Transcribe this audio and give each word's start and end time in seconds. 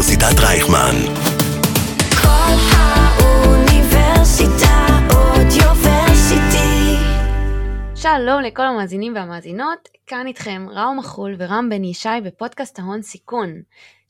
אוניברסיטת 0.00 0.40
רייכמן. 0.40 0.96
כל 2.22 2.54
האוניברסיטה 2.72 3.66
אודיוורסיטי. 5.14 6.96
שלום 7.94 8.42
לכל 8.42 8.62
המאזינים 8.62 9.14
והמאזינות, 9.14 9.88
כאן 10.06 10.26
איתכם 10.26 10.66
רם 10.70 10.96
מחול 10.98 11.34
ורם 11.38 11.68
בן 11.70 11.84
ישי 11.84 12.08
בפודקאסט 12.24 12.78
ההון 12.78 13.02
סיכון. 13.02 13.48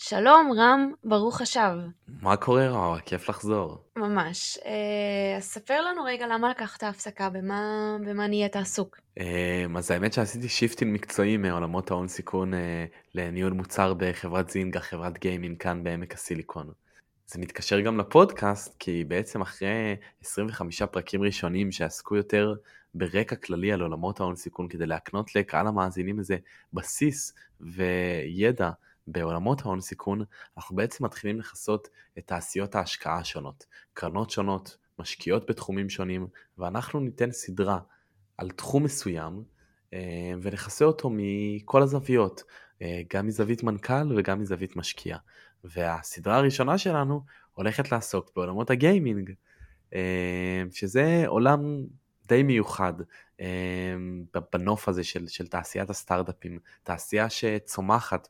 שלום 0.03 0.53
רם, 0.59 0.93
ברוך 1.05 1.41
השב. 1.41 1.73
מה 2.23 2.37
קורה 2.37 2.69
רע? 2.69 2.99
כיף 3.01 3.29
לחזור. 3.29 3.85
ממש. 3.97 4.59
אה, 4.65 5.37
אז 5.37 5.45
ספר 5.45 5.81
לנו 5.81 6.05
רגע 6.05 6.27
למה 6.27 6.51
לקחת 6.51 6.83
הפסקה, 6.83 7.31
במה, 7.31 7.97
במה 8.07 8.27
נהיית 8.27 8.57
עסוק. 8.57 9.01
אה, 9.19 9.67
אז 9.77 9.91
האמת 9.91 10.13
שעשיתי 10.13 10.49
שיפטים 10.49 10.93
מקצועיים 10.93 11.43
מעולמות 11.43 11.91
ההון 11.91 12.09
סיכון 12.09 12.55
אה, 12.55 12.85
לניהול 13.15 13.53
מוצר 13.53 13.95
בחברת 13.95 14.51
זינגה, 14.51 14.81
חברת 14.81 15.19
גיימינג 15.19 15.59
כאן 15.59 15.85
בעמק 15.85 16.15
הסיליקון. 16.15 16.71
זה 17.27 17.41
מתקשר 17.41 17.81
גם 17.81 17.99
לפודקאסט, 17.99 18.77
כי 18.79 19.05
בעצם 19.05 19.41
אחרי 19.41 19.97
25 20.23 20.83
פרקים 20.83 21.23
ראשונים 21.23 21.73
שעסקו 21.73 22.17
יותר 22.17 22.55
ברקע 22.95 23.37
כללי 23.37 23.73
על 23.73 23.81
עולמות 23.81 24.21
ההון 24.21 24.37
סיכון 24.37 24.69
כדי 24.69 24.87
להקנות 24.87 25.35
לקהל 25.37 25.67
המאזינים 25.67 26.19
איזה 26.19 26.37
בסיס 26.73 27.35
וידע 27.61 28.71
בעולמות 29.13 29.61
ההון 29.61 29.81
סיכון, 29.81 30.25
אנחנו 30.57 30.77
בעצם 30.77 31.05
מתחילים 31.05 31.39
לכסות 31.39 31.89
את 32.19 32.27
תעשיות 32.27 32.75
ההשקעה 32.75 33.19
השונות, 33.19 33.67
קרנות 33.95 34.31
שונות, 34.31 34.77
משקיעות 34.99 35.51
בתחומים 35.51 35.89
שונים, 35.89 36.27
ואנחנו 36.59 37.01
ניתן 37.01 37.33
סדרה 37.33 37.79
על 38.37 38.51
תחום 38.51 38.85
מסוים 38.85 39.45
אה, 39.95 40.33
ונכסה 40.43 40.85
אותו 40.85 41.11
מכל 41.13 41.83
הזוויות, 41.83 42.43
אה, 42.83 43.03
גם 43.13 43.27
מזווית 43.27 43.63
מנכ"ל 43.63 44.17
וגם 44.17 44.41
מזווית 44.41 44.77
משקיע. 44.77 45.17
והסדרה 45.65 46.37
הראשונה 46.37 46.79
שלנו 46.79 47.23
הולכת 47.53 47.93
לעסוק 47.93 48.31
בעולמות 48.37 48.71
הגיימינג, 48.71 49.33
אה, 49.95 50.63
שזה 50.73 51.25
עולם 51.27 51.85
די 52.29 52.43
מיוחד 52.43 52.93
בנוף 54.53 54.89
הזה 54.89 55.05
של, 55.05 55.29
של 55.29 55.47
תעשיית 55.47 55.91
הסטארט-אפים, 55.91 56.59
תעשייה 56.83 57.31
שצומחת 57.31 58.29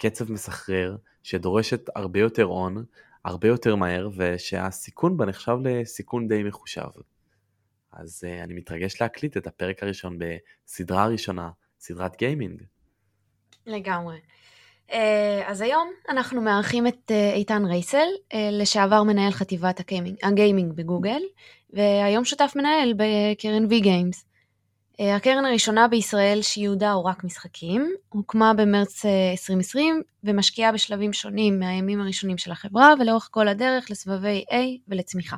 בקצב 0.00 0.32
מסחרר, 0.32 0.96
שדורשת 1.22 1.88
הרבה 1.96 2.20
יותר 2.20 2.42
הון, 2.42 2.84
הרבה 3.24 3.48
יותר 3.48 3.76
מהר, 3.76 4.08
ושהסיכון 4.16 5.16
בה 5.16 5.26
נחשב 5.26 5.56
לסיכון 5.64 6.28
די 6.28 6.42
מחושב. 6.42 6.88
אז 7.92 8.24
uh, 8.24 8.44
אני 8.44 8.54
מתרגש 8.54 9.00
להקליט 9.00 9.36
את 9.36 9.46
הפרק 9.46 9.82
הראשון 9.82 10.18
בסדרה 10.18 11.02
הראשונה, 11.02 11.50
סדרת 11.80 12.16
גיימינג. 12.16 12.62
לגמרי. 13.66 14.18
אה, 14.92 15.42
אז 15.46 15.60
היום 15.60 15.90
אנחנו 16.08 16.40
מארחים 16.40 16.86
את 16.86 17.10
אה, 17.10 17.32
איתן 17.32 17.64
רייסל, 17.64 18.08
לשעבר 18.52 19.02
מנהל 19.02 19.30
חטיבת 19.30 19.80
הגיימינג, 19.80 20.16
הגיימינג 20.22 20.72
בגוגל, 20.72 21.22
והיום 21.70 22.24
שותף 22.24 22.52
מנהל 22.56 22.94
בקרן 22.96 23.68
Games. 23.68 24.29
הקרן 25.00 25.44
הראשונה 25.44 25.88
בישראל 25.88 26.42
שייעודה 26.42 26.92
הוא 26.92 27.04
רק 27.04 27.24
משחקים, 27.24 27.90
הוקמה 28.08 28.54
במרץ 28.54 29.04
2020 29.32 30.02
ומשקיעה 30.24 30.72
בשלבים 30.72 31.12
שונים 31.12 31.58
מהימים 31.58 32.00
הראשונים 32.00 32.38
של 32.38 32.52
החברה 32.52 32.94
ולאורך 33.00 33.28
כל 33.30 33.48
הדרך 33.48 33.90
לסבבי 33.90 34.44
A 34.50 34.54
ולצמיחה. 34.88 35.36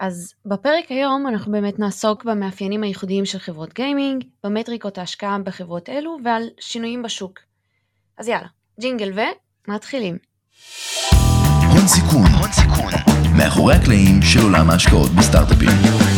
אז 0.00 0.34
בפרק 0.46 0.84
היום 0.88 1.26
אנחנו 1.26 1.52
באמת 1.52 1.78
נעסוק 1.78 2.24
במאפיינים 2.24 2.82
הייחודיים 2.82 3.24
של 3.24 3.38
חברות 3.38 3.74
גיימינג, 3.74 4.24
במטריקות 4.44 4.98
ההשקעה 4.98 5.38
בחברות 5.38 5.88
אלו 5.88 6.16
ועל 6.24 6.42
שינויים 6.60 7.02
בשוק. 7.02 7.38
אז 8.18 8.28
יאללה, 8.28 8.48
ג'ינגל 8.80 9.12
ומתחילים. 9.68 10.18
הון 11.70 11.86
סיכון, 11.86 12.26
הון 12.40 12.52
סיכון, 12.52 12.92
מאחורי 13.38 13.74
הקלעים 13.74 14.22
של 14.22 14.42
עולם 14.42 14.70
ההשקעות 14.70 15.10
בסטארט-אפים. 15.10 16.15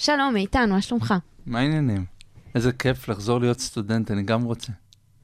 שלום 0.00 0.36
איתן, 0.36 0.70
מה 0.70 0.82
שלומך? 0.82 1.14
מה 1.46 1.58
העניינים? 1.58 2.04
איזה 2.54 2.72
כיף 2.72 3.08
לחזור 3.08 3.40
להיות 3.40 3.60
סטודנט, 3.60 4.10
אני 4.10 4.22
גם 4.22 4.42
רוצה. 4.42 4.72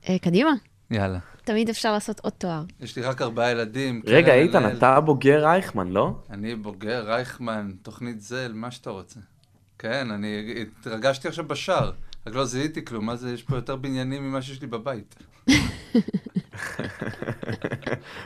אה, 0.08 0.18
קדימה, 0.18 0.50
יאללה. 0.90 1.18
תמיד 1.44 1.68
אפשר 1.68 1.92
לעשות 1.92 2.20
עוד 2.20 2.32
תואר. 2.32 2.64
יש 2.80 2.96
לי 2.96 3.02
רק 3.02 3.22
ארבעה 3.22 3.50
ילדים. 3.50 4.02
רגע, 4.06 4.34
איתן. 4.34 4.76
אתה 4.76 5.00
בוגר 5.00 5.44
רייכמן, 5.44 5.88
לא? 5.88 6.18
אני 6.30 6.54
בוגר 6.54 7.04
רייכמן, 7.06 7.72
תוכנית 7.82 8.20
זל, 8.20 8.52
מה 8.54 8.70
שאתה 8.70 8.90
רוצה. 8.90 9.20
כן, 9.78 10.10
אני 10.10 10.54
התרגשתי 10.80 11.28
עכשיו 11.28 11.48
בשער, 11.48 11.92
רק 12.26 12.34
לא 12.34 12.44
זיהיתי 12.44 12.84
כלום, 12.84 13.06
מה 13.06 13.16
זה, 13.16 13.32
יש 13.32 13.42
פה 13.42 13.56
יותר 13.56 13.76
בניינים 13.76 14.30
ממה 14.30 14.42
שיש 14.42 14.60
לי 14.60 14.66
בבית. 14.66 15.14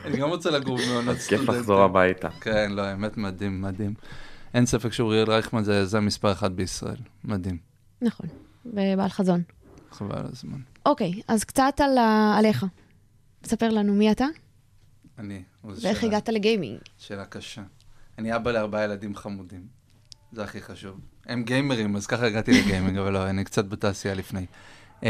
אני 0.05 0.17
גם 0.17 0.29
רוצה 0.29 0.49
לגור 0.49 0.77
במעונות 0.77 1.17
כיף 1.17 1.23
סטודנטים. 1.25 1.55
לחזור 1.55 1.81
הביתה. 1.81 2.29
כן, 2.29 2.71
לא, 2.71 2.81
האמת 2.81 3.17
מדהים, 3.17 3.61
מדהים. 3.61 3.93
אין 4.53 4.65
ספק 4.65 4.93
שאוריאל 4.93 5.29
רייכמן 5.31 5.63
זה 5.63 5.77
היזם 5.77 6.05
מספר 6.05 6.31
אחת 6.31 6.51
בישראל. 6.51 6.97
מדהים. 7.23 7.57
נכון, 8.01 8.27
ובעל 8.65 9.09
חזון. 9.09 9.41
חבל 9.91 10.17
על 10.17 10.25
הזמן. 10.31 10.57
אוקיי, 10.85 11.21
אז 11.27 11.43
קצת 11.43 11.73
על 11.83 11.97
ה... 11.97 12.35
עליך. 12.37 12.65
ספר 13.43 13.69
לנו 13.69 13.93
מי 13.93 14.11
אתה 14.11 14.25
אני. 15.19 15.43
ואיך 15.63 15.79
שאלה- 15.99 16.07
הגעת 16.09 16.29
לגיימינג. 16.29 16.79
שאלה 16.97 17.25
קשה. 17.25 17.61
אני 18.17 18.35
אבא 18.35 18.51
לארבעה 18.51 18.83
ילדים 18.83 19.15
חמודים. 19.15 19.67
זה 20.31 20.43
הכי 20.43 20.61
חשוב. 20.61 20.99
הם 21.25 21.43
גיימרים, 21.43 21.95
אז 21.95 22.07
ככה 22.07 22.25
הגעתי 22.25 22.61
לגיימינג, 22.61 22.97
אבל 22.97 23.13
לא, 23.13 23.29
אני 23.29 23.43
קצת 23.43 23.65
בתעשייה 23.65 24.13
לפני. 24.15 24.45
Um, 25.01 25.03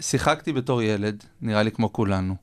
שיחקתי 0.00 0.52
בתור 0.52 0.82
ילד, 0.82 1.24
נראה 1.40 1.62
לי 1.62 1.70
כמו 1.70 1.92
כולנו. 1.92 2.36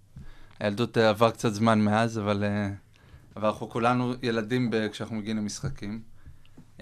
הילדות 0.60 0.98
uh, 0.98 1.02
עבר 1.02 1.32
קצת 1.32 1.54
זמן 1.54 1.80
מאז, 1.82 2.20
אבל, 2.20 2.44
uh, 2.44 3.36
אבל 3.38 3.48
אנחנו 3.48 3.70
כולנו 3.70 4.14
ילדים 4.24 4.70
ב- 4.70 4.88
כשאנחנו 4.92 5.16
מגיעים 5.16 5.38
למשחקים. 5.38 6.02
Um, 6.80 6.82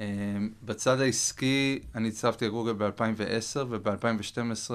בצד 0.63 1.02
העסקי, 1.02 1.80
אני 1.96 2.08
הצטרפתי 2.08 2.46
לגוגל 2.46 2.74
ב-2010, 2.74 3.59
וב-2012 3.69 4.72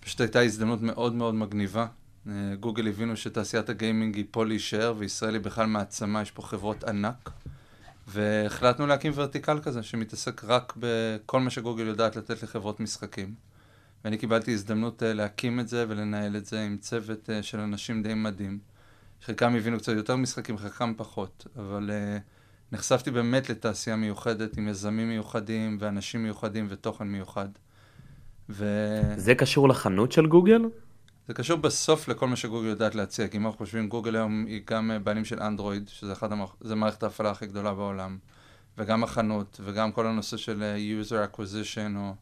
פשוט 0.00 0.20
הייתה 0.20 0.40
הזדמנות 0.40 0.82
מאוד 0.82 1.14
מאוד 1.14 1.34
מגניבה. 1.34 1.86
Uh, 2.26 2.30
גוגל 2.60 2.88
הבינו 2.88 3.16
שתעשיית 3.16 3.68
הגיימינג 3.68 4.16
היא 4.16 4.24
פה 4.30 4.46
להישאר, 4.46 4.94
וישראל 4.98 5.34
היא 5.34 5.42
בכלל 5.42 5.66
מעצמה, 5.66 6.22
יש 6.22 6.30
פה 6.30 6.42
חברות 6.42 6.84
ענק. 6.84 7.30
והחלטנו 8.08 8.86
להקים 8.86 9.12
ורטיקל 9.14 9.60
כזה, 9.60 9.82
שמתעסק 9.82 10.44
רק 10.44 10.72
בכל 10.76 11.40
מה 11.40 11.50
שגוגל 11.50 11.86
יודעת 11.86 12.16
לתת 12.16 12.42
לחברות 12.42 12.80
משחקים. 12.80 13.34
ואני 14.04 14.18
קיבלתי 14.18 14.52
הזדמנות 14.52 15.02
אה, 15.02 15.12
להקים 15.12 15.60
את 15.60 15.68
זה 15.68 15.84
ולנהל 15.88 16.36
את 16.36 16.46
זה 16.46 16.60
עם 16.60 16.76
צוות 16.76 17.30
אה, 17.30 17.42
של 17.42 17.60
אנשים 17.60 18.02
די 18.02 18.14
מדהים. 18.14 18.58
חלקם 19.22 19.54
הבינו 19.54 19.78
קצת 19.78 19.92
יותר 19.92 20.16
משחקים, 20.16 20.58
חלקם 20.58 20.94
פחות, 20.96 21.46
אבל 21.56 21.90
uh, 21.90 22.22
נחשפתי 22.72 23.10
באמת 23.10 23.50
לתעשייה 23.50 23.96
מיוחדת 23.96 24.56
עם 24.56 24.68
יזמים 24.68 25.08
מיוחדים 25.08 25.76
ואנשים 25.80 26.22
מיוחדים 26.22 26.66
ותוכן 26.68 27.06
מיוחד. 27.08 27.48
וזה 28.48 29.14
זה 29.16 29.34
קשור 29.34 29.68
לחנות 29.68 30.12
של 30.12 30.26
גוגל? 30.26 30.62
קשור 31.34 31.58
בסוף 31.58 32.08
לכל 32.08 32.28
מה 32.28 32.36
שגוגל 32.36 32.66
יודעת 32.66 32.94
להציע, 32.94 33.28
כי 33.28 33.36
אם 33.36 33.46
אנחנו 33.46 33.58
חושבים, 33.58 33.88
גוגל 33.88 34.16
היום 34.16 34.44
היא 34.46 34.62
גם 34.70 34.90
בעלים 35.04 35.24
של 35.24 35.42
אנדרואיד, 35.42 35.88
שזה 35.88 36.12
אחד 36.12 36.32
המח... 36.32 36.54
זה 36.60 36.74
מערכת 36.74 37.02
ההפעלה 37.02 37.30
הכי 37.30 37.46
גדולה 37.46 37.74
בעולם, 37.74 38.18
וגם 38.78 39.04
החנות, 39.04 39.60
וגם 39.64 39.92
כל 39.92 40.06
הנושא 40.06 40.36
של 40.36 40.62
אה, 40.62 40.76
user 40.76 41.34
acquisition 41.34 41.96
או 41.96 42.14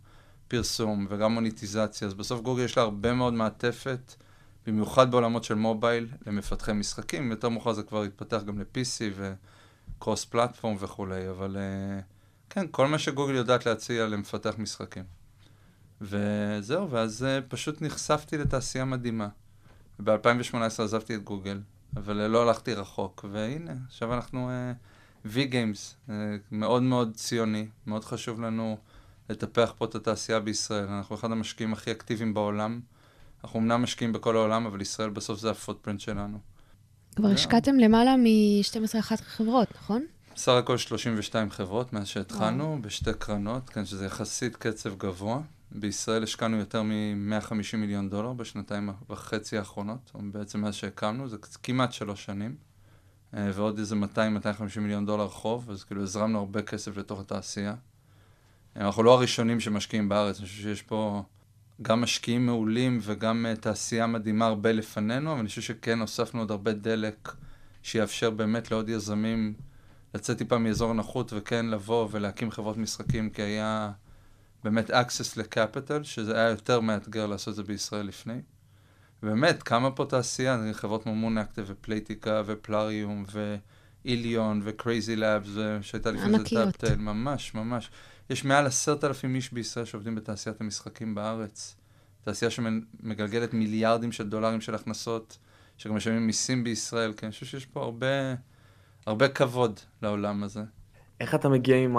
פרסום, 0.48 1.06
וגם 1.10 1.32
מוניטיזציה, 1.32 2.09
אז 2.09 2.15
בסוף 2.15 2.41
גוגל 2.41 2.62
יש 2.62 2.76
לה 2.76 2.82
הרבה 2.82 3.15
מאוד 3.15 3.34
מעטפת, 3.34 4.15
במיוחד 4.66 5.10
בעולמות 5.10 5.44
של 5.44 5.54
מובייל, 5.54 6.06
למפתחי 6.26 6.72
משחקים, 6.72 7.30
יותר 7.30 7.48
מאוחר 7.48 7.72
זה 7.72 7.82
כבר 7.82 8.03
התפתח 8.03 8.42
גם 8.42 8.59
ל-PC 8.59 9.00
וקרוס 9.98 10.25
פלטפורם 10.25 10.76
וכולי, 10.78 11.31
אבל 11.31 11.56
אה, 11.56 12.00
כן, 12.50 12.66
כל 12.71 12.86
מה 12.86 12.98
שגוגל 12.98 13.34
יודעת 13.34 13.66
להציע 13.66 14.06
למפתח 14.06 14.54
משחקים. 14.59 15.04
וזהו, 16.00 16.91
ואז 16.91 17.24
אה, 17.24 17.41
פשוט 17.48 17.83
נחשפתי 17.83 18.39
לתעשייה 18.39 18.84
מדהימה. 18.84 19.28
ב-2018 20.04 20.56
עזבתי 20.83 21.15
את 21.15 21.24
גוגל, 21.24 21.60
אבל 21.97 22.21
אה, 22.21 22.28
לא 22.28 22.42
הלכתי 22.42 22.74
רחוק, 22.74 23.24
והנה, 23.33 23.72
עכשיו 23.86 24.15
אנחנו 24.15 24.50
V-Games, 25.27 26.09
uh, 26.09 26.12
מאוד 26.53 26.83
מאוד 26.83 27.15
ציוני, 27.15 27.68
מאוד 27.86 28.04
חשוב 28.04 28.41
לנו 28.41 28.78
לטפח 29.28 29.74
פה 29.78 29.84
את 29.84 29.94
התעשייה 29.94 30.41
בישראל. 30.41 30.89
אנחנו 30.89 31.16
אחד 31.16 31.33
המשקיעים 31.33 31.72
הכי 31.72 31.92
אקטיביים 31.92 32.34
בעולם. 32.34 32.80
אנחנו 33.44 33.59
אמנם 33.60 33.83
משקיעים 33.83 34.12
בכל 34.12 34.36
העולם, 34.36 34.66
אבל 34.66 34.80
ישראל 34.80 35.10
בסוף 35.10 35.41
זה 35.41 35.51
הפוטפרינט 35.51 36.01
שלנו. 36.01 36.39
כבר. 37.18 37.28
השקעתם 37.28 37.76
למעלה 37.76 38.16
מ-12-11 38.16 39.16
חברות, 39.16 39.68
נכון? 39.76 40.04
בסך 40.34 40.53
הכל 40.53 40.78
32 40.78 41.50
חברות 41.50 41.92
מאז 41.92 42.06
שהתחלנו, 42.06 42.78
בשתי 42.82 43.10
קרנות, 43.18 43.68
כן, 43.68 43.84
שזה 43.84 44.06
יחסית 44.06 44.56
קצב 44.56 44.98
גבוה. 44.98 45.41
בישראל 45.72 46.22
השקענו 46.22 46.56
יותר 46.56 46.82
מ-150 46.82 47.76
מיליון 47.76 48.10
דולר 48.10 48.32
בשנתיים 48.32 48.91
וחצי 49.10 49.59
האחרונות, 49.59 50.10
בעצם 50.15 50.60
מאז 50.60 50.74
שהקמנו, 50.74 51.28
זה 51.28 51.36
כמעט 51.62 51.92
שלוש 51.92 52.24
שנים, 52.24 52.56
אה, 53.34 53.50
ועוד 53.54 53.78
איזה 53.78 53.94
200-250 53.94 54.80
מיליון 54.80 55.06
דולר 55.06 55.28
חוב, 55.28 55.70
אז 55.70 55.84
כאילו 55.84 56.03
הזרמנו 56.03 56.38
הרבה 56.38 56.62
כסף 56.62 56.97
לתוך 56.97 57.20
התעשייה. 57.20 57.74
אה, 58.76 58.86
אנחנו 58.86 59.03
לא 59.03 59.15
הראשונים 59.15 59.60
שמשקיעים 59.60 60.09
בארץ, 60.09 60.38
אני 60.38 60.47
חושב 60.47 60.62
שיש 60.62 60.82
פה 60.82 61.22
גם 61.83 62.01
משקיעים 62.01 62.47
מעולים 62.47 62.98
וגם 63.03 63.47
uh, 63.53 63.60
תעשייה 63.60 64.07
מדהימה 64.07 64.47
הרבה 64.47 64.72
לפנינו, 64.72 65.33
אבל 65.33 65.41
אני 65.41 65.48
חושב 65.48 65.63
שכן 65.63 66.01
הוספנו 66.01 66.41
עוד 66.41 66.51
הרבה 66.51 66.72
דלק 66.72 67.33
שיאפשר 67.83 68.30
באמת 68.30 68.71
לעוד 68.71 68.89
יזמים 68.89 69.54
לצאת 70.15 70.39
טיפה 70.39 70.59
מאזור 70.59 70.91
הנוחות 70.91 71.33
וכן 71.36 71.66
לבוא 71.66 72.09
ולהקים 72.10 72.51
חברות 72.51 72.77
משחקים, 72.77 73.30
כי 73.30 73.42
היה 73.42 73.91
באמת 74.65 74.91
access 74.91 75.33
ל 75.36 75.44
capital, 75.44 76.03
שזה 76.03 76.36
היה 76.36 76.48
יותר 76.48 76.80
מאתגר 76.80 77.27
לעשות 77.27 77.53
את 77.53 77.57
זה 77.57 77.63
בישראל 77.63 78.07
לפני. 78.07 78.41
באמת, 79.22 79.63
קמה 79.63 79.91
פה 79.91 80.04
תעשייה, 80.04 80.59
חברות 80.72 81.03
כמו 81.03 81.15
מונאקטיב 81.15 81.63
ופלייטיקה 81.66 82.42
ופלאריום 82.47 83.25
ואיליון 84.04 84.60
וקרייזי 84.65 85.16
לאבס, 85.16 85.51
שהייתה 85.80 86.10
לפני 86.10 86.39
זה. 86.39 86.45
טאפטל, 86.45 86.97
ממש, 86.97 87.54
ממש. 87.54 87.91
יש 88.30 88.45
מעל 88.45 88.66
עשרת 88.66 89.04
אלפים 89.04 89.34
איש 89.34 89.53
בישראל 89.53 89.84
שעובדים 89.84 90.15
בתעשיית 90.15 90.60
המשחקים 90.60 91.15
בארץ. 91.15 91.77
תעשייה 92.25 92.51
שמגלגלת 92.51 93.54
מיליארדים 93.54 94.13
של 94.13 94.28
דולרים 94.28 94.60
של 94.60 94.75
הכנסות, 94.75 95.39
שגם 95.78 95.97
משלמים 95.97 96.27
מיסים 96.27 96.65
בישראל, 96.65 97.13
כן, 97.16 97.27
אני 97.27 97.33
חושב 97.33 97.47
שיש 97.47 97.66
פה 97.66 97.83
הרבה, 97.83 98.07
הרבה 99.07 99.28
כבוד 99.28 99.80
לעולם 100.03 100.42
הזה. 100.42 100.63
איך 101.21 101.34
אתה 101.34 101.48
מגיע 101.48 101.77
עם 101.77 101.97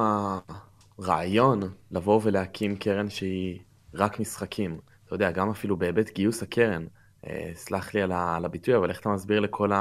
הרעיון 0.99 1.59
לבוא 1.91 2.21
ולהקים 2.23 2.75
קרן 2.75 3.09
שהיא 3.09 3.59
רק 3.93 4.19
משחקים? 4.19 4.79
אתה 5.05 5.15
יודע, 5.15 5.31
גם 5.31 5.49
אפילו 5.49 5.77
בהיבט 5.77 6.09
גיוס 6.15 6.43
הקרן, 6.43 6.85
אה, 7.27 7.51
סלח 7.55 7.93
לי 7.93 8.01
על 8.01 8.11
ה- 8.11 8.37
הביטוי, 8.45 8.75
אבל 8.75 8.89
איך 8.89 8.99
אתה 8.99 9.09
מסביר 9.09 9.39
לכל 9.39 9.71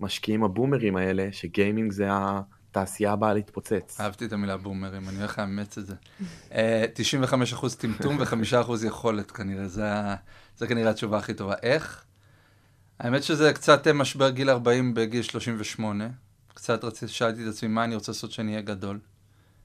המשקיעים 0.00 0.44
הבומרים 0.44 0.96
האלה, 0.96 1.28
שגיימינג 1.32 1.92
זה 1.92 2.08
התעשייה 2.76 3.12
הבאה 3.12 3.34
להתפוצץ? 3.34 4.00
אהבתי 4.00 4.24
את 4.24 4.32
המילה 4.32 4.56
בומרים, 4.56 5.08
אני 5.08 5.18
הולך 5.18 5.38
לאמץ 5.38 5.78
את 5.78 5.86
זה. 5.86 5.94
אה, 6.52 6.84
95% 7.62 7.74
טמטום 7.78 8.16
ו-5% 8.18 8.86
יכולת 8.86 9.30
כנראה, 9.30 9.68
זה, 9.68 9.90
זה 10.56 10.66
כנראה 10.66 10.90
התשובה 10.90 11.18
הכי 11.18 11.34
טובה. 11.34 11.54
איך? 11.62 12.04
האמת 12.98 13.22
שזה 13.22 13.52
קצת 13.52 13.86
אה, 13.86 13.92
משבר 13.92 14.30
גיל 14.30 14.50
40 14.50 14.94
בגיל 14.94 15.22
38. 15.22 16.08
קצת 16.54 16.84
רציתי, 16.84 17.12
שאלתי 17.12 17.42
את 17.42 17.48
עצמי 17.48 17.68
מה 17.68 17.84
אני 17.84 17.94
רוצה 17.94 18.12
לעשות 18.12 18.32
שאני 18.32 18.50
אהיה 18.50 18.62
גדול. 18.62 18.98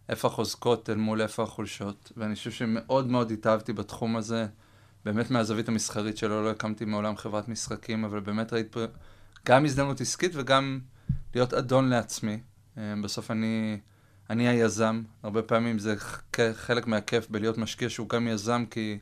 איפה 0.10 0.28
החוזקות 0.28 0.90
אל 0.90 0.96
מול 0.96 1.22
איפה 1.22 1.44
החולשות. 1.44 2.12
ואני 2.18 2.36
חושב 2.36 2.52
שמאוד 2.52 3.08
מאוד 3.08 3.32
התאהבתי 3.32 3.74
בתחום 3.74 4.16
הזה, 4.16 4.48
באמת 5.06 5.32
מהזווית 5.32 5.70
המסחרית 5.70 6.18
שלו, 6.18 6.44
לא 6.44 6.50
הקמתי 6.50 6.86
מעולם 6.86 7.18
חברת 7.18 7.48
משחקים, 7.48 8.04
אבל 8.06 8.20
באמת 8.20 8.54
ראיתי 8.54 8.70
פה 8.72 8.80
גם 9.46 9.66
הזדמנות 9.66 10.02
עסקית 10.02 10.32
וגם 10.36 10.80
להיות 11.36 11.54
אדון 11.54 11.90
לעצמי. 11.90 12.40
אה, 12.80 12.94
בסוף 13.02 13.32
אני, 13.32 13.80
אני 14.30 14.48
היזם, 14.48 15.02
הרבה 15.24 15.42
פעמים 15.42 15.80
זה 15.80 15.96
חלק 16.54 16.88
מהכיף 16.88 17.30
בלהיות 17.30 17.58
משקיע 17.58 17.90
שהוא 17.90 18.10
גם 18.10 18.28
יזם, 18.28 18.66
כי 18.72 19.00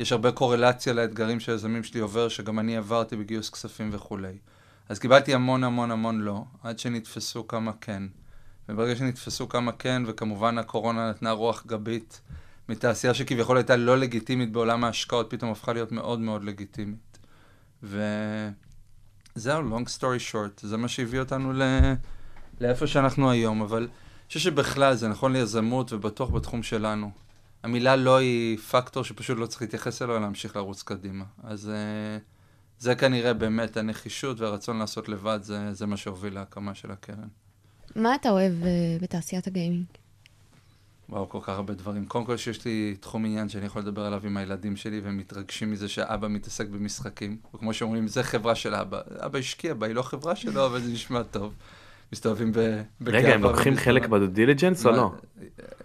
יש 0.00 0.12
הרבה 0.12 0.32
קורלציה 0.32 0.92
לאתגרים 0.92 1.40
שהיזמים 1.40 1.84
שלי 1.84 2.00
עובר, 2.00 2.28
שגם 2.28 2.58
אני 2.58 2.76
עברתי 2.76 3.16
בגיוס 3.16 3.50
כספים 3.50 3.90
וכולי. 3.92 4.38
אז 4.88 4.98
קיבלתי 4.98 5.34
המון 5.34 5.64
המון 5.64 5.90
המון 5.90 6.20
לא, 6.20 6.44
עד 6.62 6.78
שנתפסו 6.78 7.48
כמה 7.48 7.72
כן. 7.80 8.02
וברגע 8.68 8.96
שנתפסו 8.96 9.48
כמה 9.48 9.72
כן, 9.72 10.02
וכמובן 10.06 10.58
הקורונה 10.58 11.10
נתנה 11.10 11.30
רוח 11.30 11.66
גבית 11.66 12.20
מתעשייה 12.68 13.14
שכביכול 13.14 13.56
הייתה 13.56 13.76
לא 13.76 13.98
לגיטימית 13.98 14.52
בעולם 14.52 14.84
ההשקעות, 14.84 15.30
פתאום 15.30 15.50
הפכה 15.50 15.72
להיות 15.72 15.92
מאוד 15.92 16.20
מאוד 16.20 16.44
לגיטימית. 16.44 17.18
וזהו, 17.82 18.50
long 19.46 19.84
story 19.98 20.32
short, 20.32 20.60
זה 20.66 20.76
מה 20.76 20.88
שהביא 20.88 21.20
אותנו 21.20 21.52
ל... 21.52 21.62
לאיפה 22.62 22.86
שאנחנו 22.86 23.30
היום, 23.30 23.62
אבל 23.62 23.82
אני 23.82 24.26
חושב 24.28 24.40
שבכלל 24.40 24.94
זה 24.94 25.08
נכון 25.08 25.32
ליזמות 25.32 25.92
ובטוח 25.92 26.30
בתחום 26.30 26.62
שלנו. 26.62 27.10
המילה 27.62 27.96
לא 27.96 28.16
היא 28.16 28.58
פקטור 28.58 29.04
שפשוט 29.04 29.38
לא 29.38 29.46
צריך 29.46 29.62
להתייחס 29.62 30.02
אליה, 30.02 30.18
להמשיך 30.18 30.56
לרוץ 30.56 30.82
קדימה. 30.82 31.24
אז 31.42 31.70
uh, 31.70 32.22
זה 32.78 32.94
כנראה 32.94 33.34
באמת 33.34 33.76
הנחישות 33.76 34.40
והרצון 34.40 34.78
לעשות 34.78 35.08
לבד, 35.08 35.38
זה, 35.42 35.74
זה 35.74 35.86
מה 35.86 35.96
שהוביל 35.96 36.34
להקמה 36.34 36.74
של 36.74 36.90
הקרן. 36.90 37.28
מה 37.96 38.14
אתה 38.14 38.30
אוהב 38.30 38.52
אה, 38.64 38.68
בתעשיית 39.00 39.46
הגיימינג? 39.46 39.84
וואו, 41.08 41.28
כל 41.28 41.38
כך 41.42 41.48
הרבה 41.48 41.74
דברים. 41.74 42.06
קודם 42.06 42.24
כל 42.24 42.36
שיש 42.36 42.64
לי 42.64 42.96
תחום 43.00 43.24
עניין 43.24 43.48
שאני 43.48 43.66
יכול 43.66 43.82
לדבר 43.82 44.06
עליו 44.06 44.20
עם 44.26 44.36
הילדים 44.36 44.76
שלי, 44.76 45.00
והם 45.00 45.16
מתרגשים 45.16 45.70
מזה 45.70 45.88
שאבא 45.88 46.28
מתעסק 46.28 46.68
במשחקים. 46.68 47.36
וכמו 47.54 47.74
שאומרים, 47.74 48.08
זה 48.08 48.22
חברה 48.22 48.54
של 48.54 48.74
אבא. 48.74 49.00
אבא 49.26 49.38
השקיע 49.38 49.74
בה, 49.74 49.86
היא 49.86 49.94
לא 49.94 50.02
חברה 50.02 50.36
שלו, 50.36 50.66
אבל 50.66 50.80
זה 50.80 50.92
נשמע 50.92 51.22
טוב. 51.22 51.54
מסתובבים 52.12 52.52
ב... 52.52 52.58
בגאווה 53.00 53.20
רגע, 53.20 53.34
הם 53.34 53.42
לוקחים. 53.42 53.76
חלק 53.76 54.06
ב 54.06 54.11
due 54.11 54.26
diligence 54.26 54.86
או 54.86 54.90
לא? 54.90 55.12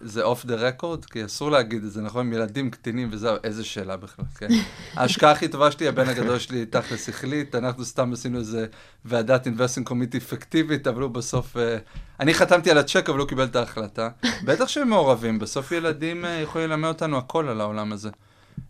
זה 0.02 0.24
off 0.24 0.46
the 0.46 0.56
record? 0.56 1.06
כי 1.06 1.26
אסור 1.26 1.52
להגיד 1.52 1.84
את 1.84 1.92
זה, 1.92 2.02
נכון? 2.02 2.34
ילדים 2.34 2.70
קטינים 2.70 3.10
וזהו, 3.12 3.36
איזה 3.44 3.64
שאלה 3.64 3.98
בכלל, 3.98 4.26
כן. 4.38 4.48
ההשקעה 4.98 5.32
הכי 5.32 5.48
טובה 5.48 5.72
שלי, 5.72 5.88
הבן 5.88 6.10
הגדול 6.10 6.40
שלי 6.40 6.66
תכלס 6.66 7.10
החליט, 7.10 7.56
אנחנו 7.56 7.86
סתם 7.86 8.14
עשינו 8.14 8.40
איזה 8.40 8.66
ועדת 9.06 9.46
investing 9.46 9.88
committee 9.88 10.20
פיקטיבית, 10.20 10.88
אבל 10.88 11.02
הוא 11.02 11.12
בסוף... 11.12 11.58
אה, 11.58 11.78
אני 12.20 12.34
חתמתי 12.34 12.72
על 12.72 12.78
הצ'ק, 12.78 13.10
אבל 13.10 13.20
הוא 13.20 13.28
קיבל 13.28 13.44
את 13.44 13.56
ההחלטה. 13.56 14.10
בטח 14.46 14.68
שהם 14.68 14.90
מעורבים, 14.90 15.40
בסוף 15.40 15.72
ילדים 15.72 16.26
אה, 16.26 16.30
יכולים 16.30 16.70
ללמד 16.70 16.88
אותנו 16.88 17.18
הכל 17.18 17.48
על 17.48 17.62
העולם 17.62 17.92
הזה. 17.94 18.10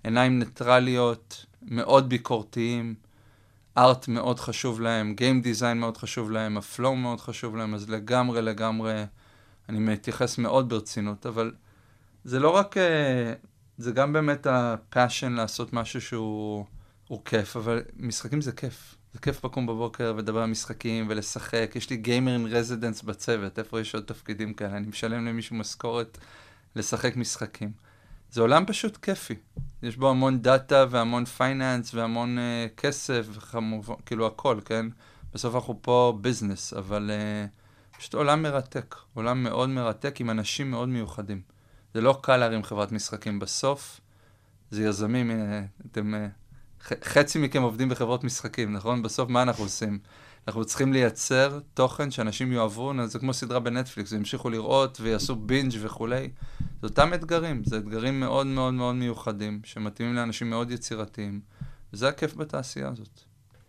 עיניים 0.03 0.39
ניטרליות, 0.39 1.45
מאוד 1.61 2.09
ביקורתיים, 2.09 2.95
art 3.77 4.07
מאוד 4.07 4.39
חשוב 4.39 4.81
להם, 4.81 5.13
game 5.13 5.41
design 5.41 5.79
מאוד 5.79 5.97
חשוב 5.97 6.31
להם, 6.31 6.57
ה 6.57 6.65
flow 6.65 6.95
מאוד 6.95 7.21
חשוב 7.21 7.55
להם, 7.55 7.73
אז 7.73 7.89
לגמרי 7.89 8.41
לגמרי 8.41 9.03
אני 9.69 9.79
מתייחס 9.79 10.37
מאוד 10.37 10.69
ברצינות, 10.69 11.25
אבל 11.25 11.51
זה 12.23 12.39
לא 12.39 12.49
רק, 12.49 12.77
אה, 12.77 13.33
זה 13.77 13.91
גם 13.91 14.13
באמת 14.13 14.47
ה 14.49 14.59
passion 14.59 15.31
לעשות 15.31 15.73
משהו 15.73 16.01
שהוא 16.01 16.65
הוא 17.07 17.21
כיף, 17.25 17.57
אבל 17.57 17.81
משחקים 17.97 18.41
זה 18.41 18.51
כיף. 18.51 18.95
זה 19.13 19.19
כיף 19.19 19.45
לקום 19.45 19.67
בבוקר 19.67 20.13
ולדבר 20.15 20.41
על 20.41 20.49
משחקים 20.49 21.05
ולשחק. 21.09 21.71
יש 21.75 21.89
לי 21.89 21.97
gamer 21.97 22.33
in 22.33 22.45
residence 22.45 23.01
בצוות, 23.01 23.59
איפה 23.59 23.81
יש 23.81 23.95
עוד 23.95 24.03
תפקידים 24.03 24.53
כאלה? 24.53 24.77
אני 24.77 24.87
משלם 24.87 25.25
למישהו 25.25 25.55
משכורת 25.55 26.17
לשחק 26.75 27.15
משחקים. 27.15 27.71
זה 28.31 28.41
עולם 28.41 28.65
פשוט 28.65 28.97
כיפי. 28.97 29.35
יש 29.83 29.97
בו 29.97 30.09
המון 30.09 30.41
דאטה 30.41 30.85
והמון 30.89 31.25
finance 31.25 31.93
והמון 31.93 32.37
uh, 32.37 32.75
כסף 32.79 33.27
וכמובן, 33.31 33.93
כאילו 34.05 34.27
הכל, 34.27 34.59
כן? 34.65 34.85
בסוף 35.33 35.55
אנחנו 35.55 35.79
פה 35.81 36.17
business, 36.21 36.73
אבל 36.73 37.11
uh, 37.11 37.97
פשוט 37.97 38.13
עולם 38.13 38.43
מרתק. 38.43 38.95
עולם 39.13 39.43
מאוד 39.43 39.69
מרתק 39.69 40.21
עם 40.21 40.29
אנשים 40.29 40.71
מאוד 40.71 40.89
מיוחדים. 40.89 41.41
זה 41.93 42.01
לא 42.01 42.19
קל 42.23 42.37
להרים 42.37 42.63
חברת 42.63 42.91
משחקים 42.91 43.39
בסוף. 43.39 44.01
זה 44.71 44.83
יזמים, 44.83 45.31
הנה, 45.31 45.61
אתם... 45.91 46.13
Uh, 46.13 46.47
ח- 46.87 47.03
חצי 47.03 47.39
מכם 47.39 47.61
עובדים 47.61 47.89
בחברות 47.89 48.23
משחקים, 48.23 48.73
נכון? 48.73 49.01
בסוף 49.01 49.29
מה 49.29 49.41
אנחנו 49.41 49.63
עושים? 49.63 49.99
אנחנו 50.47 50.65
צריכים 50.65 50.93
לייצר 50.93 51.59
תוכן 51.73 52.11
שאנשים 52.11 52.51
יאהבו, 52.51 52.93
זה 53.05 53.19
כמו 53.19 53.33
סדרה 53.33 53.59
בנטפליקס, 53.59 54.11
ימשיכו 54.11 54.49
לראות 54.49 54.97
ויעשו 55.01 55.35
בינג' 55.35 55.73
וכולי. 55.81 56.29
זה 56.81 56.87
אותם 56.87 57.13
אתגרים, 57.13 57.63
זה 57.63 57.77
אתגרים 57.77 58.19
מאוד 58.19 58.47
מאוד 58.47 58.73
מאוד 58.73 58.95
מיוחדים, 58.95 59.61
שמתאימים 59.63 60.15
לאנשים 60.15 60.49
מאוד 60.49 60.71
יצירתיים, 60.71 61.41
וזה 61.93 62.07
הכיף 62.07 62.35
בתעשייה 62.35 62.87
הזאת. 62.89 63.21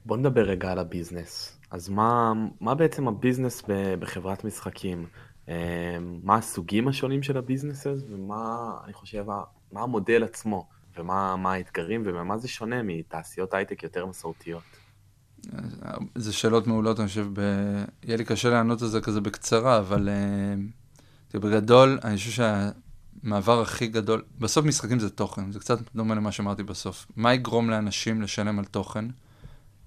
בוא 0.07 0.17
נדבר 0.17 0.43
רגע 0.43 0.73
על 0.73 0.79
ה 0.79 0.87
business. 0.87 1.59
אז 1.71 1.89
מה, 1.89 2.33
מה 2.61 2.75
בעצם 2.75 3.09
ה 3.09 3.15
business 3.15 3.63
בחברת 3.99 4.45
משחקים? 4.45 5.07
אה, 5.49 5.99
מה 6.23 6.37
הסוגים 6.37 6.89
השונים 6.89 7.23
של 7.23 7.37
ה 7.37 7.42
business 7.42 7.87
הזה, 7.87 8.07
ומה, 8.11 8.71
אני 8.85 8.93
חושב, 8.93 9.25
מה 9.73 9.83
המודל 9.83 10.25
עצמו, 10.25 10.69
ומה 10.99 11.37
מה 11.37 11.53
האתגרים, 11.53 12.03
ובמה 12.07 12.39
זה 12.39 12.49
שונה 12.49 12.83
מתעשיות 12.83 13.55
הייטק 13.55 13.83
יותר 13.83 14.07
מסורתיות? 14.07 14.63
זה 16.15 16.33
שאלות 16.33 16.67
מעולות, 16.67 17.01
אני 17.01 17.09
חושב, 17.09 17.27
ב... 17.33 17.41
יהיה 18.03 18.17
לי 18.17 18.25
קשה 18.25 18.51
לענות 18.51 18.83
על 18.83 18.89
זה 18.89 19.01
כזה 19.01 19.21
בקצרה, 19.21 19.79
אבל 19.79 20.09
תראה, 21.29 21.43
בגדול, 21.43 21.99
אני 22.05 22.17
חושב 22.17 22.31
שהמעבר 23.23 23.61
הכי 23.61 23.87
גדול, 23.87 24.23
בסוף 24.39 24.65
משחקים 24.67 24.99
זה 24.99 25.11
תוכן, 25.11 25.53
זה 25.53 25.59
קצת 25.59 25.79
דומה 25.95 26.15
למה 26.15 26.33
שאמרתי 26.33 26.63
בסוף. 26.63 27.07
מה 27.17 27.35
יגרום 27.35 27.71
לאנשים 27.71 28.23
לשלם 28.23 28.59
על 28.59 28.65
תוכן? 28.65 29.05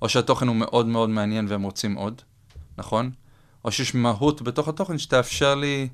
או 0.02 0.10
שהתוכן 0.10 0.48
הוא 0.48 0.56
מאוד 0.56 0.88
מאוד 0.88 1.10
מעניין 1.10 1.46
והם 1.50 1.64
רוצים 1.64 1.96
עוד, 1.96 2.22
נכון? 2.78 3.12
או 3.66 3.72
שיש 3.72 3.96
מהות 3.96 4.42
בתוך 4.42 4.68
התוכן 4.68 4.98
שתאפשר 4.98 5.56
לי 5.56 5.90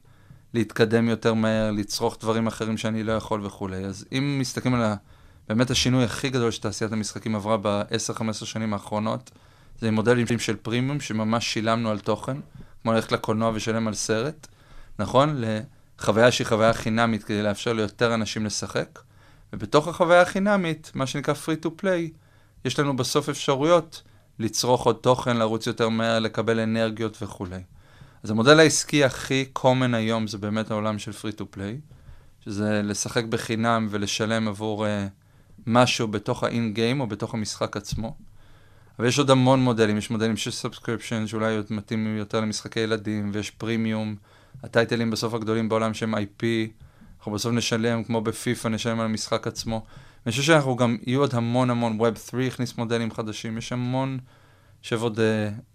להתקדם 0.53 1.10
יותר 1.10 1.34
מהר, 1.34 1.72
לצרוך 1.72 2.17
דברים 2.20 2.48
אחרים 2.48 2.77
שאני 2.77 3.03
לא 3.03 3.12
יכול 3.12 3.46
וכולי. 3.46 3.86
אז 3.86 4.06
אם 4.12 4.38
מסתכלים 4.39 4.74
על 4.74 4.84
ה... 4.84 4.96
באמת 5.50 5.72
השינוי 5.72 6.03
הכי 6.03 6.29
גדול 6.29 6.51
שתעשיית 6.51 6.91
המשחקים 6.91 7.36
עברה 7.36 7.58
ב-10-15 7.62 8.34
שנים 8.34 8.74
האחרונות, 8.74 9.32
זה 9.79 9.88
עם 9.88 9.94
מודלים 9.94 10.39
של 10.39 10.56
פרימיום, 10.56 11.00
שממש 11.00 11.53
שילמנו 11.53 11.89
על 11.89 12.00
תוכן, 12.00 12.38
כמו 12.82 12.94
ללכת 12.94 13.12
לקולנוע 13.12 13.51
ושלם 13.53 13.88
על 13.88 13.94
סרט, 13.94 14.48
נכון? 15.00 15.36
לחוויה 16.00 16.32
שהיא 16.32 16.48
חוויה 16.48 16.74
חינמית 16.74 17.24
כדי 17.24 17.44
לאפשר 17.44 17.74
ליותר 17.74 18.13
אנשים 18.13 18.46
לשחק, 18.46 19.00
ובתוך 19.54 19.88
החוויה 19.88 20.22
החינמית, 20.22 20.92
מה 20.96 21.08
שנקרא 21.08 21.34
free 21.34 21.66
to 21.66 21.70
play, 21.82 22.18
יש 22.66 22.80
לנו 22.80 22.96
בסוף 22.96 23.30
אפשרויות 23.30 24.04
לצרוך 24.39 24.86
עוד 24.86 24.96
תוכן, 24.96 25.38
לרוץ 25.38 25.68
יותר 25.68 25.89
מהר, 25.89 26.20
לקבל 26.20 26.60
אנרגיות 26.60 27.18
וכולי. 27.22 27.62
אז 28.24 28.32
המודל 28.32 28.60
העסקי 28.60 29.04
הכי 29.04 29.46
common 29.60 29.96
היום 29.96 30.27
זה 30.27 30.38
באמת 30.38 30.72
העולם 30.72 31.00
של 31.00 31.12
free 31.12 31.39
to 31.39 31.44
play, 31.56 31.96
שזה 32.46 32.82
לשחק 32.84 33.24
בחינם 33.24 33.88
ולשלם 33.89 34.48
עבור 34.48 34.86
uh, 34.86 34.89
משהו 35.68 36.08
בתוך 36.08 36.44
האין 36.44 36.74
גיים 36.74 37.01
או 37.01 37.08
בתוך 37.08 37.34
המשחק 37.34 37.77
עצמו. 37.77 38.16
אבל 39.00 39.08
יש 39.08 39.20
עוד 39.20 39.30
המון 39.30 39.60
מודלים, 39.60 39.98
יש 39.98 40.10
מודלים 40.10 40.38
של 40.38 40.51
subscription 40.51 41.27
שאולי 41.27 41.58
מתאימים 41.70 42.18
יותר 42.18 42.42
למשחקי 42.42 42.80
ילדים, 42.80 43.30
ויש 43.34 43.51
פרימיום, 43.51 44.16
הטייטלים 44.64 45.12
בסוף 45.12 45.34
הגדולים 45.34 45.70
בעולם 45.70 45.94
שהם 45.94 46.16
IP, 46.16 46.44
אנחנו 47.18 47.32
בסוף 47.32 47.54
נשלם, 47.54 48.04
כמו 48.04 48.22
בפיפ"א, 48.22 48.70
נשלם 48.70 49.00
על 49.00 49.06
המשחק 49.06 49.48
עצמו. 49.48 49.86
אני 50.26 50.32
חושב 50.32 50.44
שאנחנו 50.44 50.76
גם, 50.76 50.98
יהיו 51.06 51.20
עוד 51.20 51.36
המון 51.36 51.70
המון, 51.70 52.00
Web 52.00 52.30
3 52.30 52.48
הכניס 52.48 52.78
מודלים 52.78 53.12
חדשים, 53.12 53.58
יש 53.58 53.72
המון, 53.72 54.20
יש 54.84 54.94
עוד 54.94 55.20
uh, 55.20 55.22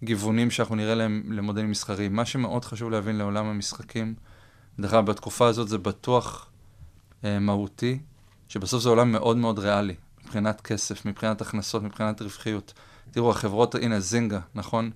גיוונים 0.03 0.51
שאנחנו 0.51 0.75
נראה 0.75 0.95
להם 0.95 1.23
למודלים 1.29 1.71
מסחריים. 1.71 2.15
מה 2.15 2.25
שמאוד 2.25 2.65
חשוב 2.65 2.91
להבין 2.91 3.15
לעולם 3.15 3.45
המשחקים, 3.45 4.13
דרך 4.79 4.93
אגב, 4.93 5.05
בתקופה 5.05 5.47
הזאת 5.47 5.67
זה 5.67 5.77
בטוח 5.77 6.49
uh, 7.21 7.25
מהותי, 7.41 7.99
שבסוף 8.47 8.83
זה 8.83 8.89
עולם 8.89 9.11
מאוד 9.11 9.37
מאוד 9.37 9.59
ריאלי, 9.59 9.95
מבחינת 10.23 10.61
כסף, 10.61 11.05
מבחינת 11.05 11.41
הכנסות, 11.41 11.83
מבחינת 11.83 12.21
רווחיות. 12.21 12.73
תראו, 13.11 13.31
החברות, 13.31 13.75
הנה, 13.75 13.99
זינגה, 13.99 14.39
נכון? 14.55 14.91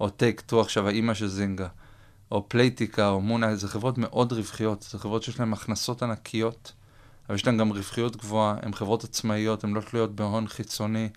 או 0.00 0.10
טייק 0.10 0.40
טו 0.40 0.60
עכשיו, 0.60 0.88
האימא 0.88 1.14
של 1.14 1.28
זינגה, 1.28 1.68
או 2.30 2.48
פלייטיקה, 2.48 3.08
או 3.08 3.20
מונה, 3.20 3.56
זה 3.56 3.68
חברות 3.68 3.98
מאוד 3.98 4.32
רווחיות, 4.32 4.86
זה 4.90 4.98
חברות 4.98 5.22
שיש 5.22 5.40
להן 5.40 5.52
הכנסות 5.52 6.02
ענקיות, 6.02 6.72
אבל 7.28 7.34
יש 7.34 7.46
להן 7.46 7.58
גם 7.58 7.70
רווחיות 7.70 8.16
גבוהה, 8.16 8.56
הן 8.62 8.74
חברות 8.74 9.04
עצמאיות, 9.04 9.64
הן 9.64 9.72
לא 9.72 9.80
תלויות 9.80 10.14
בהון 10.14 10.48
חיצוני, 10.48 11.08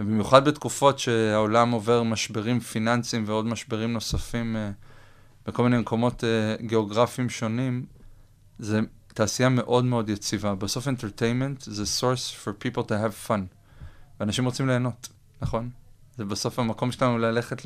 ובמיוחד 0.00 0.44
בתקופות 0.48 0.98
שהעולם 0.98 1.70
עובר 1.70 2.02
משברים 2.02 2.60
פיננסיים 2.60 3.24
ועוד 3.26 3.46
משברים 3.46 3.92
נוספים 3.92 4.56
uh, 4.56 5.46
בכל 5.46 5.62
מיני 5.62 5.78
מקומות 5.78 6.24
uh, 6.24 6.62
גיאוגרפיים 6.62 7.30
שונים, 7.30 7.86
זה 8.58 8.80
תעשייה 9.06 9.48
מאוד 9.48 9.84
מאוד 9.84 10.08
יציבה. 10.08 10.54
בסוף 10.54 10.88
entertainment 10.88 11.60
זה 11.60 11.84
source 12.00 12.44
for 12.44 12.64
people 12.64 12.82
to 12.82 12.90
have 12.90 13.28
fun, 13.28 13.40
ואנשים 14.20 14.44
רוצים 14.44 14.68
ליהנות, 14.68 15.08
נכון? 15.42 15.70
זה 16.16 16.24
בסוף 16.24 16.58
המקום 16.58 16.92
שלנו 16.92 17.18
ללכת 17.18 17.64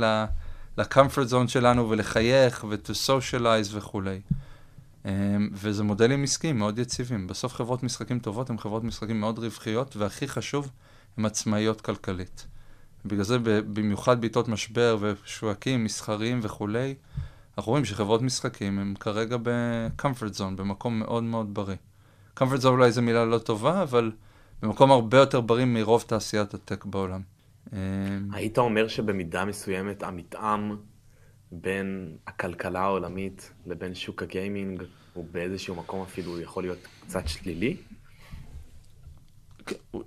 ל-comfort 0.78 1.30
zone 1.30 1.48
שלנו 1.48 1.90
ולחייך 1.90 2.64
ו-to 2.68 2.92
socialize 3.06 3.68
וכולי. 3.70 4.20
Um, 5.04 5.06
וזה 5.52 5.82
מודלים 5.82 6.22
עסקיים 6.22 6.58
מאוד 6.58 6.78
יציבים. 6.78 7.26
בסוף 7.26 7.54
חברות 7.54 7.82
משחקים 7.82 8.18
טובות 8.18 8.50
הן 8.50 8.58
חברות 8.58 8.84
משחקים 8.84 9.20
מאוד 9.20 9.38
רווחיות, 9.38 9.96
והכי 9.96 10.28
חשוב, 10.28 10.70
הן 11.16 11.24
עצמאיות 11.24 11.80
כלכלית. 11.80 12.46
בגלל 13.06 13.24
זה 13.24 13.38
במיוחד 13.72 14.20
בעיתות 14.20 14.48
משבר 14.48 14.96
ושווקים 15.00 15.84
מסחריים 15.84 16.40
וכולי, 16.42 16.94
אנחנו 17.58 17.70
רואים 17.70 17.84
שחברות 17.84 18.22
משחקים 18.22 18.78
הן 18.78 18.94
כרגע 19.00 19.36
ב-comfort 19.42 20.38
zone, 20.38 20.56
במקום 20.56 20.98
מאוד 20.98 21.22
מאוד 21.22 21.54
בריא. 21.54 21.76
comfort 22.38 22.62
zone 22.62 22.66
אולי 22.66 22.92
זו 22.92 23.02
מילה 23.02 23.24
לא 23.24 23.38
טובה, 23.38 23.82
אבל 23.82 24.12
במקום 24.62 24.90
הרבה 24.90 25.18
יותר 25.18 25.40
בריא 25.40 25.64
מרוב 25.64 26.04
תעשיית 26.06 26.54
הטק 26.54 26.84
בעולם. 26.84 27.20
אמ, 27.72 27.78
היית 28.32 28.58
אומר 28.58 28.88
שבמידה 28.88 29.44
מסוימת 29.44 30.02
המתאם 30.02 30.76
בין 31.52 32.16
הכלכלה 32.26 32.80
העולמית 32.80 33.52
לבין 33.66 33.94
שוק 33.94 34.22
הגיימינג 34.22 34.82
הוא 35.12 35.26
באיזשהו 35.32 35.74
מקום 35.74 36.02
אפילו 36.02 36.40
יכול 36.40 36.62
להיות 36.62 36.78
קצת 37.00 37.28
שלילי? 37.28 37.76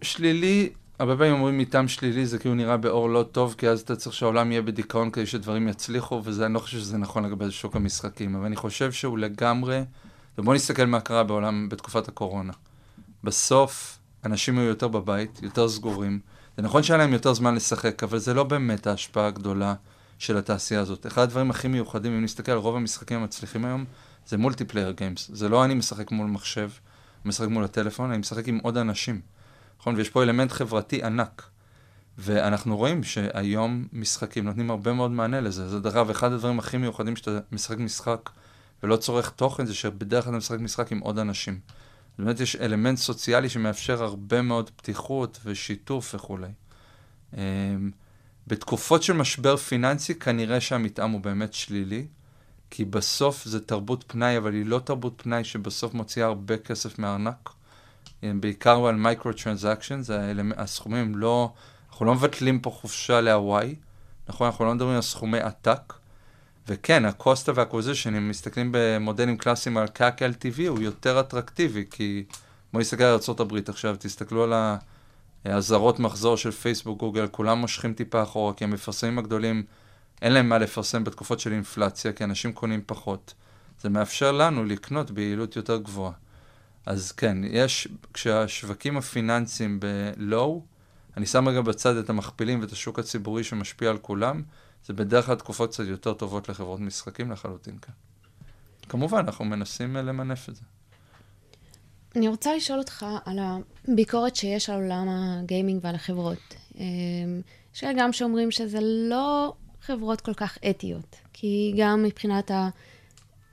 שלילי, 0.01 0.69
הרבה 0.99 1.17
פעמים 1.17 1.33
אומרים 1.33 1.57
מתאם 1.57 1.87
שלילי 1.87 2.25
זה 2.25 2.39
כאילו 2.39 2.55
נראה 2.55 2.77
באור 2.77 3.09
לא 3.09 3.23
טוב, 3.31 3.55
כי 3.57 3.69
אז 3.69 3.81
אתה 3.81 3.95
צריך 3.95 4.15
שהעולם 4.15 4.51
יהיה 4.51 4.61
בדיכאון 4.61 5.11
כדי 5.11 5.25
שדברים 5.25 5.67
יצליחו, 5.67 6.21
וזה, 6.23 6.45
אני 6.45 6.53
לא 6.53 6.59
חושב 6.59 6.77
שזה 6.77 6.97
נכון 6.97 7.25
לגבי 7.25 7.51
שוק 7.51 7.75
המשחקים, 7.75 8.35
אבל 8.35 8.45
אני 8.45 8.55
חושב 8.55 8.91
שהוא 8.91 9.17
לגמרי, 9.17 9.81
ובואו 10.37 10.55
נסתכל 10.55 10.85
מה 10.85 10.99
קרה 10.99 11.23
בעולם 11.23 11.69
בתקופת 11.69 12.07
הקורונה. 12.07 12.53
בסוף, 13.23 13.99
אנשים 14.25 14.57
היו 14.57 14.67
יותר 14.67 14.87
בבית, 14.87 15.39
יותר 15.43 15.69
סגורים. 15.69 16.19
זה 16.57 16.63
נכון 16.63 16.83
שהיה 16.83 16.97
להם 16.97 17.13
יותר 17.13 17.33
זמן 17.33 17.55
לשחק, 17.55 18.03
אבל 18.03 18.17
זה 18.17 18.33
לא 18.33 18.43
באמת 18.43 18.87
ההשפעה 18.87 19.27
הגדולה 19.27 19.73
של 20.19 20.37
התעשייה 20.37 20.79
הזאת. 20.79 21.05
אחד 21.07 21.21
הדברים 21.21 21.49
הכי 21.49 21.67
מיוחדים, 21.67 22.11
אם 22.11 22.23
נסתכל 22.23 22.51
על 22.51 22.57
רוב 22.57 22.75
המשחקים 22.75 23.19
המצליחים 23.19 23.65
היום, 23.65 23.85
זה 24.27 24.37
multiplayer 24.37 24.91
games. 24.91 25.31
זה 25.33 25.49
לא 25.49 25.65
אני 25.65 25.73
משחק 25.73 26.11
מול 26.11 26.27
מחשב, 26.27 26.69
משחק 27.25 27.47
מול 27.47 27.63
הטלפון, 27.63 28.09
אני 28.09 28.17
משחק 28.17 28.47
עם 28.47 28.59
עוד 28.63 28.77
אנשים. 28.77 29.21
נכון? 29.79 29.95
ויש 29.95 30.09
פה 30.09 30.23
אלמנט 30.23 30.51
חברתי 30.51 31.03
ענק. 31.03 31.43
ואנחנו 32.17 32.77
רואים 32.77 33.03
שהיום 33.03 33.87
משחקים 33.93 34.45
נותנים 34.45 34.71
הרבה 34.71 34.93
מאוד 34.93 35.11
מענה 35.11 35.41
לזה. 35.41 35.69
זה 35.69 35.79
דרך 35.79 35.95
אגב, 35.95 36.09
אחד 36.09 36.31
הדברים 36.31 36.59
הכי 36.59 36.77
מיוחדים 36.77 37.15
שאתה 37.15 37.39
משחק 37.51 37.77
משחק 37.77 38.29
ולא 38.83 38.95
צורך 38.95 39.29
תוכן, 39.29 39.65
זה 39.65 39.73
שבדרך 39.73 40.23
כלל 40.23 40.31
אתה 40.31 40.37
משחק 40.37 40.59
משחק 40.59 40.91
עם 40.91 40.99
עוד 40.99 41.19
אנשים. 41.19 41.59
באמת 42.19 42.39
יש 42.39 42.55
אלמנט 42.55 42.97
סוציאלי 42.97 43.49
שמאפשר 43.49 44.03
הרבה 44.03 44.41
מאוד 44.41 44.69
פתיחות 44.69 45.39
ושיתוף 45.45 46.15
וכולי. 46.15 46.51
אמ, 47.33 47.91
בתקופות 48.47 49.03
של 49.03 49.13
משבר 49.13 49.57
פיננסי 49.57 50.15
כנראה 50.15 50.61
שהמתאם 50.61 51.11
הוא 51.11 51.21
באמת 51.21 51.53
שלילי, 51.53 52.07
כי 52.69 52.85
בסוף 52.85 53.45
זה 53.45 53.65
תרבות 53.65 54.03
פנאי, 54.07 54.37
אבל 54.37 54.53
היא 54.53 54.65
לא 54.65 54.79
תרבות 54.79 55.21
פנאי 55.23 55.43
שבסוף 55.43 55.93
מוציאה 55.93 56.27
הרבה 56.27 56.57
כסף 56.57 56.99
מהארנק. 56.99 57.49
בעיקר 58.23 58.85
על 58.85 58.95
micro 58.95 59.33
transaction, 59.33 60.01
הסכומים 60.57 61.15
לא, 61.15 61.53
אנחנו 61.89 62.05
לא 62.05 62.15
מבטלים 62.15 62.59
פה 62.59 62.69
חופשה 62.69 63.21
להוואי, 63.21 63.75
נכון? 64.29 64.47
אנחנו 64.47 64.65
לא 64.65 64.75
מדברים 64.75 64.95
על 64.95 65.01
סכומי 65.01 65.39
עתק. 65.39 65.93
וכן, 66.67 67.05
הקוסטה 67.05 67.51
והקוזישן, 67.55 68.15
אם 68.15 68.29
מסתכלים 68.29 68.69
במודלים 68.71 69.37
קלאסיים 69.37 69.77
על 69.77 69.87
קאק 69.87 70.21
LTV, 70.21 70.67
הוא 70.67 70.79
יותר 70.79 71.19
אטרקטיבי, 71.19 71.85
כי 71.89 72.23
בואו 72.73 72.81
נסתכל 72.81 73.03
על 73.03 73.19
ארה"ב 73.29 73.69
עכשיו, 73.69 73.95
תסתכלו 73.99 74.43
על 74.43 74.77
האזהרות 75.45 75.99
מחזור 75.99 76.37
של 76.37 76.51
פייסבוק, 76.51 76.99
גוגל, 76.99 77.27
כולם 77.27 77.57
מושכים 77.57 77.93
טיפה 77.93 78.23
אחורה, 78.23 78.53
כי 78.53 78.63
המפרסמים 78.63 79.19
הגדולים, 79.19 79.63
אין 80.21 80.33
להם 80.33 80.49
מה 80.49 80.57
לפרסם 80.57 81.03
בתקופות 81.03 81.39
של 81.39 81.53
אינפלציה, 81.53 82.13
כי 82.13 82.23
אנשים 82.23 82.53
קונים 82.53 82.81
פחות. 82.85 83.33
זה 83.81 83.89
מאפשר 83.89 84.31
לנו 84.31 84.65
לקנות 84.65 85.11
ביעילות 85.11 85.55
יותר 85.55 85.77
גבוהה. 85.77 86.13
אז 86.85 87.11
כן, 87.11 87.37
יש, 87.43 87.87
כשהשווקים 88.13 88.97
הפיננסיים 88.97 89.79
ב-low, 89.79 90.59
אני 91.17 91.25
שם 91.25 91.47
רגע 91.47 91.61
בצד 91.61 91.95
את 91.95 92.09
המכפילים 92.09 92.61
ואת 92.61 92.71
השוק 92.71 92.99
הציבורי 92.99 93.43
שמשפיע 93.43 93.89
על 93.89 93.97
כולם, 93.97 94.41
זה 94.85 94.93
בדרך 94.93 95.25
כלל 95.25 95.35
תקופות 95.35 95.69
קצת 95.69 95.83
יותר 95.87 96.13
טובות 96.13 96.49
לחברות 96.49 96.79
משחקים 96.79 97.31
לחלוטין 97.31 97.77
כאן. 97.77 97.93
כמובן, 98.89 99.17
אנחנו 99.17 99.45
מנסים 99.45 99.95
למנף 99.95 100.49
את 100.49 100.55
זה. 100.55 100.61
אני 102.15 102.27
רוצה 102.27 102.55
לשאול 102.55 102.79
אותך 102.79 103.05
על 103.25 103.39
הביקורת 103.39 104.35
שיש 104.35 104.69
על 104.69 104.81
עולם 104.81 105.07
הגיימינג 105.09 105.79
ועל 105.83 105.95
החברות. 105.95 106.55
אמ, 106.75 107.41
יש 107.75 107.83
גם 107.97 108.13
שאומרים 108.13 108.51
שזה 108.51 108.79
לא 108.81 109.53
חברות 109.81 110.21
כל 110.21 110.33
כך 110.33 110.57
אתיות, 110.69 111.15
כי 111.33 111.73
גם 111.77 112.03
מבחינת 112.03 112.51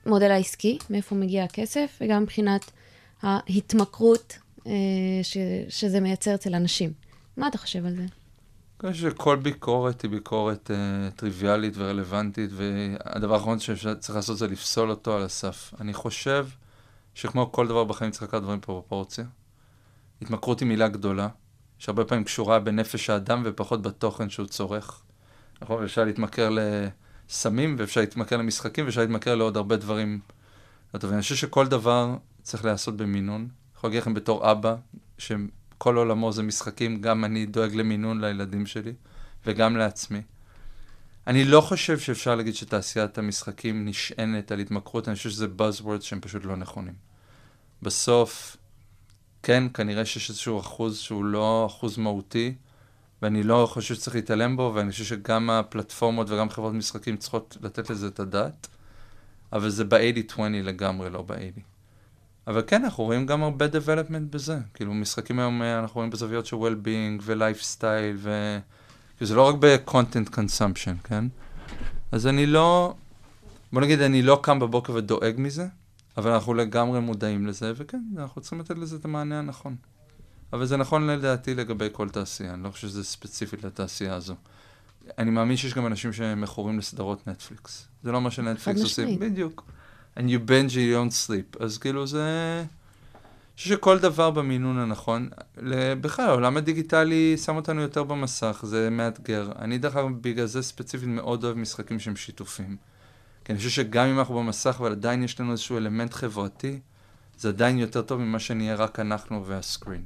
המודל 0.07 0.31
העסקי, 0.31 0.79
מאיפה 0.91 1.15
מגיע 1.15 1.45
הכסף, 1.45 1.99
וגם 2.01 2.23
מבחינת 2.23 2.71
ההתמכרות 3.23 4.39
אה, 4.67 4.73
ש, 5.23 5.37
שזה 5.69 6.01
מייצר 6.01 6.35
אצל 6.35 6.55
אנשים. 6.55 6.93
מה 7.37 7.49
אתה 7.49 7.59
חושב 7.59 7.87
על 7.87 7.97
זה? 7.97 8.05
אני 8.85 8.93
חושב 8.93 9.11
שכל 9.11 9.37
ביקורת 9.37 10.03
היא 10.03 10.11
ביקורת 10.11 10.71
אה, 10.71 11.11
טריוויאלית 11.11 11.75
ורלוונטית, 11.77 12.51
והדבר 12.53 13.35
האחרון 13.35 13.61
שצריך 13.61 14.17
לעשות 14.17 14.39
זה 14.39 14.49
לפסול 14.49 14.91
אותו 14.91 15.17
על 15.17 15.23
הסף. 15.23 15.75
אני 15.81 15.95
חושב 15.95 16.47
שכמו 17.15 17.53
כל 17.53 17.69
דבר 17.69 17.85
בחיים 17.85 18.11
צריך 18.11 18.23
לקחת 18.23 18.43
דברים 18.43 18.61
בפרופורציה. 18.61 19.25
התמכרות 20.23 20.61
היא 20.61 20.69
מילה 20.69 20.89
גדולה, 20.89 21.29
שהרבה 21.79 22.05
פעמים 22.05 22.25
קשורה 22.25 22.59
בנפש 22.59 23.11
האדם 23.11 23.43
ופחות 23.45 23.83
בתוכן 23.83 24.31
שהוא 24.31 24.47
צורך. 24.47 25.03
נכון, 25.63 25.85
אפשר 25.85 26.05
להתמכר 26.05 26.51
לסמים, 26.51 27.77
ואפשר 27.79 28.01
להתמכר 28.01 28.37
למשחקים, 28.37 28.85
ואפשר 28.85 29.01
להתמכר 29.01 29.35
לעוד 29.35 29.57
הרבה 29.57 29.77
דברים. 29.77 30.21
אני 30.95 31.21
חושב 31.21 31.35
שכל 31.35 31.67
דבר 31.67 32.17
צריך 32.43 32.65
להיעשות 32.65 32.97
במינון. 32.97 33.41
אני 33.41 33.49
יכול 33.77 33.89
להגיד 33.89 34.03
לכם 34.03 34.15
בתור 34.15 34.51
אבא, 34.51 34.77
שכל 35.75 35.97
עולמו 35.97 36.33
זה 36.33 36.43
משחקים, 36.43 37.01
גם 37.01 37.25
אני 37.25 37.47
דואג 37.47 37.75
למינון 37.75 38.21
לילדים 38.21 38.67
שלי, 38.67 38.93
וגם 39.47 39.77
לעצמי. 39.77 40.23
אני 41.27 41.45
לא 41.45 41.61
חושב 41.61 41.99
שאפשר 41.99 42.35
להגיד 42.35 42.55
שתעשיית 42.55 43.19
המשחקים 43.19 43.85
נשענת 43.85 44.53
על 44.53 44.59
התמכרות, 44.59 45.09
אני 45.09 45.17
חושב 45.17 45.31
שזה 45.31 45.47
buzzwords 45.59 46.01
שהם 46.01 46.21
פשוט 46.21 46.45
לא 46.45 46.57
נכונים. 46.57 46.95
בסוף, 47.83 48.57
כן, 49.43 49.65
כנראה 49.75 50.05
שיש 50.05 50.31
איזשהו 50.31 50.61
אחוז 50.61 50.99
שהוא 50.99 51.25
לא 51.25 51.67
אחוז 51.67 51.99
מהותי, 51.99 52.55
ואני 53.23 53.43
לא 53.43 53.69
חושב 53.71 53.95
שצריך 53.95 54.17
להתעלם 54.17 54.57
בו, 54.57 54.73
ואני 54.75 54.91
חושב 54.91 55.05
שגם 55.05 55.51
הפלטפורמות 55.51 56.31
וגם 56.31 56.51
חברות 56.51 56.75
משחקים 56.75 57.17
צריכות 57.17 57.57
לתת 57.63 57.91
לזה 57.91 58.07
את 58.07 58.21
הדעת, 58.21 58.69
אבל 59.53 59.69
זה 59.71 59.85
ב-80-20 59.85 60.41
לגמרי, 60.63 61.11
לא 61.11 61.23
ב-80. 61.23 61.74
אבל 62.47 62.63
כן, 62.67 62.85
אנחנו 62.85 63.05
רואים 63.05 63.27
גם 63.27 63.43
הרבה 63.43 63.67
development 63.67 64.31
בזה. 64.31 64.59
כאילו, 64.75 64.95
משחקים 64.95 65.39
היום, 65.39 65.63
אה, 65.63 65.79
אנחנו 65.79 65.99
רואים 65.99 66.11
בזוויות 66.11 66.47
של 66.47 66.57
well-being 66.57 67.21
ו-lifestyle, 67.23 68.17
ו... 68.17 68.59
כאילו, 69.17 69.29
זה 69.29 69.35
לא 69.35 69.49
רק 69.49 69.55
ב-content 69.59 70.35
consumption, 70.35 71.09
כן? 71.09 71.25
אז 72.13 72.27
אני 72.27 72.47
לא... 72.47 72.95
בוא 73.73 73.81
נגיד, 73.81 74.01
אני 74.01 74.23
לא 74.23 74.41
קם 74.43 74.59
בבוקר 74.59 74.93
ודואג 74.93 75.35
מזה, 75.39 75.67
אבל 76.17 76.31
אנחנו 76.31 76.55
לגמרי 76.55 77.01
מודעים 77.01 77.47
לזה, 77.47 77.73
וכן, 77.77 78.03
אנחנו 78.19 78.41
צריכים 78.41 78.61
לתת 78.61 78.79
לזה 78.79 78.97
את 78.97 79.05
המענה 79.05 79.39
הנכון. 79.39 79.77
אבל 80.53 80.67
זה 80.67 80.77
נכון 80.77 81.07
לדעתי 81.07 81.55
לגבי 81.55 81.89
כל 81.93 82.09
תעשייה, 82.09 82.55
אני 82.55 82.63
לא 82.63 82.71
חושב 82.71 82.89
שזה 82.89 83.05
ספציפית 83.05 83.65
לתעשייה 83.65 84.15
הזו. 84.15 84.35
אני 85.19 85.31
מאמין 85.31 85.57
שיש 85.57 85.75
גם 85.75 85.87
אנשים 85.87 86.13
שמכורים 86.13 86.79
לסדרות 86.79 87.27
נטפליקס. 87.29 87.89
זה 88.03 88.13
לא 88.13 88.21
מה 88.21 88.31
שנטפליקס 88.31 88.83
עושים. 88.83 89.19
בדיוק. 89.19 89.65
And 90.17 90.23
you 90.23 90.49
binge 90.49 90.75
you 90.75 90.95
don't 90.95 91.29
sleep. 91.29 91.65
אז 91.65 91.79
כאילו 91.79 92.07
זה... 92.07 92.65
אני 93.55 93.57
חושב 93.57 93.75
שכל 93.75 93.99
דבר 93.99 94.31
במינון 94.31 94.79
הנכון, 94.79 95.29
בכלל, 96.01 96.29
העולם 96.29 96.57
הדיגיטלי 96.57 97.37
שם 97.37 97.57
אותנו 97.57 97.81
יותר 97.81 98.05
במסך, 98.05 98.61
זה 98.67 98.91
מאתגר. 98.91 99.53
אני 99.59 99.79
דרך 99.79 99.97
אגב, 99.97 100.09
בגלל 100.21 100.47
זה 100.47 100.63
ספציפית 100.63 101.09
מאוד 101.09 101.45
אוהב 101.45 101.57
משחקים 101.57 102.01
שהם 102.01 102.17
שיתופים. 102.17 102.77
כי 103.45 103.53
אני 103.53 103.59
חושב 103.59 103.71
שגם 103.71 104.07
אם 104.07 104.19
אנחנו 104.19 104.35
במסך, 104.35 104.77
אבל 104.81 104.93
עדיין 104.93 105.23
יש 105.23 105.41
לנו 105.41 105.53
איזשהו 105.53 105.77
אלמנט 105.77 106.15
חברתי, 106.15 106.81
זה 107.39 107.49
עדיין 107.49 107.79
יותר 107.79 108.03
טוב 108.03 108.21
ממה 108.21 108.39
שנהיה 108.39 108.75
רק 108.75 109.01
אנחנו 109.01 109.47
והסקרין. 109.47 110.05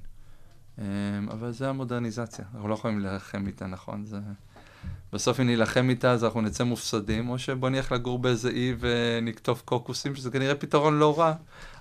אמ, 0.79 0.85
אבל 1.31 1.53
זה 1.53 1.69
המודרניזציה, 1.69 2.45
אנחנו 2.55 2.69
לא 2.69 2.75
יכולים 2.75 3.00
להילחם 3.00 3.47
איתה, 3.47 3.67
נכון? 3.67 4.05
זה... 4.05 4.19
בסוף 5.13 5.41
אם 5.41 5.47
נילחם 5.47 5.91
איתה 5.91 6.13
אז 6.13 6.25
אנחנו 6.25 6.41
נצא 6.41 6.65
מופסדים, 6.65 7.29
או 7.29 7.39
שבוא 7.39 7.69
נלך 7.69 7.93
לגור 7.93 8.19
באיזה 8.19 8.51
אי 8.51 8.75
ונקטוף 8.79 9.63
קוקוסים, 9.63 10.15
שזה 10.15 10.31
כנראה 10.31 10.55
פתרון 10.55 10.99
לא 10.99 11.19
רע, 11.19 11.35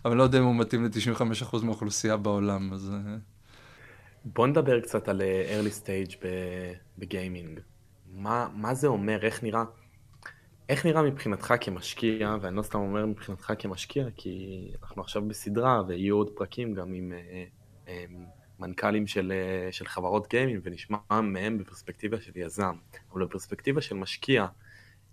אבל 0.06 0.18
לא 0.18 0.24
יודע 0.24 0.40
אם 0.40 0.44
הוא 0.44 0.56
מתאים 0.56 0.84
ל-95% 0.86 1.58
מהאוכלוסייה 1.64 2.18
בעולם, 2.18 2.74
אז... 2.74 2.92
אה, 2.94 3.16
בוא 4.26 4.48
נדבר 4.48 4.80
קצת 4.82 5.08
על 5.08 5.22
אה, 5.22 5.60
early 5.62 5.84
stage 5.84 6.16
בגיימינג. 6.98 7.60
מה, 8.14 8.48
מה 8.54 8.74
זה 8.74 8.88
אומר, 8.88 9.26
איך 9.26 9.44
נראה, 9.44 9.64
איך 10.70 10.86
נראה 10.86 11.02
מבחינתך 11.02 11.54
כמשקיע, 11.62 12.36
ואני 12.42 12.56
לא 12.56 12.62
סתם 12.62 12.80
אומר 12.80 13.06
מבחינתך 13.06 13.54
כמשקיע, 13.60 14.08
כי 14.16 14.68
אנחנו 14.84 15.02
עכשיו 15.02 15.22
בסדרה 15.28 15.82
ויהיו 15.88 16.16
עוד 16.16 16.30
פרקים 16.36 16.74
גם 16.74 16.94
עם 16.94 17.14
אה, 17.14 17.44
אה, 17.88 18.06
מנכ"לים 18.60 19.08
של, 19.08 19.34
אה, 19.36 19.72
של 19.72 19.88
חברות 19.88 20.30
גיימינג, 20.30 20.60
ונשמע 20.64 20.98
מהם 21.22 21.58
בפרספקטיבה 21.58 22.22
של 22.22 22.32
יזם, 22.36 22.76
אבל 23.14 23.26
בפרספקטיבה 23.26 23.82
של 23.82 23.96
משקיע, 23.96 24.46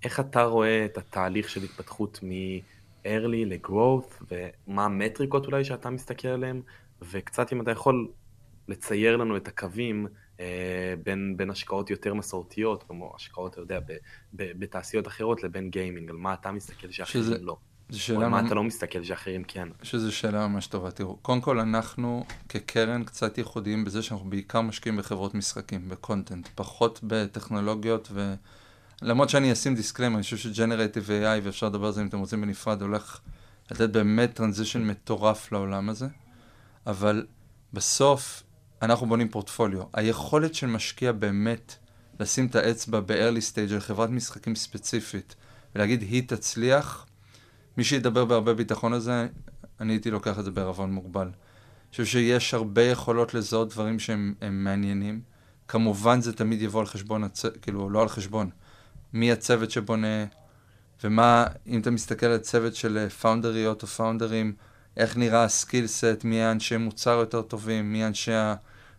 איך 0.05 0.21
אתה 0.21 0.43
רואה 0.43 0.85
את 0.85 0.99
התהליך 0.99 1.49
של 1.51 1.63
התפתחות 1.63 2.21
מ-early 2.23 3.07
ל-growth, 3.47 4.25
ומה 4.31 4.85
המטריקות 4.85 5.47
אולי 5.47 5.65
שאתה 5.65 5.91
מסתכל 5.91 6.29
עליהן, 6.29 6.63
וקצת 7.03 7.53
אם 7.53 7.61
אתה 7.61 7.71
יכול 7.71 8.09
לצייר 8.69 9.17
לנו 9.17 9.37
את 9.37 9.49
הקווים 9.49 10.07
אה, 10.41 10.95
בין, 11.03 11.35
בין 11.37 11.51
השקעות 11.51 11.91
יותר 11.91 12.15
מסורתיות, 12.15 12.83
כמו 12.83 13.13
השקעות, 13.17 13.53
אתה 13.53 13.61
יודע, 13.61 13.81
ב, 13.81 13.93
ב, 14.33 14.53
בתעשיות 14.59 15.07
אחרות, 15.07 15.43
לבין 15.43 15.71
גיימינג, 15.71 16.11
על 16.11 16.17
מה 16.17 16.35
אתה 16.35 16.53
מסתכל 16.53 16.91
שאחרים 16.91 17.25
שזה- 17.25 17.39
לא. 17.41 17.57
זו 17.91 18.01
שאלה 18.01 18.29
מה 18.29 18.47
אתה 18.47 18.55
לא 18.55 18.65
מסתכל 18.65 19.05
שאחרים 19.05 19.45
כן. 19.45 19.69
שזו 19.83 20.13
שאלה 20.13 20.49
ממש 20.49 20.67
טובה. 20.67 20.91
תראו, 20.91 21.17
קודם 21.17 21.41
כל 21.41 21.61
אנחנו 21.61 22.25
כקרן 22.49 23.05
קצת 23.05 23.39
ייחודיים 23.39 23.85
בזה 23.85 24.03
שאנחנו 24.03 24.31
בעיקר 24.31 24.61
משקיעים 24.61 24.97
בחברות 24.97 25.35
משחקים, 25.35 25.89
ב-content, 25.89 26.49
פחות 26.55 27.01
בטכנולוגיות 27.03 28.09
ו... 28.13 28.35
למרות 29.03 29.29
שאני 29.29 29.53
אשים 29.53 29.75
disclaimer, 29.75 30.17
אני 30.17 30.23
חושב 30.23 30.37
שג'נרטיב 30.37 31.07
AI, 31.07 31.41
ואפשר 31.43 31.67
לדבר 31.67 31.87
על 31.87 31.93
זה 31.93 32.01
אם 32.01 32.07
אתם 32.07 32.19
רוצים 32.19 32.41
בנפרד, 32.41 32.83
הולך 32.83 33.21
לתת 33.71 33.91
באמת 33.91 34.35
transition 34.35 34.83
מטורף 34.83 35.53
לעולם 35.53 35.89
הזה, 35.89 36.07
אבל 36.87 37.27
בסוף 37.73 38.43
אנחנו 38.83 39.07
בונים 39.07 39.29
פורטפוליו. 39.29 39.83
היכולת 39.93 40.55
של 40.55 40.67
משקיע 40.67 41.13
באמת 41.13 41.77
לשים 42.21 42.47
את 42.47 42.55
האצבע 42.55 43.01
ב-early 43.01 43.53
stage 43.53 43.73
על 43.75 43.81
חברת 43.81 44.11
משחקים 44.11 44.55
ספציפית 44.55 45.35
ולהגיד 45.75 46.03
היא 46.03 46.23
תצליח, 46.27 47.07
מי 47.77 47.85
שידבר 47.85 48.25
בהרבה 48.25 48.55
ביטחון 48.55 48.93
על 48.93 49.01
זה, 49.01 49.27
אני 49.81 49.93
הייתי 49.93 50.11
לוקח 50.11 50.39
את 50.39 50.45
זה 50.45 50.51
בערבון 50.51 50.93
מוגבל. 50.93 51.27
אני 51.27 51.91
חושב 51.91 52.05
שיש 52.05 52.55
הרבה 52.55 52.83
יכולות 52.83 53.35
לזהות 53.35 53.69
דברים 53.69 53.99
שהם 53.99 54.35
הם 54.41 54.65
מעניינים. 54.65 55.21
כמובן 55.69 56.21
זה 56.21 56.33
תמיד 56.33 56.63
יבוא 56.63 56.81
על 56.81 56.87
חשבון, 56.87 57.25
הצ... 57.25 57.47
כאילו 57.63 57.91
לא 57.91 58.03
על 58.03 58.09
חשבון, 58.09 58.51
מי 59.13 59.33
הצוות 59.33 59.71
שבונה, 59.71 60.25
ומה, 61.05 61.47
אם 61.67 61.81
אתה 61.81 61.91
מסתכל 61.91 62.27
על 62.27 62.39
צוות 62.39 62.75
של 62.75 63.09
founderיות 63.09 63.83
או 63.83 63.87
founderים, 63.87 64.53
איך 64.97 65.17
נראה 65.17 65.45
הסקיל 65.45 65.87
סט, 65.87 66.25
מי 66.25 66.43
האנשי 66.43 66.77
מוצר 66.77 67.11
יותר 67.11 67.43
טובים, 67.43 67.93
מי 67.93 68.07
אנשי 68.07 68.33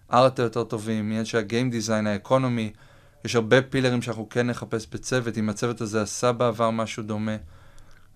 ה-art 0.10 0.40
היותר 0.40 0.64
טובים, 0.64 1.10
מי 1.10 1.20
אנשי 1.20 1.38
הגיים 1.38 1.70
דיזיין, 1.70 2.08
האקונומי. 2.08 2.72
יש 3.26 3.36
הרבה 3.36 3.62
pillarים 3.62 4.02
שאנחנו 4.02 4.30
כן 4.30 4.48
נחפש 4.48 4.88
בצוות, 4.92 5.38
אם 5.38 5.50
הצוות 5.50 5.82
הזה 5.82 6.02
עשה 6.02 6.32
בעבר 6.32 6.72
משהו 6.72 7.04
דומה. 7.04 7.36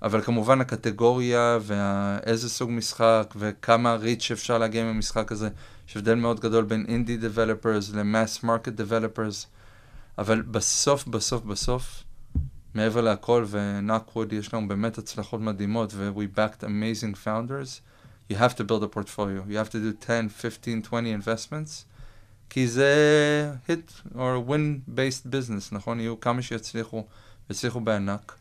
אבל 0.01 0.21
כמובן 0.21 0.62
הקטגוריה 0.62 1.57
ואיזה 1.62 2.49
סוג 2.49 2.71
משחק 2.71 3.33
וכמה 3.35 3.95
reach 3.95 4.31
אפשר 4.31 4.57
להגיע 4.57 4.81
עם 4.81 4.88
המשחק 4.88 5.31
הזה, 5.31 5.49
יש 5.89 5.97
הבדל 5.97 6.15
מאוד 6.15 6.39
גדול 6.39 6.63
בין 6.63 6.85
indie 6.88 7.17
developers 7.17 7.91
ל-mass 7.93 8.43
market 8.43 8.73
developers, 8.73 9.47
אבל 10.17 10.41
בסוף 10.41 11.07
בסוף 11.07 11.43
בסוף, 11.43 12.03
מעבר 12.73 13.01
להכל 13.01 13.45
ונכון 13.49 14.12
ש 14.12 14.33
יש 14.33 14.53
לנו 14.53 14.67
באמת 14.67 14.97
הצלחות 14.97 15.41
מדהימות 15.41 15.93
ו-we 15.95 16.38
backed 16.38 16.63
amazing 16.63 17.25
founders, 17.25 17.81
you 18.31 18.35
have 18.35 18.55
to 18.55 18.63
build 18.63 18.83
a 18.83 18.88
portfolio, 18.97 19.43
you 19.49 19.57
have 19.57 19.69
to 19.69 19.79
do 19.79 19.93
10, 19.93 20.29
15, 20.29 20.81
20 20.81 21.21
investments, 21.21 21.85
כי 22.49 22.67
זה 22.67 23.51
hit 23.67 24.15
or 24.15 24.49
win 24.49 24.95
based 24.95 25.27
business, 25.27 25.69
נכון? 25.71 25.99
יהיו 25.99 26.19
כמה 26.19 26.41
שיצליחו, 26.41 27.05
יצליחו 27.49 27.79
בענק. 27.79 28.35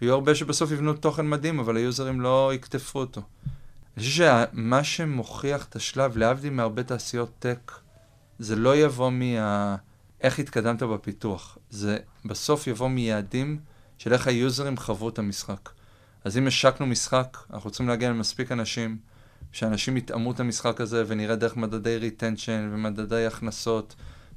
ויהיו 0.00 0.14
הרבה 0.14 0.34
שבסוף 0.34 0.70
יבנו 0.70 0.92
תוכן 0.94 1.28
מדהים, 1.28 1.60
אבל 1.60 1.76
היוזרים 1.76 2.20
לא 2.20 2.50
יקטפו 2.54 2.98
אותו. 2.98 3.20
אני 3.96 4.04
חושב 4.04 4.34
שמה 4.52 4.84
שמוכיח 4.84 5.64
את 5.64 5.76
השלב, 5.76 6.16
להבדיל 6.16 6.52
מהרבה 6.52 6.82
תעשיות 6.82 7.30
טק, 7.38 7.72
זה 8.38 8.56
לא 8.56 8.76
יבוא 8.76 9.10
מה... 9.10 9.76
איך 10.20 10.38
התקדמת 10.38 10.82
בפיתוח. 10.82 11.58
זה 11.70 11.98
בסוף 12.24 12.66
יבוא 12.66 12.88
מיעדים 12.88 13.58
של 13.98 14.12
איך 14.12 14.26
היוזרים 14.26 14.76
חוו 14.76 15.08
את 15.08 15.18
המשחק. 15.18 15.70
אז 16.24 16.38
אם 16.38 16.46
השקנו 16.46 16.86
משחק, 16.86 17.38
אנחנו 17.52 17.70
צריכים 17.70 17.88
להגיע 17.88 18.10
למספיק 18.10 18.52
אנשים, 18.52 18.98
שאנשים 19.52 19.96
יטעמו 19.96 20.32
את 20.32 20.40
המשחק 20.40 20.80
הזה 20.80 21.04
ונראה 21.06 21.36
דרך 21.36 21.56
מדדי 21.56 21.96
retention 21.96 22.70
ומדדי 22.72 23.26
הכנסות, 23.26 23.94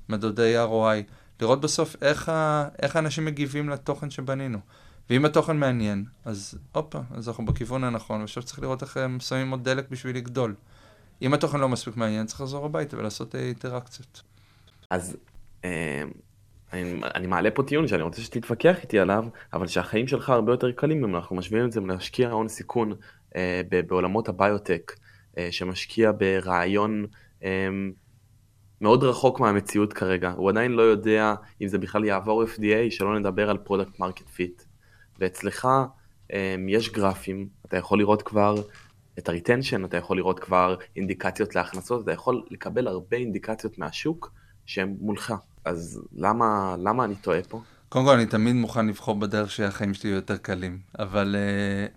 מדדי 0.10 0.56
ROI, 0.58 1.12
לראות 1.42 1.62
בסוף 1.62 1.96
איך, 2.02 2.30
ה... 2.30 2.68
איך 2.82 2.96
האנשים 2.96 3.26
מגיבים 3.26 3.70
לתוכן 3.70 4.10
שבנינו. 4.10 4.60
ואם 5.10 5.26
התוכן 5.26 5.58
מעניין, 5.58 6.06
אז 6.26 6.58
הופה, 6.72 7.00
אז 7.12 7.30
אנחנו 7.30 7.46
בכיוון 7.46 7.84
הנכון, 7.84 8.20
ועכשיו 8.20 8.44
צריך 8.44 8.60
לראות 8.60 8.82
איך 8.82 8.98
הם 8.98 9.20
שמים 9.20 9.52
עוד 9.52 9.64
דלק 9.64 9.90
בשביל 9.90 10.16
לגדול. 10.16 10.56
אם 11.22 11.34
התוכן 11.34 11.60
לא 11.60 11.70
מספיק 11.70 11.98
מעניין, 11.98 12.26
צריך 12.26 12.42
לחזור 12.42 12.66
הביתה 12.66 12.98
ולעשות 12.98 13.36
אה, 13.36 13.40
אינטראקציות. 13.40 14.22
אז 14.90 15.18
אה, 15.66 16.04
אני, 16.74 17.02
אני 17.16 17.28
מעלה 17.28 17.52
פה 17.52 17.64
טיעון 17.64 17.88
שאני 17.88 18.02
רוצה 18.02 18.22
שתתווכח 18.22 18.76
איתי 18.82 19.00
עליו, 19.00 19.26
אבל 19.54 19.68
שהחיים 19.68 20.08
שלך 20.08 20.30
הרבה 20.30 20.54
יותר 20.54 20.72
קלים 20.72 21.04
אם 21.04 21.16
אנחנו 21.16 21.36
משווים 21.36 21.66
את 21.66 21.72
זה 21.72 21.82
להשקיע 21.82 22.30
הון 22.32 22.48
סיכון 22.48 22.94
אה, 23.36 23.62
בעולמות 23.88 24.30
הביוטק, 24.30 24.92
אה, 25.38 25.48
שמשקיע 25.52 26.12
ברעיון 26.18 27.06
אה, 27.44 27.68
מאוד 28.82 29.04
רחוק 29.04 29.40
מהמציאות 29.40 29.94
כרגע. 29.94 30.32
הוא 30.32 30.50
עדיין 30.50 30.72
לא 30.72 30.82
יודע 30.82 31.36
אם 31.62 31.68
זה 31.68 31.78
בכלל 31.78 32.06
יעבור 32.06 32.44
FDA, 32.44 32.90
שלא 32.92 33.20
נדבר 33.20 33.50
על 33.50 33.58
product 33.58 34.00
market 34.00 34.30
fit. 34.30 34.64
ואצלך 35.20 35.68
אה, 36.34 36.56
יש 36.68 36.92
גרפים, 36.92 37.48
אתה 37.66 37.78
יכול 37.78 38.00
לראות 38.00 38.22
כבר 38.22 38.56
את 39.20 39.30
ה-retention, 39.30 39.86
אתה 39.86 39.98
יכול 39.98 40.18
לראות 40.18 40.40
כבר 40.40 40.76
אינדיקציות 40.96 41.56
להכנסות, 41.56 42.04
אתה 42.04 42.12
יכול 42.12 42.44
לקבל 42.52 42.88
הרבה 42.88 43.18
אינדיקציות 43.18 43.78
מהשוק 43.78 44.32
שהן 44.66 44.96
מולך. 45.00 45.34
אז 45.66 46.02
למה, 46.16 46.76
למה 46.80 47.04
אני 47.04 47.16
טועה 47.16 47.42
פה? 47.50 47.62
קודם 47.90 48.06
כל, 48.06 48.12
אני 48.12 48.26
תמיד 48.26 48.56
מוכן 48.56 48.88
לבחור 48.88 49.16
בדרך 49.16 49.52
שהחיים 49.52 49.94
שלי 49.94 50.10
יהיו 50.10 50.16
יותר 50.16 50.38
קלים, 50.38 50.80
אבל 51.00 51.36
uh, 51.36 51.92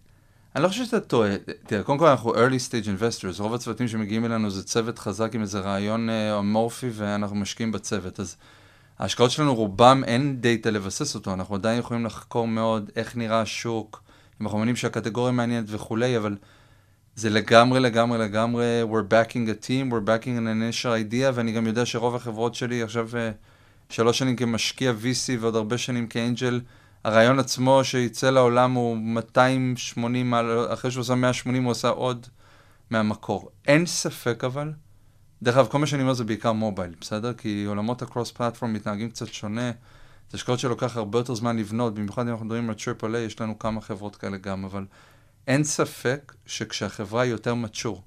אני 0.56 0.62
לא 0.62 0.68
חושב 0.68 0.84
שאתה 0.84 1.00
טועה. 1.00 1.30
תראה, 1.66 1.82
קודם 1.82 1.98
כל 1.98 2.06
אנחנו 2.06 2.34
early 2.34 2.60
stage 2.68 3.00
investors, 3.00 3.42
רוב 3.42 3.54
הצוותים 3.54 3.88
שמגיעים 3.88 4.24
אלינו 4.24 4.50
זה 4.50 4.64
צוות 4.64 4.98
חזק 4.98 5.34
עם 5.34 5.40
איזה 5.40 5.60
רעיון 5.60 6.08
uh, 6.08 6.38
אמורפי 6.38 6.90
ואנחנו 6.92 7.36
משקיעים 7.36 7.72
בצוות, 7.72 8.20
אז 8.20 8.36
ההשקעות 8.98 9.30
שלנו 9.30 9.54
רובם 9.54 10.02
אין 10.06 10.40
דאטה 10.40 10.70
לבסס 10.70 11.14
אותו, 11.14 11.32
אנחנו 11.32 11.54
עדיין 11.54 11.78
יכולים 11.78 12.06
לחקור 12.06 12.48
מאוד 12.48 12.90
איך 12.96 13.16
נראה 13.16 13.40
השוק, 13.40 14.02
אם 14.40 14.46
אנחנו 14.46 14.58
מבינים 14.58 14.76
שהקטגוריה 14.76 15.32
מעניינת 15.32 15.66
וכולי, 15.68 16.16
אבל 16.16 16.36
זה 17.16 17.30
לגמרי, 17.30 17.80
לגמרי, 17.80 18.18
לגמרי, 18.18 18.82
we're 18.90 19.12
backing 19.12 19.48
a 19.48 19.66
team, 19.66 19.92
we're 19.92 20.06
backing 20.08 20.38
an 20.38 20.46
initial 20.46 21.12
idea, 21.12 21.32
ואני 21.34 21.52
גם 21.52 21.66
יודע 21.66 21.86
שרוב 21.86 22.14
החברות 22.16 22.54
שלי 22.54 22.82
עכשיו 22.82 23.08
uh, 23.12 23.14
שלוש 23.94 24.18
שנים 24.18 24.36
כמשקיע 24.36 24.92
VC 25.02 25.38
ועוד 25.40 25.56
הרבה 25.56 25.78
שנים 25.78 26.06
כאנג'ל, 26.06 26.60
הרעיון 27.04 27.38
עצמו 27.38 27.84
שיצא 27.84 28.30
לעולם 28.30 28.72
הוא 28.72 28.96
280, 28.96 30.30
מעל- 30.30 30.72
אחרי 30.72 30.90
שהוא 30.90 31.00
עושה 31.00 31.14
180 31.14 31.64
הוא 31.64 31.70
עושה 31.70 31.88
עוד 31.88 32.26
מהמקור. 32.90 33.50
אין 33.66 33.86
ספק 33.86 34.44
אבל, 34.44 34.72
דרך 35.42 35.56
אגב, 35.56 35.66
כל 35.66 35.78
מה 35.78 35.86
שאני 35.86 36.02
אומר 36.02 36.12
זה 36.12 36.24
בעיקר 36.24 36.52
mobile, 36.52 36.94
בסדר? 37.00 37.32
כי 37.32 37.64
עולמות 37.64 38.02
ה-cross 38.02 38.30
platform 38.30 38.72
מתנהגים 38.72 39.10
קצת 39.10 39.26
שונה. 39.26 39.70
זה 40.30 40.36
השקעות 40.36 40.58
שלוקח 40.58 40.96
הרבה 40.96 41.18
יותר 41.18 41.34
זמן 41.34 41.56
לבנות, 41.56 41.94
במיוחד 41.94 42.22
אם 42.22 42.28
אנחנו 42.28 42.44
מדברים 42.46 42.68
על 42.68 42.74
triple 42.74 43.16
A, 43.16 43.24
יש 43.24 43.40
לנו 43.40 43.58
כמה 43.58 43.80
חברות 43.80 44.16
כאלה 44.16 44.36
גם, 44.36 44.64
אבל 44.64 44.84
אין 45.46 45.64
ספק 45.64 46.34
שכשהחברה 46.46 47.22
היא 47.22 47.30
יותר 47.30 47.54
mature, 47.64 48.00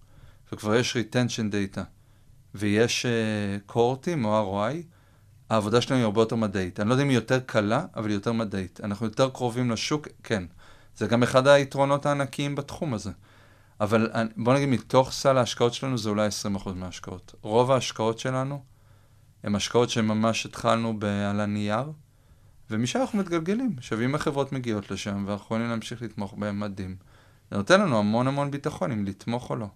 וכבר 0.53 0.75
יש 0.75 0.97
retention 0.97 1.53
data, 1.53 1.81
ויש 2.55 3.05
uh, 3.05 3.61
cohortים 3.65 4.25
או 4.25 4.67
ROI, 4.71 4.75
העבודה 5.49 5.81
שלנו 5.81 5.97
היא 5.97 6.05
הרבה 6.05 6.21
יותר 6.21 6.35
מדעית. 6.35 6.79
אני 6.79 6.89
לא 6.89 6.93
יודע 6.93 7.03
אם 7.03 7.09
היא 7.09 7.15
יותר 7.15 7.39
קלה, 7.39 7.85
אבל 7.95 8.07
היא 8.07 8.15
יותר 8.15 8.31
מדעית. 8.31 8.79
אנחנו 8.83 9.05
יותר 9.05 9.29
קרובים 9.29 9.71
לשוק, 9.71 10.07
כן. 10.23 10.43
זה 10.97 11.07
גם 11.07 11.23
אחד 11.23 11.47
היתרונות 11.47 12.05
הענקיים 12.05 12.55
בתחום 12.55 12.93
הזה. 12.93 13.11
אבל 13.81 14.11
בוא 14.37 14.53
נגיד, 14.53 14.69
מתוך 14.69 15.11
סל 15.11 15.37
ההשקעות 15.37 15.73
שלנו 15.73 15.97
זה 15.97 16.09
אולי 16.09 16.29
20% 16.55 16.69
מההשקעות. 16.69 17.35
רוב 17.41 17.71
ההשקעות 17.71 18.19
שלנו 18.19 18.63
הן 19.43 19.55
השקעות 19.55 19.89
שממש 19.89 20.45
התחלנו 20.45 20.99
על 21.29 21.39
הנייר, 21.39 21.91
ומשם 22.71 23.01
אנחנו 23.01 23.19
מתגלגלים. 23.19 23.75
עכשיו, 23.77 24.01
אם 24.01 24.15
החברות 24.15 24.51
מגיעות 24.51 24.91
לשם 24.91 25.23
ואנחנו 25.27 25.45
יכולים 25.45 25.69
להמשיך 25.69 26.01
לתמוך 26.01 26.33
בהן 26.33 26.59
מדהים, 26.59 26.95
זה 27.51 27.57
נותן 27.57 27.81
לנו 27.81 27.99
המון 27.99 28.27
המון 28.27 28.51
ביטחון 28.51 28.91
אם 28.91 29.05
לתמוך 29.05 29.49
או 29.49 29.55
לא. 29.55 29.67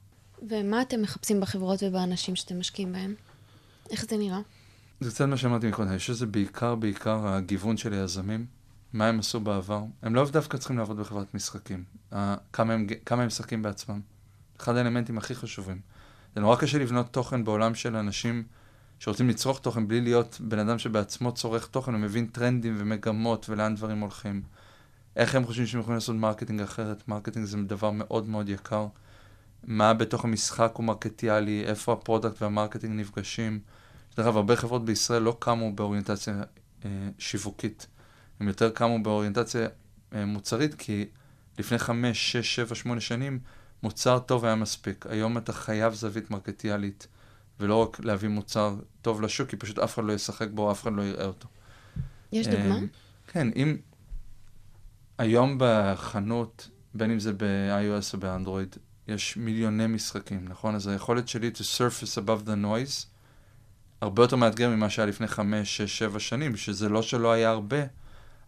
ומה 0.49 0.81
אתם 0.81 1.01
מחפשים 1.01 1.41
בחברות 1.41 1.83
ובאנשים 1.83 2.35
שאתם 2.35 2.59
משקיעים 2.59 2.91
בהם? 2.93 3.15
איך 3.89 4.05
זה 4.09 4.17
נראה? 4.17 4.39
זה 4.99 5.11
קצת 5.11 5.25
מה 5.25 5.37
שאמרתי 5.37 5.67
מקודם, 5.67 5.95
יש 5.95 6.09
לזה 6.09 6.25
בעיקר, 6.25 6.75
בעיקר 6.75 7.27
הגיוון 7.27 7.77
של 7.77 7.93
היזמים, 7.93 8.45
מה 8.93 9.07
הם 9.07 9.19
עשו 9.19 9.39
בעבר. 9.39 9.83
הם 10.01 10.15
לאו 10.15 10.25
דווקא 10.25 10.57
צריכים 10.57 10.77
לעבוד 10.77 10.99
בחברת 10.99 11.33
משחקים, 11.33 11.83
uh, 12.11 12.15
כמה, 12.53 12.73
הם, 12.73 12.87
כמה 13.05 13.21
הם 13.21 13.27
משחקים 13.27 13.61
בעצמם. 13.61 14.01
אחד 14.59 14.75
האלמנטים 14.75 15.17
הכי 15.17 15.35
חשובים. 15.35 15.79
זה 16.35 16.41
נורא 16.41 16.55
קשה 16.55 16.77
לבנות 16.77 17.13
תוכן 17.13 17.43
בעולם 17.43 17.75
של 17.75 17.95
אנשים 17.95 18.43
שרוצים 18.99 19.29
לצרוך 19.29 19.59
תוכן 19.59 19.87
בלי 19.87 20.01
להיות 20.01 20.37
בן 20.43 20.59
אדם 20.59 20.79
שבעצמו 20.79 21.31
צורך 21.31 21.67
תוכן 21.67 21.95
ומבין 21.95 22.25
טרנדים 22.25 22.75
ומגמות 22.77 23.49
ולאן 23.49 23.75
דברים 23.75 23.99
הולכים. 23.99 24.41
איך 25.15 25.35
הם 25.35 25.45
חושבים 25.45 25.67
שהם 25.67 25.79
יכולים 25.79 25.95
לעשות 25.95 26.15
marketing 26.15 26.61
אחרת? 26.61 27.07
marketing 27.07 27.45
זה 27.45 27.57
דבר 27.57 27.91
מאוד 27.91 28.29
מאוד 28.29 28.49
יקר. 28.49 28.87
מה 29.63 29.93
בתוך 29.93 30.25
המשחק 30.25 30.71
הוא 30.75 30.85
marketיאלי, 30.85 31.63
איפה 31.65 31.93
ה-product 31.93 32.41
וה-marketing 32.41 32.99
נפגשים. 32.99 33.59
דרך 34.17 34.25
אגב, 34.25 34.37
הרבה 34.37 34.55
חברות 34.55 34.85
בישראל 34.85 35.21
לא 35.21 35.37
קמו 35.39 35.73
באוריינטציה 35.73 36.43
אה, 36.85 36.89
שיווקית. 37.19 37.87
הם 38.43 38.47
יותר 38.47 38.69
קמו 38.69 39.03
באוריינטציה 39.03 39.67
אה, 40.15 40.25
מוצרית, 40.25 40.75
כי 40.75 41.05
לפני 41.59 41.77
חמש, 41.77 42.31
שש, 42.31 42.55
שבע, 42.55 42.75
שמונה 42.75 43.01
שנים, 43.01 43.39
מוצר 43.83 44.19
טוב 44.19 44.45
היה 44.45 44.55
מספיק. 44.55 45.05
היום 45.09 45.37
אתה 45.37 45.53
חייב 45.53 45.93
זווית 45.93 46.31
marketיאלית, 46.31 47.07
ולא 47.59 47.75
רק 47.75 47.99
להביא 47.99 48.29
מוצר 48.29 48.75
טוב 49.01 49.21
לשוק, 49.21 49.49
כי 49.49 49.55
פשוט 49.55 49.79
אף 49.79 49.93
אחד 49.93 50.03
לא 50.03 50.13
ישחק 50.13 50.47
בו, 50.53 50.71
אף 50.71 50.83
אחד 50.83 50.93
לא 50.93 51.01
יראה 51.01 51.25
אותו. 51.25 51.47
יש 52.31 52.47
דוגמה? 52.47 52.75
אה, 52.75 52.81
כן, 53.27 53.47
אם 53.55 53.77
היום 55.17 55.57
בחנות, 55.59 56.69
בין 56.93 57.11
אם 57.11 57.19
זה 57.19 57.33
ב-iOS 57.33 58.13
או 58.13 58.19
באנדרואיד, 58.19 58.75
יש 59.07 59.37
מיליוני 59.37 59.87
משחקים, 59.87 60.45
נכון? 60.47 60.75
אז 60.75 60.87
היכולת 60.87 61.27
שלי 61.27 61.51
to 61.55 61.61
surface 61.61 62.17
above 62.17 62.47
the 62.47 62.65
noise 62.65 63.13
הרבה 64.03 64.23
יותר 64.23 64.35
מאתגר 64.35 64.69
ממה 64.69 64.89
שהיה 64.89 65.05
לפני 65.05 65.27
חמש, 65.27 65.77
שש, 65.77 65.97
שבע 65.97 66.19
שנים, 66.19 66.55
שזה 66.55 66.89
לא 66.89 67.01
שלא 67.01 67.31
היה 67.31 67.49
הרבה, 67.49 67.77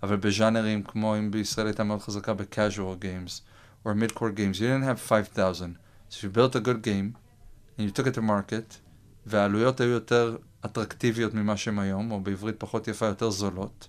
אבל 0.04 0.16
בז'אנרים 0.16 0.84
כמו 0.84 1.18
אם 1.18 1.32
בישראל 1.32 1.68
הייתה 1.68 1.84
מאוד 1.84 2.02
חזקה 2.02 2.34
ב-casual 2.34 3.04
games, 3.04 3.42
or 3.86 3.90
mid-core 3.90 4.32
games, 4.38 4.60
you 4.60 4.66
didn't 4.66 4.84
have 4.84 5.00
5,000. 5.00 5.78
So 6.10 6.28
you 6.28 6.30
built 6.30 6.56
a 6.56 6.60
good 6.60 6.82
game, 6.82 7.16
and 7.78 7.86
you 7.86 7.92
took 7.92 8.08
it 8.08 8.16
to 8.16 8.22
market, 8.22 8.78
והעלויות 9.26 9.82
היו 9.82 9.90
יותר 9.90 10.38
אטרקטיביות 10.66 11.34
ממה 11.34 11.58
שהן 11.58 11.80
היום, 11.80 12.12
או 12.12 12.20
בעברית 12.20 12.56
פחות 12.58 12.88
יפה, 12.88 13.06
יותר 13.06 13.30
זולות. 13.30 13.88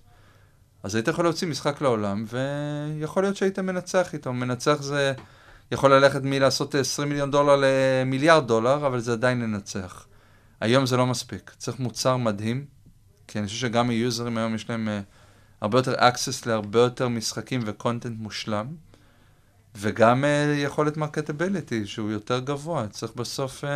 אז 0.83 0.95
היית 0.95 1.07
יכול 1.07 1.25
להוציא 1.25 1.47
משחק 1.47 1.81
לעולם, 1.81 2.25
ויכול 2.27 3.23
להיות 3.23 3.35
שהיית 3.35 3.59
מנצח 3.59 4.13
איתו. 4.13 4.33
מנצח 4.33 4.81
זה 4.81 5.13
יכול 5.71 5.93
ללכת 5.93 6.21
מלעשות 6.23 6.75
20 6.75 7.09
מיליון 7.09 7.31
דולר 7.31 7.55
למיליארד 7.61 8.47
דולר, 8.47 8.87
אבל 8.87 8.99
זה 8.99 9.11
עדיין 9.11 9.41
לנצח. 9.41 10.07
היום 10.61 10.85
זה 10.85 10.97
לא 10.97 11.05
מספיק. 11.07 11.51
צריך 11.57 11.79
מוצר 11.79 12.17
מדהים, 12.17 12.65
כי 13.27 13.39
אני 13.39 13.47
חושב 13.47 13.59
שגם 13.59 13.89
ה-userים 13.89 14.37
היום 14.37 14.55
יש 14.55 14.69
להם 14.69 14.87
uh, 14.87 15.16
הרבה 15.61 15.79
יותר 15.79 15.93
access 15.93 16.45
להרבה 16.45 16.79
יותר 16.79 17.07
משחקים 17.07 17.61
ו-content 17.65 18.19
מושלם, 18.19 18.67
וגם 19.75 20.23
uh, 20.23 20.27
יכולת 20.57 20.97
marketability 20.97 21.85
שהוא 21.85 22.11
יותר 22.11 22.39
גבוה. 22.39 22.87
צריך 22.87 23.13
בסוף 23.15 23.63
uh, 23.63 23.67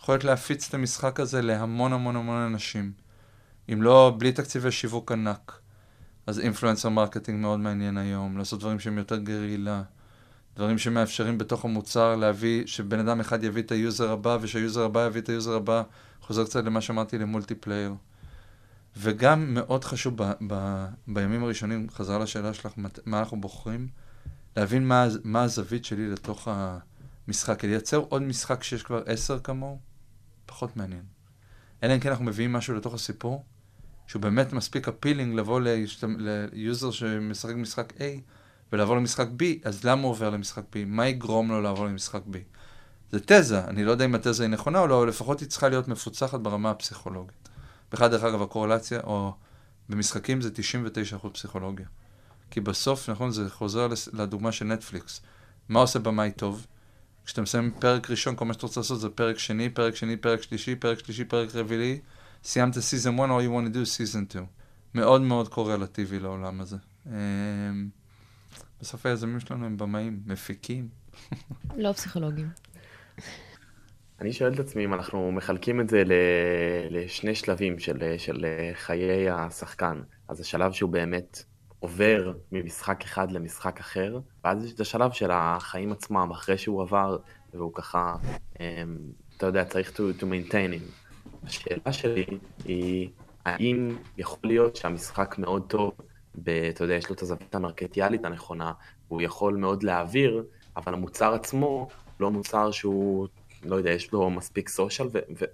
יכולת 0.00 0.24
להפיץ 0.24 0.68
את 0.68 0.74
המשחק 0.74 1.20
הזה 1.20 1.42
להמון 1.42 1.92
המון 1.92 2.16
המון 2.16 2.36
אנשים. 2.36 2.92
אם 3.72 3.82
לא, 3.82 4.14
בלי 4.18 4.32
תקציבי 4.32 4.72
שיווק 4.72 5.12
ענק. 5.12 5.58
אז 6.26 6.40
influencer 6.40 6.88
marketing 6.88 7.40
מאוד 7.40 7.60
מעניין 7.60 7.98
היום, 7.98 8.38
לעשות 8.38 8.60
דברים 8.60 8.80
שהם 8.80 8.98
יותר 8.98 9.16
גרילה. 9.16 9.82
דברים 10.56 10.78
שמאפשרים 10.78 11.38
בתוך 11.38 11.64
המוצר 11.64 12.16
להביא, 12.16 12.66
שבן 12.66 12.98
אדם 12.98 13.20
אחד 13.20 13.44
יביא 13.44 13.62
את 13.62 13.72
ה 13.72 13.80
user 13.80 14.12
הבא, 14.12 14.38
ושה 14.40 14.62
user 14.62 14.84
הבא 14.84 15.06
יביא 15.06 15.20
את 15.20 15.28
ה 15.28 15.33
user 15.33 15.54
הבא, 15.54 15.82
חוזר 16.20 16.44
קצת 16.44 16.64
למה 16.64 16.80
שאמרתי 16.80 17.18
ל 17.18 17.24
multiplayer. 17.24 17.94
וגם 18.96 19.54
מאוד 19.54 19.84
חשוב 19.84 20.22
ב, 20.22 20.32
ב, 20.46 20.84
בימים 21.08 21.44
הראשונים, 21.44 21.86
חזרה 21.90 22.18
לשאלה 22.18 22.54
שלך, 22.54 22.68
מה 23.06 23.18
אנחנו 23.18 23.40
בוחרים, 23.40 23.88
להבין 24.56 24.88
מה, 24.88 25.06
מה 25.24 25.42
הזווית 25.42 25.84
שלי 25.84 26.08
לתוך 26.08 26.48
המשחק. 27.28 27.64
לייצר 27.64 27.96
עוד 27.96 28.22
משחק 28.22 28.62
שיש 28.62 28.82
כבר 28.82 29.02
עשר 29.06 29.38
כמוהו, 29.38 29.78
פחות 30.46 30.76
מעניין. 30.76 31.02
אלא 31.82 31.94
אם 31.94 32.00
כן 32.00 32.08
אנחנו 32.08 32.24
מביאים 32.24 32.52
משהו 32.52 32.74
לתוך 32.74 32.94
הסיפור, 32.94 33.44
שהוא 34.06 34.22
באמת 34.22 34.52
מספיק 34.52 34.88
appealing 34.88 35.34
לבוא 35.34 35.60
ל 36.52 36.60
user 36.60 36.90
שמשחק 36.90 37.54
משחק 37.54 37.92
A, 37.92 38.02
ולעבור 38.72 38.96
למשחק 38.96 39.26
B, 39.40 39.44
אז 39.64 39.84
למה 39.84 40.02
הוא 40.02 40.10
עובר 40.10 40.30
למשחק 40.30 40.62
B? 40.72 40.76
מה 40.86 41.06
יגרום 41.06 41.48
לו 41.48 41.62
לעבור 41.62 41.86
למשחק 41.86 42.22
B? 42.32 42.36
זה 43.10 43.20
תזה, 43.20 43.64
אני 43.64 43.84
לא 43.84 43.90
יודע 43.90 44.04
אם 44.04 44.14
התזה 44.14 44.42
היא 44.42 44.50
נכונה 44.50 44.78
או 44.78 44.86
לא, 44.86 44.98
אבל 44.98 45.08
לפחות 45.08 45.40
היא 45.40 45.48
צריכה 45.48 45.68
להיות 45.68 45.88
מפוצחת 45.88 46.40
ברמה 46.40 46.70
הפסיכולוגית. 46.70 47.45
בכלל, 47.96 48.08
דרך 48.08 48.24
אגב, 48.24 48.42
הקורלציה, 48.42 49.00
או 49.00 49.32
במשחקים 49.88 50.40
זה 50.40 50.50
99% 51.22 51.28
פסיכולוגיה. 51.28 51.86
כי 52.50 52.60
בסוף, 52.60 53.10
נכון, 53.10 53.30
זה 53.30 53.50
חוזר 53.50 53.88
לדוגמה 54.12 54.52
של 54.52 54.64
נטפליקס. 54.64 55.20
מה 55.68 55.80
עושה 55.80 55.98
במאי 55.98 56.30
טוב? 56.30 56.66
כשאתה 57.24 57.42
מסיים 57.42 57.70
פרק 57.80 58.10
ראשון, 58.10 58.36
כל 58.36 58.44
מה 58.44 58.52
שאתה 58.52 58.66
רוצה 58.66 58.80
לעשות 58.80 59.00
זה 59.00 59.08
פרק 59.08 59.38
שני, 59.38 59.68
פרק 59.70 59.96
שני, 59.96 60.16
פרק 60.16 60.42
שלישי, 60.42 60.74
פרק 60.74 60.98
שלישי, 60.98 61.24
פרק 61.24 61.54
רביעי, 61.54 62.00
סיימת 62.44 62.78
season 62.78 63.14
1, 63.14 63.28
all 63.28 63.42
you 63.42 63.50
want 63.50 63.72
to 63.72 63.76
do 63.76 63.82
is 63.82 63.84
season 63.84 64.24
2. 64.28 64.46
מאוד 64.94 65.20
מאוד 65.20 65.48
קורלטיבי 65.48 66.18
לעולם 66.18 66.60
הזה. 66.60 66.76
אמ, 67.06 67.12
בסוף 68.80 69.06
היזמים 69.06 69.40
שלנו 69.40 69.66
הם 69.66 69.76
במאים, 69.76 70.20
מפיקים. 70.26 70.88
לא 71.76 71.92
פסיכולוגים. 71.92 72.48
אני 74.20 74.32
שואל 74.32 74.52
את 74.52 74.58
עצמי 74.58 74.84
אם 74.84 74.94
אנחנו 74.94 75.32
מחלקים 75.32 75.80
את 75.80 75.88
זה 75.88 76.02
לשני 76.90 77.34
שלבים 77.34 77.78
של, 77.78 78.14
של 78.18 78.46
חיי 78.74 79.30
השחקן. 79.30 80.00
אז 80.28 80.40
השלב 80.40 80.72
שהוא 80.72 80.90
באמת 80.90 81.44
עובר 81.80 82.32
ממשחק 82.52 83.02
אחד 83.02 83.30
למשחק 83.30 83.80
אחר, 83.80 84.18
ואז 84.44 84.64
יש 84.64 84.72
את 84.72 84.80
השלב 84.80 85.12
של 85.12 85.30
החיים 85.32 85.92
עצמם, 85.92 86.30
אחרי 86.32 86.58
שהוא 86.58 86.82
עבר, 86.82 87.16
והוא 87.54 87.74
ככה, 87.74 88.16
אמ, 88.60 88.98
אתה 89.36 89.46
יודע, 89.46 89.64
צריך 89.64 89.90
to, 89.90 90.20
to 90.20 90.22
maintain 90.22 90.72
him. 90.72 91.06
השאלה 91.46 91.92
שלי 91.92 92.24
היא, 92.64 93.10
האם 93.44 93.96
יכול 94.18 94.38
להיות 94.42 94.76
שהמשחק 94.76 95.34
מאוד 95.38 95.62
טוב, 95.68 95.92
ב, 96.34 96.48
אתה 96.48 96.84
יודע, 96.84 96.94
יש 96.94 97.08
לו 97.08 97.14
את 97.14 97.22
הזווית 97.22 97.54
המרקטיאלית 97.54 98.24
הנכונה, 98.24 98.72
הוא 99.08 99.22
יכול 99.22 99.56
מאוד 99.56 99.82
להעביר, 99.82 100.44
אבל 100.76 100.94
המוצר 100.94 101.34
עצמו 101.34 101.88
לא 102.20 102.30
מוצר 102.30 102.70
שהוא, 102.70 103.28
לא 103.68 103.76
יודע, 103.76 103.90
יש 103.90 104.12
לו 104.12 104.30
מספיק 104.30 104.68
סושיאל, 104.68 105.08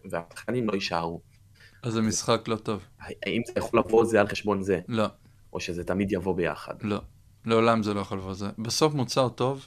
והשחקנים 0.05 0.69
לא 0.69 0.75
יישארו. 0.75 1.21
אז 1.83 1.93
זה 1.93 2.03
משחק 2.03 2.49
לא 2.49 2.57
טוב. 2.57 2.83
האם 3.27 3.43
זה 3.47 3.53
יכול 3.57 3.79
לבוא 3.79 4.05
זה 4.05 4.21
על 4.21 4.29
חשבון 4.29 4.63
זה? 4.63 4.81
לא. 4.89 5.07
או 5.53 5.61
שזה 5.61 5.85
תמיד 5.85 6.13
יבוא 6.13 6.37
ביחד? 6.37 6.75
לא. 6.83 7.01
לעולם 7.45 7.83
זה 7.83 7.95
לא 7.95 8.01
יכול 8.01 8.19
לבוא 8.19 8.35
זה. 8.35 8.47
בסוף 8.59 8.95
מוצר 8.95 9.29
טוב, 9.29 9.67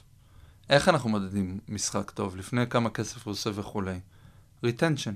איך 0.70 0.88
אנחנו 0.88 1.10
מודדים 1.10 1.58
משחק 1.68 2.10
טוב? 2.10 2.36
לפני 2.36 2.66
כמה 2.66 2.90
כסף 2.90 3.26
הוא 3.26 3.32
עושה 3.32 3.50
וכולי. 3.54 3.98
Retention. 4.64 5.14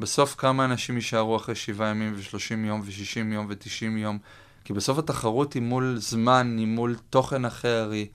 בסוף 0.00 0.34
כמה 0.34 0.64
אנשים 0.64 0.94
יישארו 0.96 1.36
אחרי 1.36 1.54
שבעה 1.54 1.88
ימים 1.88 2.14
ו-30 2.16 2.66
יום 2.66 2.80
ו-60 2.80 3.34
יום 3.34 3.46
ו-90 3.48 3.98
יום, 3.98 4.18
כי 4.64 4.72
בסוף 4.72 4.98
התחרות 4.98 5.52
היא 5.52 5.62
מול 5.62 5.96
זמן, 5.98 6.56
היא 6.58 6.66
מול 6.66 6.96
תוכן 7.10 7.44
אחר, 7.44 7.90
היא... 7.92 8.06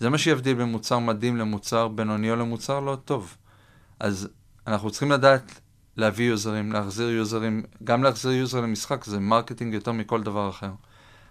זה 0.00 0.10
מה 0.10 0.18
שיבדיל 0.18 0.54
בין 0.54 0.68
מוצר 0.68 0.98
מדהים 0.98 1.36
למוצר 1.36 1.88
בינוני 1.88 2.30
או 2.30 2.36
למוצר 2.36 2.80
לא 2.80 2.96
טוב. 3.04 3.36
אז 4.00 4.28
אנחנו 4.66 4.90
צריכים 4.90 5.10
לדעת 5.10 5.60
להביא 5.96 6.28
users, 6.28 6.72
להחזיר 6.72 7.10
users, 7.10 7.62
גם 7.84 8.02
להחזיר 8.02 8.32
user 8.32 8.60
למשחק 8.60 9.04
זה 9.04 9.18
marketing 9.18 9.74
יותר 9.74 9.92
מכל 9.92 10.22
דבר 10.22 10.50
אחר. 10.50 10.70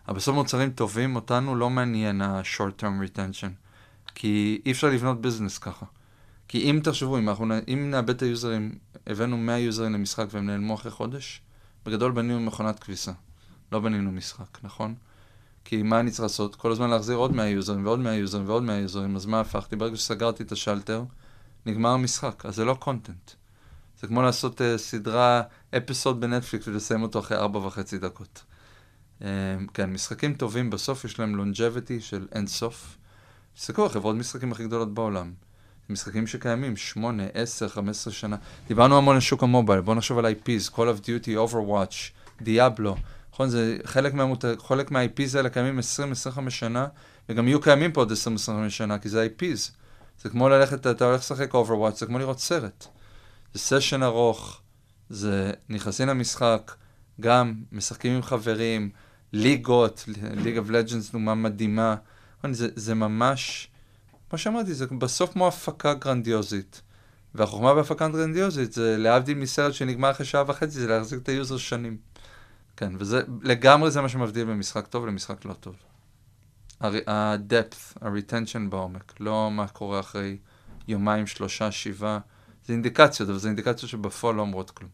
אבל 0.08 0.15
בסוף 0.17 0.36
מוצרים 0.36 0.69
טובים, 0.69 1.15
אותנו 1.15 1.56
לא 1.56 1.69
מעניין 1.69 2.21
ה-short 2.21 2.82
term 2.82 3.17
retention. 3.17 3.49
כי 4.15 4.62
אי 4.65 4.71
אפשר 4.71 4.88
לבנות 4.88 5.21
business 5.21 5.58
ככה. 5.58 5.86
כי 6.47 6.58
אם 6.58 6.80
תחשבו, 6.84 7.17
אם, 7.17 7.30
אנחנו, 7.30 7.53
אם 7.67 7.91
נאבד 7.91 8.10
את 8.10 8.21
ה 8.21 8.30
users, 8.30 8.77
הבאנו 9.08 9.38
100 9.38 9.60
users 9.60 9.93
למשחק 9.93 10.25
והם 10.32 10.45
נעלמו 10.45 10.75
אחרי 10.75 10.91
חודש, 10.91 11.41
בגדול 11.86 12.12
בנינו 12.12 12.39
מכונת 12.39 12.80
כביסה. 12.80 13.12
לא 13.71 13.80
בנינו 13.80 14.12
משחק, 14.12 14.63
נכון? 14.63 14.95
כי 15.65 15.84
מה 15.84 15.99
אני 15.99 16.12
צריך 16.12 16.21
לעשות? 16.21 16.56
כל 16.56 16.71
הזמן 16.71 16.89
להחזיר 16.89 17.15
עוד 17.15 17.36
100 17.36 17.47
users 17.47 17.86
ועוד 17.86 17.99
100 17.99 18.13
users 18.13 18.49
ועוד 18.49 18.63
100 18.63 18.75
users, 18.75 19.15
אז 19.15 19.25
מה 19.25 19.39
הפכתי? 19.39 19.75
ברגע 19.75 19.95
שסגרתי 19.95 20.43
את 20.43 20.51
השלטר, 20.51 21.03
נגמר 21.67 21.89
המשחק, 21.89 22.45
אז 22.45 22.56
זה 22.56 22.65
לא 22.65 22.73
קונטנט. 22.73 23.32
זה 24.01 24.08
כמו 24.08 24.21
לעשות 24.21 24.62
uh, 24.62 24.63
סדרה, 24.77 25.41
אפיסוד 25.77 26.21
בנטפליקס 26.21 26.67
ולסיים 26.67 27.01
אותו 27.01 27.19
אחרי 27.19 27.38
ארבע 27.38 27.60
וחצי 27.60 27.97
דקות. 27.97 28.43
Um, 29.19 29.23
כן, 29.73 29.89
משחקים 29.89 30.34
טובים 30.34 30.69
בסוף 30.69 31.06
יש 31.06 31.19
להם 31.19 31.36
לונג'ביטי 31.36 32.01
של 32.01 32.27
אין 32.32 32.47
סוף. 32.47 32.97
תסתכלו, 33.56 33.86
החברות 33.86 34.15
משחקים 34.15 34.51
הכי 34.51 34.63
גדולות 34.63 34.93
בעולם. 34.93 35.34
משחקים 35.89 36.27
שקיימים 36.27 36.77
8, 36.77 37.23
10, 37.34 37.67
15 37.67 38.13
שנה. 38.13 38.36
דיברנו 38.67 38.97
המון 38.97 39.15
על 39.15 39.21
שוק 39.21 39.43
המובייל, 39.43 39.82
בואו 39.82 39.95
נחשוב 39.95 40.17
על 40.17 40.25
IPs, 40.25 40.71
Call 40.73 40.77
of 40.77 41.01
Duty, 41.03 41.30
Overwatch, 41.30 41.95
Diablo. 42.41 42.99
נכון, 43.34 43.49
זה 43.49 43.77
חלק, 43.86 44.13
מהמות... 44.13 44.45
חלק 44.67 44.91
מה-IPs 44.91 45.38
האלה 45.38 45.49
קיימים 45.49 45.80
20-25 45.80 46.49
שנה, 46.49 46.88
וגם 47.30 47.47
יהיו 47.47 47.62
קיימים 47.62 47.91
פה 47.91 48.01
עוד 48.01 48.12
20-25 48.12 48.15
שנה, 48.69 48.99
כי 48.99 49.10
זה 49.10 49.27
IPs. 49.27 49.71
זה 50.21 50.30
כמו 50.30 50.49
ללכת, 50.49 50.88
אתה 50.88 51.06
הולך 51.06 51.19
לשחק 51.19 51.56
Overwatch, 51.56 51.95
זה 51.95 52.06
כמו 52.06 52.19
לראות 52.19 52.39
סרט. 52.39 52.88
זה 53.53 53.60
סשן 53.60 54.03
ארוך, 54.03 54.62
זה 55.10 55.51
נכנסים 55.69 56.08
למשחק, 56.08 56.71
גם 57.21 57.53
משחקים 57.71 58.15
עם 58.15 58.21
חברים, 58.21 58.89
ליגות, 59.34 60.03
League 60.43 60.58
of 60.58 60.69
Legends 60.69 61.12
דוגמה 61.12 61.36
מדהימה. 61.36 61.95
זה, 62.51 62.67
זה 62.75 62.95
ממש, 62.95 63.67
כמו 64.30 64.39
שאמרתי, 64.39 64.73
זה 64.73 64.86
בסוף 64.88 65.34
כמו 65.34 65.47
הפקה 65.47 65.93
גרנדיוזית. 65.93 66.82
והחוכמה 67.36 67.73
בהפקה 67.73 68.08
גרנדיוזית 68.08 68.73
זה 68.73 68.97
להבדיל 68.97 69.38
מסרט 69.38 69.73
שנגמר 69.73 70.12
אחרי 70.12 70.25
שעה 70.25 70.43
וחצי, 70.47 70.80
זה 70.80 70.88
להחזיק 70.88 71.19
את 71.23 71.30
ה 71.30 71.35
user 71.35 71.58
שנים. 71.58 71.97
כן, 72.77 72.93
וזה 72.99 73.21
לגמרי 73.41 73.91
זה 73.91 74.01
מה 74.01 74.10
שמבדיל 74.10 74.45
בין 74.45 74.62
טוב 74.89 75.06
למשחק 75.06 75.45
לא 75.45 75.53
טוב. 75.53 75.75
ה-depth, 76.81 77.97
ה-retention 78.01 78.69
בעומק, 78.69 79.13
לא 79.19 79.51
מה 79.51 79.67
קורה 79.67 79.99
אחרי 79.99 80.37
יומיים, 80.87 81.27
שלושה, 81.27 81.71
שבעה. 81.71 82.19
זה 82.65 82.73
אינדיקציות, 82.73 83.29
אבל 83.29 83.37
זה 83.37 83.47
אינדיקציות 83.47 83.91
שבפועל 83.91 84.35
לא 84.35 84.41
אומרות 84.41 84.71
כלום. 84.71 84.89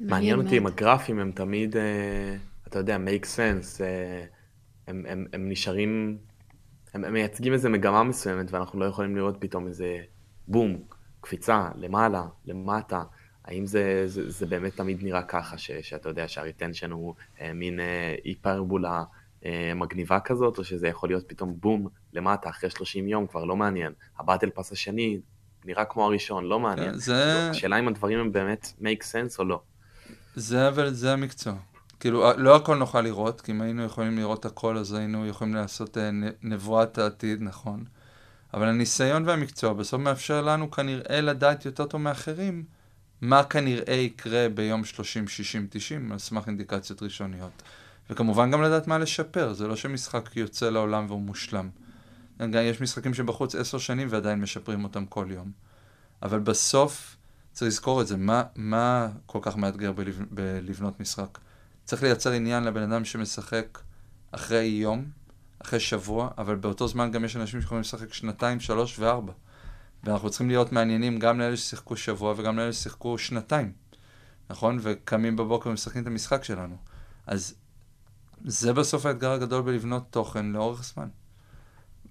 מעניין 0.00 0.38
אותי 0.38 0.58
אם 0.58 0.66
הגרפים 0.66 1.18
הם 1.18 1.32
תמיד, 1.32 1.76
אה, 1.76 2.36
אתה 2.68 2.78
יודע, 2.78 2.96
make 2.96 3.24
sense, 3.24 3.82
אה, 3.82 4.24
הם, 4.86 5.04
הם, 5.08 5.26
הם 5.32 5.48
נשארים, 5.48 6.18
הם, 6.94 7.04
הם 7.04 7.12
מייצגים 7.12 7.52
איזה 7.52 7.68
מגמה 7.68 8.02
מסוימת 8.02 8.52
ואנחנו 8.52 8.80
לא 8.80 8.84
יכולים 8.84 9.16
לראות 9.16 9.36
פתאום 9.38 9.66
איזה 9.66 9.98
בום, 10.48 10.82
קפיצה, 11.20 11.68
למעלה, 11.76 12.24
למטה. 12.44 13.02
האם 13.44 13.66
זה, 13.66 14.02
זה, 14.06 14.30
זה 14.30 14.46
באמת 14.46 14.76
תמיד 14.76 15.02
נראה 15.02 15.22
ככה, 15.22 15.58
ש, 15.58 15.70
שאתה 15.70 16.08
יודע 16.08 16.28
שהריטנשן 16.28 16.90
הוא 16.90 17.14
אה, 17.40 17.52
מין 17.52 17.80
היפרבולה 18.24 19.04
מגניבה 19.76 20.20
כזאת, 20.20 20.58
או 20.58 20.64
שזה 20.64 20.88
יכול 20.88 21.08
להיות 21.08 21.24
פתאום 21.28 21.54
בום 21.60 21.86
למטה 22.12 22.50
אחרי 22.50 22.70
30 22.70 23.08
יום, 23.08 23.26
כבר 23.26 23.44
לא 23.44 23.56
מעניין. 23.56 23.92
הבטל 24.18 24.50
פס 24.50 24.72
השני 24.72 25.20
נראה 25.64 25.84
כמו 25.84 26.04
הראשון, 26.04 26.44
לא 26.44 26.60
מעניין. 26.60 26.94
זה... 26.94 27.50
השאלה 27.50 27.78
אם 27.78 27.88
הדברים 27.88 28.18
הם 28.18 28.32
באמת 28.32 28.72
make 28.80 29.02
sense 29.02 29.38
או 29.38 29.44
לא. 29.44 29.60
זה 30.36 30.68
אבל, 30.68 30.90
זה 30.90 31.12
המקצוע. 31.12 31.54
כאילו, 32.00 32.24
לא 32.36 32.56
הכל 32.56 32.76
נוכל 32.76 33.00
לראות, 33.00 33.40
כי 33.40 33.52
אם 33.52 33.60
היינו 33.60 33.84
יכולים 33.84 34.18
לראות 34.18 34.44
הכל, 34.44 34.76
אז 34.76 34.92
היינו 34.92 35.26
יכולים 35.26 35.54
לעשות 35.54 35.98
אה, 35.98 36.10
נבואת 36.42 36.98
העתיד, 36.98 37.42
נכון. 37.42 37.84
אבל 38.54 38.68
הניסיון 38.68 39.28
והמקצוע 39.28 39.72
בסוף 39.72 40.00
מאפשר 40.00 40.42
לנו 40.42 40.70
כנראה 40.70 41.20
לדעת 41.20 41.64
יותר 41.64 41.86
טוב 41.86 42.00
מאחרים 42.00 42.64
מה 43.20 43.44
כנראה 43.44 43.94
יקרה 43.94 44.48
ביום 44.48 44.84
30, 44.84 45.28
60, 45.28 45.66
90, 45.70 46.12
על 46.12 46.18
סמך 46.18 46.48
אינדיקציות 46.48 47.02
ראשוניות. 47.02 47.62
וכמובן 48.10 48.50
גם 48.50 48.62
לדעת 48.62 48.86
מה 48.86 48.98
לשפר, 48.98 49.52
זה 49.52 49.68
לא 49.68 49.76
שמשחק 49.76 50.36
יוצא 50.36 50.70
לעולם 50.70 51.06
והוא 51.08 51.20
מושלם. 51.20 51.70
יש 52.40 52.80
משחקים 52.80 53.14
שבחוץ 53.14 53.54
עשר 53.54 53.78
שנים 53.78 54.08
ועדיין 54.10 54.40
משפרים 54.40 54.84
אותם 54.84 55.06
כל 55.06 55.26
יום. 55.30 55.52
אבל 56.22 56.38
בסוף 56.38 57.16
צריך 57.52 57.68
לזכור 57.68 58.02
את 58.02 58.06
זה, 58.06 58.16
מה, 58.16 58.42
מה 58.56 59.08
כל 59.26 59.38
כך 59.42 59.56
מאתגר 59.56 59.92
בלב, 59.92 60.22
בלבנות 60.30 61.00
משחק? 61.00 61.38
צריך 61.84 62.02
לייצר 62.02 62.32
עניין 62.32 62.64
לבן 62.64 62.92
אדם 62.92 63.04
שמשחק 63.04 63.78
אחרי 64.32 64.64
יום, 64.64 65.04
אחרי 65.58 65.80
שבוע, 65.80 66.30
אבל 66.38 66.56
באותו 66.56 66.88
זמן 66.88 67.10
גם 67.10 67.24
יש 67.24 67.36
אנשים 67.36 67.60
שיכולים 67.60 67.80
לשחק 67.80 68.12
שנתיים, 68.12 68.60
שלוש 68.60 68.98
וארבע. 68.98 69.32
ואנחנו 70.04 70.30
צריכים 70.30 70.48
להיות 70.48 70.72
מעניינים 70.72 71.18
גם 71.18 71.40
לאלה 71.40 71.56
ששיחקו 71.56 71.96
שבוע 71.96 72.34
וגם 72.36 72.58
לאלה 72.58 72.72
ששיחקו 72.72 73.18
שנתיים, 73.18 73.72
נכון? 74.50 74.78
וקמים 74.82 75.36
בבוקר 75.36 75.70
ומשחקים 75.70 76.02
את 76.02 76.06
המשחק 76.06 76.44
שלנו. 76.44 76.76
אז 77.26 77.54
זה 78.44 78.72
בסוף 78.72 79.06
האתגר 79.06 79.32
הגדול 79.32 79.62
בלבנות 79.62 80.06
תוכן 80.10 80.46
לאורך 80.46 80.84
זמן. 80.84 81.08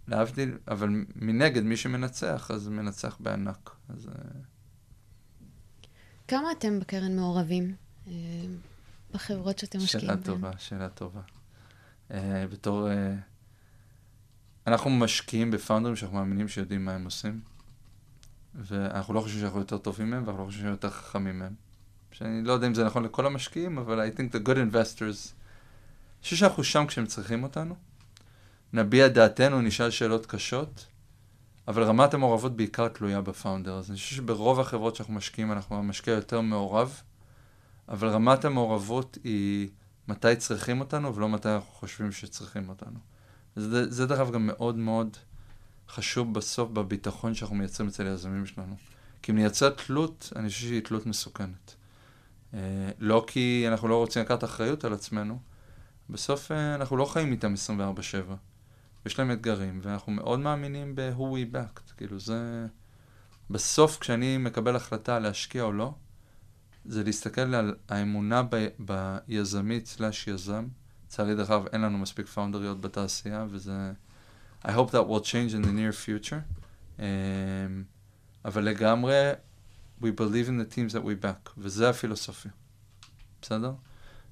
להבדיל, 0.07 0.57
אבל 0.67 0.89
מנגד, 1.15 1.63
מי 1.63 1.77
שמנצח, 1.77 2.51
אז 2.51 2.67
מנצח 2.67 3.17
בענק. 3.19 3.75
אז... 3.89 4.07
אה, 4.07 4.13
כמה 6.27 6.51
אתם 6.51 6.79
בקרן 6.79 7.15
מעורבים 7.15 7.75
אה, 8.07 8.13
בחברות 9.13 9.59
שאתם 9.59 9.79
משקיעים 9.79 10.07
בהן? 10.07 10.23
שאלה 10.23 10.25
טובה, 10.25 10.51
שאלה 10.57 10.89
טובה. 10.89 11.21
אה, 12.11 12.45
בתור... 12.51 12.87
אנחנו 14.67 14.89
משקיעים 14.89 15.51
בפאונדרים 15.51 15.95
שאנחנו 15.95 16.17
מאמינים 16.17 16.47
שיודעים 16.47 16.85
מה 16.85 16.93
הם 16.93 17.05
עושים, 17.05 17.41
ואנחנו 18.55 19.13
לא 19.13 19.21
חושבים 19.21 19.41
שאנחנו 19.41 19.59
יותר 19.59 19.77
טובים 19.77 20.09
מהם, 20.09 20.23
ואנחנו 20.25 20.41
לא 20.41 20.45
חושבים 20.45 20.61
שאנחנו 20.61 20.87
יותר 20.87 20.89
חכמים 20.89 21.39
מהם. 21.39 21.53
שאני 22.11 22.43
לא 22.43 22.53
יודע 22.53 22.67
אם 22.67 22.73
זה 22.73 22.83
נכון 22.83 23.03
לכל 23.03 23.25
המשקיעים, 23.25 23.77
אבל 23.77 24.09
I 24.09 24.17
think 24.17 24.35
the 24.35 24.47
good 24.47 24.73
investors, 24.73 25.33
חושב 26.23 26.35
שאנחנו 26.35 26.63
שם 26.63 26.85
כשהם 26.87 27.05
צריכים 27.05 27.43
אותנו. 27.43 27.75
נביע 28.73 29.07
דעתנו, 29.07 29.61
נשאל 29.61 29.89
שאלות 29.89 30.25
קשות, 30.25 30.85
אבל 31.67 31.83
רמת 31.83 32.13
המעורבות 32.13 32.55
בעיקר 32.55 32.87
תלויה 32.87 33.21
בפאונדר. 33.21 33.77
אז 33.77 33.89
אני 33.89 33.97
חושב 33.97 34.15
שברוב 34.15 34.59
החברות 34.59 34.95
שאנחנו 34.95 35.13
משקיעים, 35.13 35.51
אנחנו 35.51 35.77
המשקיע 35.77 36.13
יותר 36.13 36.41
מעורב, 36.41 37.01
אבל 37.89 38.07
רמת 38.07 38.45
המעורבות 38.45 39.17
היא 39.23 39.69
מתי 40.07 40.35
צריכים 40.35 40.79
אותנו 40.79 41.15
ולא 41.15 41.29
מתי 41.29 41.49
אנחנו 41.49 41.71
חושבים 41.71 42.11
שצריכים 42.11 42.69
אותנו. 42.69 42.99
זה, 43.55 43.91
זה 43.91 44.05
דרך 44.07 44.19
אגב 44.19 44.31
גם 44.31 44.47
מאוד 44.47 44.75
מאוד 44.75 45.17
חשוב 45.89 46.33
בסוף 46.33 46.69
בביטחון 46.69 47.33
שאנחנו 47.33 47.55
מייצרים 47.55 47.89
אצל 47.89 48.07
היזמים 48.07 48.45
שלנו. 48.45 48.75
כי 49.21 49.31
אם 49.31 49.37
נייצר 49.37 49.69
תלות, 49.69 50.33
אני 50.35 50.49
חושב 50.49 50.67
שהיא 50.67 50.81
תלות 50.81 51.05
מסוכנת. 51.05 51.75
Uh, 52.51 52.55
לא 52.99 53.25
כי 53.27 53.65
אנחנו 53.67 53.87
לא 53.87 53.97
רוצים 53.97 54.21
לקחת 54.21 54.43
אחריות 54.43 54.85
על 54.85 54.93
עצמנו, 54.93 55.39
בסוף 56.11 56.51
uh, 56.51 56.53
אנחנו 56.75 56.97
לא 56.97 57.05
חיים 57.05 57.31
איתם 57.31 57.53
24/7. 57.53 58.33
יש 59.05 59.19
להם 59.19 59.31
אתגרים, 59.31 59.79
ואנחנו 59.83 60.11
מאוד 60.11 60.39
מאמינים 60.39 60.95
ב-who 60.95 61.19
we 61.19 61.55
backed. 61.55 61.93
כאילו 61.97 62.19
זה... 62.19 62.67
בסוף, 63.49 63.97
כשאני 63.99 64.37
מקבל 64.37 64.75
החלטה 64.75 65.19
להשקיע 65.19 65.63
או 65.63 65.71
לא, 65.71 65.93
זה 66.85 67.03
להסתכל 67.03 67.55
על 67.55 67.75
האמונה 67.89 68.43
ב- 68.49 68.67
ביזמית 68.79 69.85
סלאש 69.85 70.27
יזם. 70.27 70.67
לצערי 71.05 71.35
דרך 71.35 71.49
אגב 71.49 71.65
אין 71.73 71.81
לנו 71.81 71.97
מספיק 71.97 72.27
פאונדריות 72.27 72.81
בתעשייה, 72.81 73.45
וזה... 73.49 73.91
I 74.63 74.67
hope 74.67 74.91
that 74.91 75.07
will 75.07 75.23
change 75.23 75.53
in 75.53 75.63
the 75.63 75.71
near 75.71 75.93
future. 76.05 76.61
Um, 76.97 77.01
אבל 78.45 78.63
לגמרי, 78.63 79.31
we 80.01 80.05
believe 80.05 80.47
in 80.47 80.57
the 80.59 80.75
teams 80.75 80.93
that 80.93 81.03
we 81.03 81.25
back, 81.25 81.49
וזה 81.57 81.89
הפילוסופיה. 81.89 82.51
בסדר? 83.41 83.73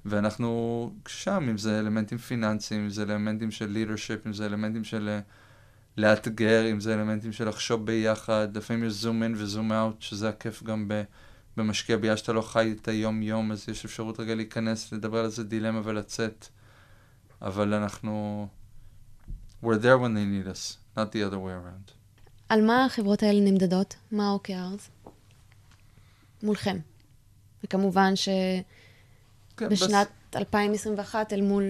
ואנחנו 0.06 0.92
שם, 1.08 1.48
אם 1.50 1.58
זה 1.58 1.80
אלמנטים 1.80 2.18
פיננסיים, 2.18 2.82
אם 2.82 2.90
זה 2.90 3.04
אלמנטים 3.04 3.52
של 3.52 3.78
leadership, 3.78 4.28
אם 4.28 4.34
זה 4.34 4.46
אלמנטים 4.46 4.84
של 4.84 5.10
אה, 5.10 5.20
לאתגר, 5.98 6.72
אם 6.72 6.80
זה 6.80 6.94
אלמנטים 6.94 7.32
של 7.34 7.50
לחשוב 7.50 7.86
ביחד, 7.86 8.58
לפעמים 8.58 8.84
יש 8.84 8.94
זום 8.94 9.24
אין 9.24 9.34
וזום 9.38 9.72
אאוט, 9.72 10.02
שזה 10.02 10.30
הכיף 10.30 10.64
גם 10.64 10.88
ב, 10.88 11.04
במשקיע, 11.58 11.98
בגלל 11.98 12.16
שאתה 12.16 12.34
לא 12.34 12.42
חי 12.42 12.76
את 12.82 12.88
היום-יום, 12.88 13.52
אז 13.52 13.70
יש 13.70 13.86
אפשרות 13.86 14.20
רגע 14.20 14.36
להיכנס, 14.36 14.92
לדבר 14.92 15.18
על 15.20 15.26
איזה 15.26 15.44
דילמה 15.44 15.82
ולצאת. 15.84 16.48
אבל 17.42 17.74
אנחנו... 17.74 18.48
We're 19.64 19.82
there 19.82 19.98
when 19.98 20.14
they 20.16 20.26
need 20.26 20.48
us, 20.48 20.78
not 20.98 21.12
the 21.12 21.32
other 21.32 21.38
way 21.38 21.54
around. 21.54 21.92
על 22.50 22.66
מה 22.66 22.86
החברות 22.86 23.24
האלה 23.24 23.40
נמדדות? 23.40 23.96
מה 24.12 24.36
OKRs? 24.36 25.10
מולכם. 26.44 26.78
וכמובן 27.64 28.16
ש... 28.16 28.30
כן, 29.60 29.70
בשנת 29.70 30.08
בס... 30.32 30.36
2021 30.36 31.34
אל 31.34 31.42
מול 31.42 31.64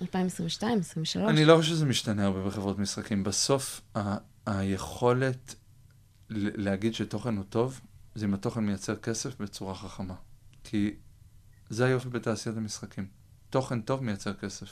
2022, 0.00 0.78
2023. 0.78 1.30
אני 1.30 1.44
לא 1.44 1.56
חושב 1.56 1.70
שזה 1.70 1.86
משתנה 1.86 2.24
הרבה 2.24 2.44
בחברות 2.46 2.78
משחקים. 2.78 3.24
בסוף, 3.24 3.80
ה- 3.96 4.16
היכולת 4.46 5.54
להגיד 6.30 6.94
שתוכן 6.94 7.36
הוא 7.36 7.44
טוב, 7.48 7.80
זה 8.14 8.26
אם 8.26 8.34
התוכן 8.34 8.60
מייצר 8.60 8.96
כסף 8.96 9.40
בצורה 9.40 9.74
חכמה. 9.74 10.14
כי 10.64 10.94
זה 11.70 11.84
היופי 11.84 12.08
בתעשיית 12.08 12.56
המשחקים. 12.56 13.06
תוכן 13.50 13.80
טוב 13.80 14.04
מייצר 14.04 14.32
כסף. 14.34 14.68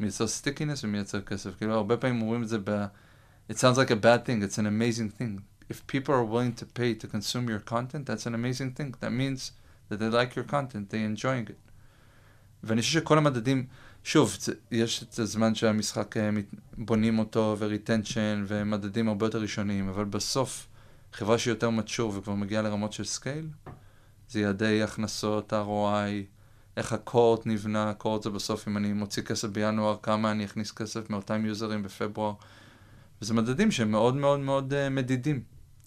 מייצר 0.00 0.26
סטיקינס 0.26 0.84
ומייצר 0.84 1.20
כסף. 1.20 1.56
כאילו, 1.58 1.74
הרבה 1.74 1.96
פעמים 1.96 2.22
אומרים 2.22 2.42
את 2.42 2.48
זה 2.48 2.58
ב... 2.64 2.84
It 3.52 3.54
sounds 3.54 3.76
like 3.76 3.90
a 3.90 4.04
bad 4.04 4.26
thing, 4.26 4.42
it's 4.42 4.58
an 4.58 4.66
amazing 4.66 5.20
thing. 5.20 5.40
If 5.72 5.86
people 5.92 6.12
are 6.14 6.24
willing 6.24 6.54
to 6.60 6.64
pay 6.78 6.94
to 7.02 7.06
consume 7.06 7.48
your 7.48 7.70
content, 7.70 8.04
that's 8.06 8.26
an 8.26 8.34
amazing 8.34 8.70
thing. 8.78 8.90
That 9.00 9.12
means 9.22 9.40
that 9.88 9.98
they 10.00 10.10
like 10.20 10.36
your 10.36 10.46
content, 10.56 10.84
they 10.90 11.02
enjoying 11.12 11.46
it. 11.54 11.58
ואני 12.64 12.80
חושב 12.80 13.00
שכל 13.00 13.18
המדדים, 13.18 13.66
שוב, 14.04 14.36
יש 14.70 15.02
את 15.02 15.18
הזמן 15.18 15.54
שהמשחק 15.54 16.16
אה, 16.16 16.30
בונים 16.78 17.18
אותו, 17.18 17.56
ו 17.58 17.66
retention, 17.66 18.44
ומדדים 18.48 19.08
הרבה 19.08 19.26
יותר 19.26 19.40
ראשוניים, 19.40 19.88
אבל 19.88 20.04
בסוף, 20.04 20.66
חברה 21.12 21.38
שהיא 21.38 21.52
יותר 21.52 21.70
mature 21.70 22.12
וכבר 22.16 22.34
מגיעה 22.34 22.62
לרמות 22.62 22.92
של 22.92 23.04
scale, 23.04 23.48
זה 24.28 24.40
יעדי 24.40 24.82
הכנסות, 24.82 25.52
ROI, 25.52 26.26
איך 26.76 26.92
ה 26.92 27.00
cohort 27.00 27.46
נבנה, 27.46 27.90
ה 27.90 27.95
cohort 27.95 28.22
זה 28.22 28.30
בסוף 28.30 28.68
אם 28.68 28.76
אני 28.76 28.92
מוציא 28.92 29.22
כסף 29.22 29.48
בינואר, 29.48 29.96
כמה 30.02 30.30
אני 30.30 30.44
אכניס 30.44 30.72
כסף 30.72 31.10
מאותם 31.10 31.46
users 31.46 31.82
בפברואר. 31.82 32.34
וזה 33.22 33.34
מדדים 33.34 33.70
שהם 33.70 33.90
מאוד 33.90 34.14
מאוד 34.14 34.40
מאוד 34.40 34.72
uh, 34.72 34.90
מדידים. 34.90 35.42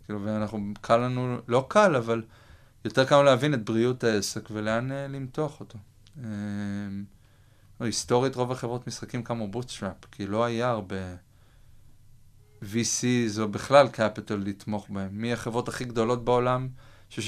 כאילו, 0.06 0.22
ואנחנו, 0.24 0.74
קל 0.82 0.98
לנו, 0.98 1.38
לא 1.48 1.66
קל, 1.70 1.96
אבל 1.96 2.24
יותר 2.86 3.06
קל 3.06 3.22
להבין 3.22 3.54
את 3.54 3.66
בריאות 3.66 4.04
העסק 4.04 4.50
ולאן 4.52 4.92
uh, 4.92 4.94
למתוח 5.10 5.60
אותו. 5.60 5.80
Uh, 6.18 6.24
היסטורית 7.80 8.36
רוב 8.36 8.52
החברות 8.52 8.88
משחקים 8.88 9.24
קמו 9.24 9.48
bootstrap, 9.48 10.06
כי 10.12 10.26
לא 10.26 10.44
היה 10.46 10.70
הרבה 10.70 11.16
VCs 12.64 13.40
או 13.40 13.48
בכלל 13.48 13.88
capital 13.88 14.36
לתמוך 14.36 14.88
בהם. 14.90 15.10
מי 15.12 15.34
החברות 15.34 15.68
הכי 15.68 15.86
גדולות 15.86 16.26
בעולם? 16.26 16.62
אני 16.62 16.70
חושב 17.10 17.22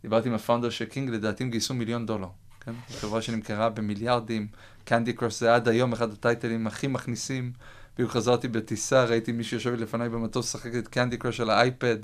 שדיברתי 0.00 0.28
עם 0.28 0.34
ה 0.34 0.38
founder 0.38 0.70
של 0.70 0.84
קינג, 0.84 1.10
לדעתי 1.10 1.44
הם 1.44 1.50
גייסו 1.50 1.74
מיליון 1.74 2.06
דולר. 2.06 2.28
כן? 2.60 2.72
חברה 3.00 3.22
שנמכרה 3.22 3.70
במיליארדים, 3.70 4.48
Candy 4.84 5.12
Crush 5.12 5.40
זה 5.40 5.54
עד 5.54 5.68
היום 5.68 5.92
אחד 5.92 6.12
הטייטלים 6.12 6.66
הכי 6.66 6.86
מכניסים. 6.86 7.52
בדיוק 7.94 8.10
חזרתי 8.10 8.48
בטיסה, 8.48 9.04
ראיתי 9.04 9.32
מישהו 9.32 9.56
יושב 9.56 9.74
לפניי 9.74 10.08
במטוס 10.08 10.54
לשחק 10.54 10.74
את 10.78 10.88
קנדי 10.88 11.16
קרוס 11.16 11.40
על 11.40 11.50
האייפד. 11.50 11.96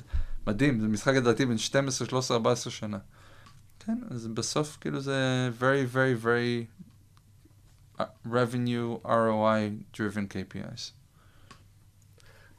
מדהים, 0.47 0.81
זה 0.81 0.89
משחק 0.89 1.15
לדעתי 1.15 1.47
בין 1.47 1.59
12, 1.59 2.09
13, 2.09 2.37
14 2.37 2.73
שנה. 2.73 2.99
כן, 3.87 3.99
אז 4.11 4.27
בסוף 4.27 4.77
כאילו 4.81 5.01
זה 5.01 5.51
very 5.61 5.95
very 5.95 6.25
very 6.25 6.85
uh, 8.01 8.03
revenue 8.27 9.07
ROI 9.07 9.97
driven 9.97 10.27
KPIs. 10.33 10.93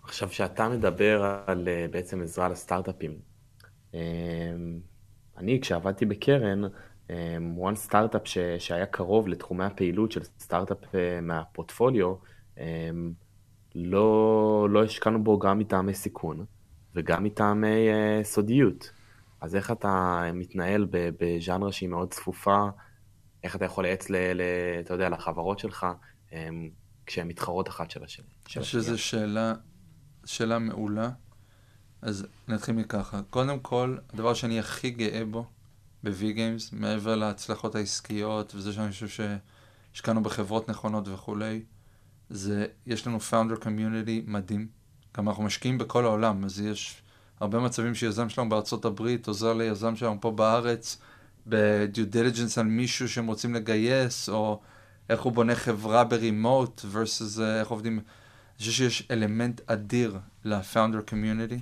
עכשיו 0.03 0.29
שאתה 0.29 0.69
מדבר 0.69 1.41
על 1.47 1.67
uh, 1.67 1.91
בעצם 1.91 2.21
עזרה 2.21 2.49
לסטארט-אפים, 2.49 3.19
um, 3.91 3.95
אני 5.37 5.61
כשעבדתי 5.61 6.05
בקרן, 6.05 6.61
um, 7.07 7.11
one 7.59 7.75
סטארט-אפ 7.75 8.21
שהיה 8.59 8.85
קרוב 8.85 9.27
לתחומי 9.27 9.65
הפעילות 9.65 10.11
של 10.11 10.23
סטארט-אפ 10.39 10.83
uh, 10.83 10.97
מהפורטפוליו, 11.21 12.15
um, 12.55 12.59
לא, 13.75 14.67
לא 14.69 14.83
השקענו 14.83 15.23
בו 15.23 15.39
גם 15.39 15.59
מטעמי 15.59 15.93
סיכון 15.93 16.45
וגם 16.95 17.23
מטעמי 17.23 17.87
uh, 17.89 18.23
סודיות. 18.23 18.91
אז 19.41 19.55
איך 19.55 19.71
אתה 19.71 20.21
מתנהל 20.33 20.87
בז'אנרה 20.91 21.71
שהיא 21.71 21.89
מאוד 21.89 22.13
צפופה, 22.13 22.67
איך 23.43 23.55
אתה 23.55 23.65
יכול 23.65 23.83
לייעץ, 23.83 24.07
אתה 24.79 24.93
יודע, 24.93 25.09
לחברות 25.09 25.59
שלך, 25.59 25.87
הם, 26.31 26.69
כשהן 27.05 27.27
מתחרות 27.27 27.69
אחת 27.69 27.91
של 27.91 28.03
השני? 28.03 28.25
אני 28.25 28.45
חושב 28.45 28.63
שזו 28.63 28.97
שאלה, 28.97 29.53
שאלה 30.25 30.59
מעולה. 30.59 31.09
אז 32.01 32.27
נתחיל 32.47 32.75
מככה. 32.75 33.21
קודם 33.29 33.59
כל, 33.59 33.97
הדבר 34.13 34.33
שאני 34.33 34.59
הכי 34.59 34.89
גאה 34.89 35.25
בו 35.25 35.45
ב-V-Games, 36.03 36.69
מעבר 36.71 37.15
להצלחות 37.15 37.75
העסקיות 37.75 38.55
וזה 38.55 38.73
שאני 38.73 38.91
חושב 38.91 39.07
שהשקענו 39.07 40.23
בחברות 40.23 40.69
נכונות 40.69 41.07
וכולי, 41.07 41.63
זה, 42.29 42.67
יש 42.85 43.07
לנו 43.07 43.17
founder 43.31 43.63
community 43.63 44.21
מדהים. 44.25 44.67
גם 45.17 45.29
אנחנו 45.29 45.43
משקיעים 45.43 45.77
בכל 45.77 46.05
העולם, 46.05 46.43
אז 46.43 46.59
יש 46.61 47.01
הרבה 47.39 47.59
מצבים 47.59 47.95
שיזם 47.95 48.29
שלנו 48.29 48.49
בארצות 48.49 48.85
הברית 48.85 49.27
עוזר 49.27 49.53
ליזם 49.53 49.95
שלנו 49.95 50.21
פה 50.21 50.31
בארץ 50.31 50.97
ב 51.47 51.62
due 51.62 52.05
diligence 52.05 52.57
על 52.57 52.65
מישהו 52.65 53.09
שהם 53.09 53.27
רוצים 53.27 53.55
לגייס, 53.55 54.29
או 54.29 54.61
איך 55.09 55.21
הוא 55.21 55.33
בונה 55.33 55.55
חברה 55.55 56.03
ב 56.03 56.15
remote 56.15 56.85
versus 56.93 57.41
אה, 57.41 57.59
איך 57.59 57.67
עובדים. 57.67 57.93
אני 57.93 58.59
חושב 58.59 58.71
שיש 58.71 59.07
אלמנט 59.11 59.61
אדיר 59.65 60.19
ל-founder 60.43 61.09
community, 61.11 61.59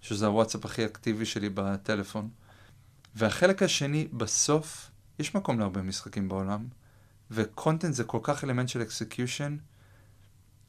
שזה 0.00 0.26
הוואטסאפ 0.26 0.64
הכי 0.64 0.84
אקטיבי 0.84 1.26
שלי 1.26 1.48
בטלפון. 1.48 2.28
והחלק 3.14 3.62
השני, 3.62 4.08
בסוף, 4.12 4.90
יש 5.18 5.34
מקום 5.34 5.58
להרבה 5.58 5.82
משחקים 5.82 6.28
בעולם, 6.28 6.66
ו 7.30 7.38
content 7.38 7.94
זה 7.94 8.04
כל 8.04 8.18
כך 8.22 8.44
אלמנט 8.44 8.68
של 8.68 8.82
execution. 8.82 9.56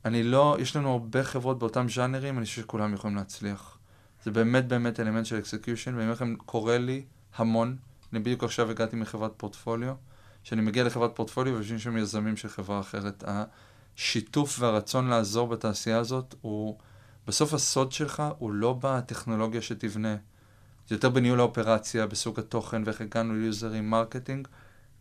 אני 0.06 0.23
לא, 0.23 0.58
יש 0.60 0.75
לנו 0.75 0.91
הרבה 0.91 1.23
חברות 1.23 1.60
באותם 1.60 1.89
ז'אנרים, 1.89 2.38
אני 2.38 2.45
חושב 2.45 2.62
שכולם 2.62 2.93
יכולים 2.93 3.15
להצליח. 3.15 3.77
זה 4.23 4.31
באמת 4.31 4.67
באמת 4.67 4.99
אלמנט 4.99 5.25
של 5.25 5.38
execution, 5.38 5.91
ואני 5.93 6.03
אומר 6.03 6.13
לכם, 6.13 6.36
קורה 6.36 6.77
לי 6.77 7.05
המון. 7.36 7.77
אני 8.13 8.19
בדיוק 8.19 8.43
עכשיו 8.43 8.71
הגעתי 8.71 8.95
מחברת 8.95 9.31
פורטפוליו, 9.38 9.93
כשאני 10.43 10.62
מגיע 10.62 10.83
לחברת 10.83 11.15
פורטפוליו 11.15 11.53
ויושבים 11.53 11.79
שם 11.79 11.97
יזמים 11.97 12.38
של 12.38 12.49
חברה 12.49 12.79
אחרת. 12.79 13.23
השיתוף 13.27 14.59
והרצון 14.59 15.07
לעזור 15.07 15.47
בתעשייה 15.47 15.97
הזאת 15.97 16.36
הוא, 16.41 16.77
בסוף 17.27 17.53
הסוד 17.53 17.91
שלך 17.91 18.23
הוא 18.38 18.51
לא 18.51 18.79
בטכנולוגיה 18.81 19.62
שתבנה. 19.62 20.15
זה 20.88 20.95
יותר 20.95 21.09
בניהול 21.09 21.39
האופרציה, 21.39 22.07
בסוג 22.07 22.39
התוכן, 22.39 22.83
ואיך 22.86 23.01
הגענו 23.01 23.33
ל 23.33 23.41
users, 23.41 23.89
marketing, 23.89 24.47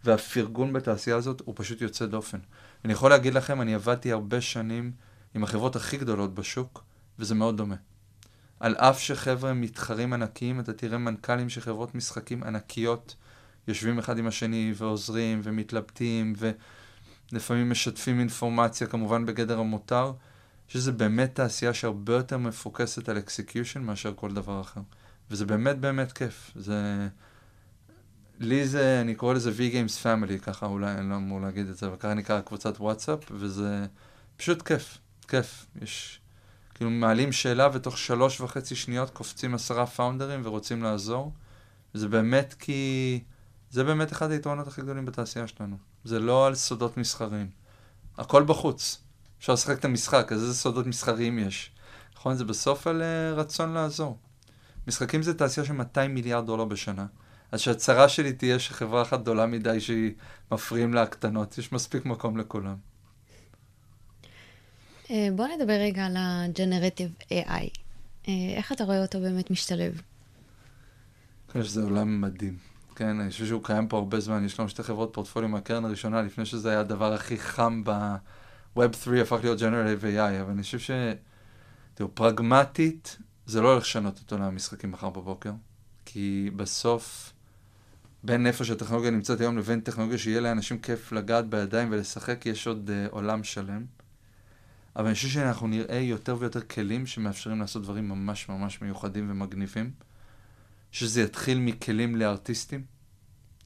והפרגון 0.04 0.72
בתעשייה 0.72 1.16
הזאת 1.16 1.42
הוא 1.44 1.54
פשוט 1.58 1.80
יוצא 1.80 2.06
דופן. 2.06 2.38
אני 2.84 2.92
יכול 2.92 3.10
להגיד 3.10 3.34
לכם, 3.34 3.60
אני 3.60 3.74
עבדתי 3.74 4.12
הרבה 4.12 4.40
שנים 4.40 4.92
עם 5.34 5.44
החברות 5.44 5.76
הכי 5.76 5.96
גדולות 5.96 6.34
בשוק, 6.34 6.84
וזה 7.18 7.34
מאוד 7.34 7.56
דומה. 7.56 7.76
על 8.62 8.74
אף 8.76 9.00
שחבר'ה 9.00 9.52
מתחרים 9.52 10.12
ענקיים, 10.12 10.60
אתה 10.60 10.72
תראה 10.72 10.98
מנכ"לים 10.98 11.48
של 11.48 11.60
חברות 11.60 11.94
משחקים 11.94 12.42
ענקיות 12.42 13.14
יושבים 13.68 13.98
אחד 13.98 14.18
עם 14.18 14.26
השני 14.26 14.72
ועוזרים 14.76 15.40
ומתלבטים 15.44 16.32
ולפעמים 17.32 17.70
משתפים 17.70 18.20
אינפורמציה, 18.20 18.86
כמובן 18.86 19.26
בגדר 19.26 19.58
המותר, 19.58 20.12
שזה 20.68 20.92
באמת 20.92 21.34
תעשייה 21.34 21.74
שהרבה 21.74 22.12
יותר 22.12 22.38
מפוקסת 22.38 23.08
על 23.08 23.18
execution 23.18 23.82
מאשר 23.82 24.12
כל 24.16 24.32
דבר 24.32 24.60
אחר. 24.60 24.80
וזה 25.30 25.46
באמת 25.46 25.78
באמת 25.78 26.12
כיף. 26.12 26.50
זה... 26.54 27.08
לי 28.40 28.66
זה, 28.66 29.00
אני 29.00 29.14
קורא 29.14 29.34
לזה 29.34 29.50
V-Games 29.50 30.04
Family, 30.04 30.38
ככה 30.42 30.66
אולי 30.66 30.94
אני 30.94 31.10
לא 31.10 31.16
אמור 31.16 31.40
להגיד 31.40 31.68
את 31.68 31.76
זה, 31.76 31.86
אבל 31.86 31.96
ככה 31.96 32.14
נקרא 32.14 32.40
קבוצת 32.40 32.80
וואטסאפ, 32.80 33.18
וזה 33.30 33.86
פשוט 34.36 34.62
כיף, 34.62 34.98
כיף. 35.28 35.66
יש... 35.82 36.21
כאילו 36.74 36.90
מעלים 36.90 37.32
שאלה 37.32 37.68
ותוך 37.72 37.98
שלוש 37.98 38.40
וחצי 38.40 38.76
שניות 38.76 39.10
קופצים 39.10 39.54
עשרה 39.54 39.86
founders 39.86 40.40
ורוצים 40.44 40.82
לעזור. 40.82 41.32
זה 41.94 42.08
באמת 42.08 42.54
כי... 42.58 43.20
זה 43.70 43.84
באמת 43.84 44.12
אחד 44.12 44.30
היתרונות 44.30 44.66
הכי 44.66 44.82
גדולים 44.82 45.04
בתעשייה 45.04 45.46
שלנו. 45.46 45.76
זה 46.04 46.18
לא 46.18 46.46
על 46.46 46.54
סודות 46.54 46.96
מסחריים. 46.96 47.50
הכל 48.18 48.42
בחוץ. 48.42 49.02
אפשר 49.38 49.52
לשחק 49.52 49.78
את 49.78 49.84
המשחק, 49.84 50.32
אז 50.32 50.42
איזה 50.42 50.54
סודות 50.54 50.86
מסחריים 50.86 51.38
יש? 51.38 51.70
נכון? 52.16 52.34
זה 52.34 52.44
בסוף 52.44 52.86
על 52.86 53.02
uh, 53.02 53.38
רצון 53.38 53.72
לעזור. 53.72 54.18
משחקים 54.86 55.22
זה 55.22 55.34
תעשייה 55.34 55.66
של 55.66 55.72
200 55.72 56.14
מיליארד 56.14 56.46
דולר 56.46 56.64
בשנה. 56.64 57.06
אז 57.52 57.60
שהצרה 57.60 58.08
שלי 58.08 58.32
תהיה 58.32 58.58
שחברה 58.58 59.02
אחת 59.02 59.20
גדולה 59.20 59.46
מדי 59.46 59.80
שהיא 59.80 60.12
מפריעים 60.52 60.94
לה 60.94 61.02
הקטנות. 61.02 61.58
יש 61.58 61.72
מספיק 61.72 62.04
מקום 62.04 62.36
לכולם. 62.36 62.76
אה, 65.12 65.28
בוא 65.36 65.46
נדבר 65.46 65.72
רגע 65.72 66.06
על 66.06 66.16
ה-Generative 66.16 67.32
AI. 67.32 67.68
אה, 68.28 68.32
איך 68.56 68.72
אתה 68.72 68.84
רואה 68.84 69.02
אותו 69.02 69.20
באמת 69.20 69.50
משתלב? 69.50 70.00
אני 71.54 71.62
חושב 71.62 71.80
עולם 71.80 72.20
מדהים. 72.20 72.56
כן, 72.96 73.20
אני 73.20 73.30
חושב 73.30 73.46
שהוא 73.46 73.64
קיים 73.64 73.88
פה 73.88 73.96
הרבה 73.96 74.20
זמן. 74.20 74.44
יש 74.44 74.60
לנו 74.60 74.68
שתי 74.68 74.82
חברות 74.82 75.10
פורטפוליו 75.12 75.48
מהקרן 75.48 75.84
הראשונה, 75.84 76.22
לפני 76.22 76.44
שזה 76.44 76.70
היה 76.70 76.80
הדבר 76.80 77.12
הכי 77.12 77.38
חם 77.38 77.82
ב-Web 77.84 78.96
3, 79.04 79.18
הפך 79.20 79.38
להיות 79.42 79.58
Generative 79.58 80.02
AI, 80.02 80.40
אבל 80.42 80.50
אני 80.50 80.62
חושב 80.62 80.78
ש... 80.78 80.90
תראו, 81.94 82.14
פרגמטית, 82.14 83.18
זה 83.46 83.60
לא 83.60 83.72
הולך 83.72 83.82
לשנות 83.82 84.20
את 84.26 84.32
עולם 84.32 84.44
המשחקים 84.44 84.90
מחר 84.90 85.10
בבוקר, 85.10 85.52
כי 86.04 86.50
בסוף, 86.56 87.32
בין 88.24 88.46
איפה 88.46 88.64
שהטכנולוגיה 88.64 89.10
נמצאת 89.10 89.40
היום 89.40 89.58
לבין 89.58 89.80
טכנולוגיה 89.80 90.18
שיהיה 90.18 90.40
לאנשים 90.40 90.78
כיף 90.78 91.12
לגעת 91.12 91.48
בידיים 91.48 91.88
ולשחק, 91.90 92.46
יש 92.46 92.66
עוד 92.66 92.90
uh, 92.90 93.12
עולם 93.12 93.44
שלם. 93.44 93.84
אבל 94.96 95.06
אני 95.06 95.14
חושב 95.14 95.28
שאנחנו 95.28 95.66
נראה 95.66 95.98
יותר 95.98 96.36
ויותר 96.38 96.60
כלים 96.60 97.06
שמאפשרים 97.06 97.60
לעשות 97.60 97.82
דברים 97.82 98.08
ממש 98.08 98.48
ממש 98.48 98.82
מיוחדים 98.82 99.30
ומגניבים. 99.30 99.90
שזה 100.92 101.22
יתחיל 101.22 101.58
מכלים 101.58 102.16
לארטיסטים, 102.16 102.84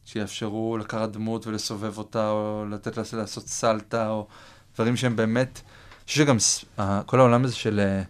שיאפשרו 0.04 0.78
לקחת 0.78 1.08
דמות 1.08 1.46
ולסובב 1.46 1.98
אותה, 1.98 2.30
או 2.30 2.64
לתת 2.70 2.96
לה 2.96 3.02
לעשות 3.12 3.48
סלטה, 3.48 4.08
או 4.08 4.26
דברים 4.74 4.96
שהם 4.96 5.16
באמת... 5.16 5.60
אני 5.64 6.08
חושב 6.08 6.24
שגם 6.24 6.36
uh, 6.78 6.82
כל 7.06 7.20
העולם 7.20 7.44
הזה 7.44 7.54
של, 7.54 8.04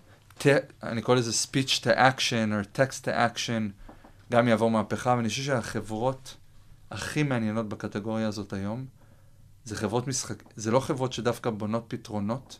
uh, 0.44 0.48
אני 0.82 1.02
קורא 1.02 1.16
לזה 1.16 1.30
speech 1.30 1.82
to 1.82 1.96
action, 1.96 2.54
או 2.54 2.60
text 2.74 3.04
to 3.04 3.08
action, 3.08 3.72
גם 4.32 4.48
יעבור 4.48 4.70
מהפכה, 4.70 5.14
ואני 5.16 5.28
חושב 5.28 5.42
שהחברות 5.42 6.36
הכי 6.90 7.22
מעניינות 7.22 7.68
בקטגוריה 7.68 8.28
הזאת 8.28 8.52
היום, 8.52 8.86
זה 9.64 9.76
חברות 9.76 10.08
משחק... 10.08 10.42
זה 10.56 10.70
לא 10.70 10.80
חברות 10.80 11.12
שדווקא 11.12 11.50
בונות 11.50 11.84
פתרונות, 11.88 12.58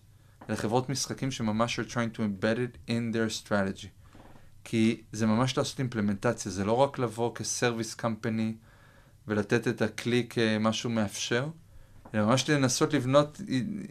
אלה 0.48 0.56
חברות 0.56 0.88
משחקים 0.88 1.30
שממש 1.30 1.80
are 1.80 1.90
trying 1.90 2.16
to 2.16 2.18
embed 2.18 2.58
it 2.58 2.90
in 2.90 3.14
their 3.14 3.46
strategy. 3.46 3.88
כי 4.64 5.02
זה 5.12 5.26
ממש 5.26 5.58
לעשות 5.58 5.78
implementation, 5.78 6.52
זה 6.52 6.64
לא 6.64 6.72
רק 6.72 6.98
לבוא 6.98 7.34
כ 7.34 7.48
service 7.48 7.94
company 7.94 8.54
ולתת 9.28 9.68
את 9.68 9.82
הכלי 9.82 10.26
כמשהו 10.30 10.90
מאפשר, 10.90 11.48
אלא 12.14 12.26
ממש 12.26 12.50
לנסות 12.50 12.94
לבנות, 12.94 13.40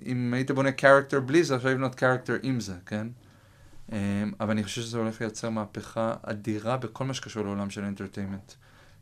אם 0.05 0.33
היית 0.33 0.51
בונה 0.51 0.71
character 0.71 1.19
בלי 1.19 1.43
זה, 1.43 1.55
אפשר 1.55 1.69
לבנות 1.69 1.95
character 1.95 2.35
עם 2.43 2.59
זה, 2.59 2.73
כן? 2.85 3.07
אמ, 3.91 3.97
אבל 4.39 4.51
אני 4.51 4.63
חושב 4.63 4.81
שזה 4.81 4.97
הולך 4.97 5.21
לייצר 5.21 5.49
מהפכה 5.49 6.13
אדירה 6.23 6.77
בכל 6.77 7.05
מה 7.05 7.13
שקשור 7.13 7.43
לעולם 7.43 7.69
של 7.69 7.83
entertainment. 7.83 8.53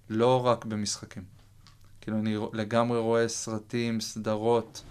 לא 0.10 0.46
רק 0.46 0.66
במשחקים. 0.66 1.24
כאילו, 2.02 2.18
אני 2.18 2.38
לגמרי 2.54 3.00
רואה 3.00 3.28
סרטים, 3.28 4.02
סדרות, 4.02 4.84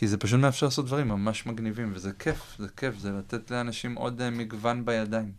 כי 0.00 0.08
זה 0.08 0.16
פשוט 0.16 0.40
מאפשר 0.40 0.66
לעשות 0.66 0.86
דברים 0.86 1.08
ממש 1.08 1.46
מגניבים, 1.46 1.92
וזה 1.94 2.12
כיף, 2.12 2.56
זה 2.58 2.68
כיף, 2.76 2.98
זה 2.98 3.12
לתת 3.12 3.50
לאנשים 3.50 3.94
עוד 3.94 4.20
uh, 4.20 4.24
מגוון 4.30 4.84
בידיים. 4.84 5.32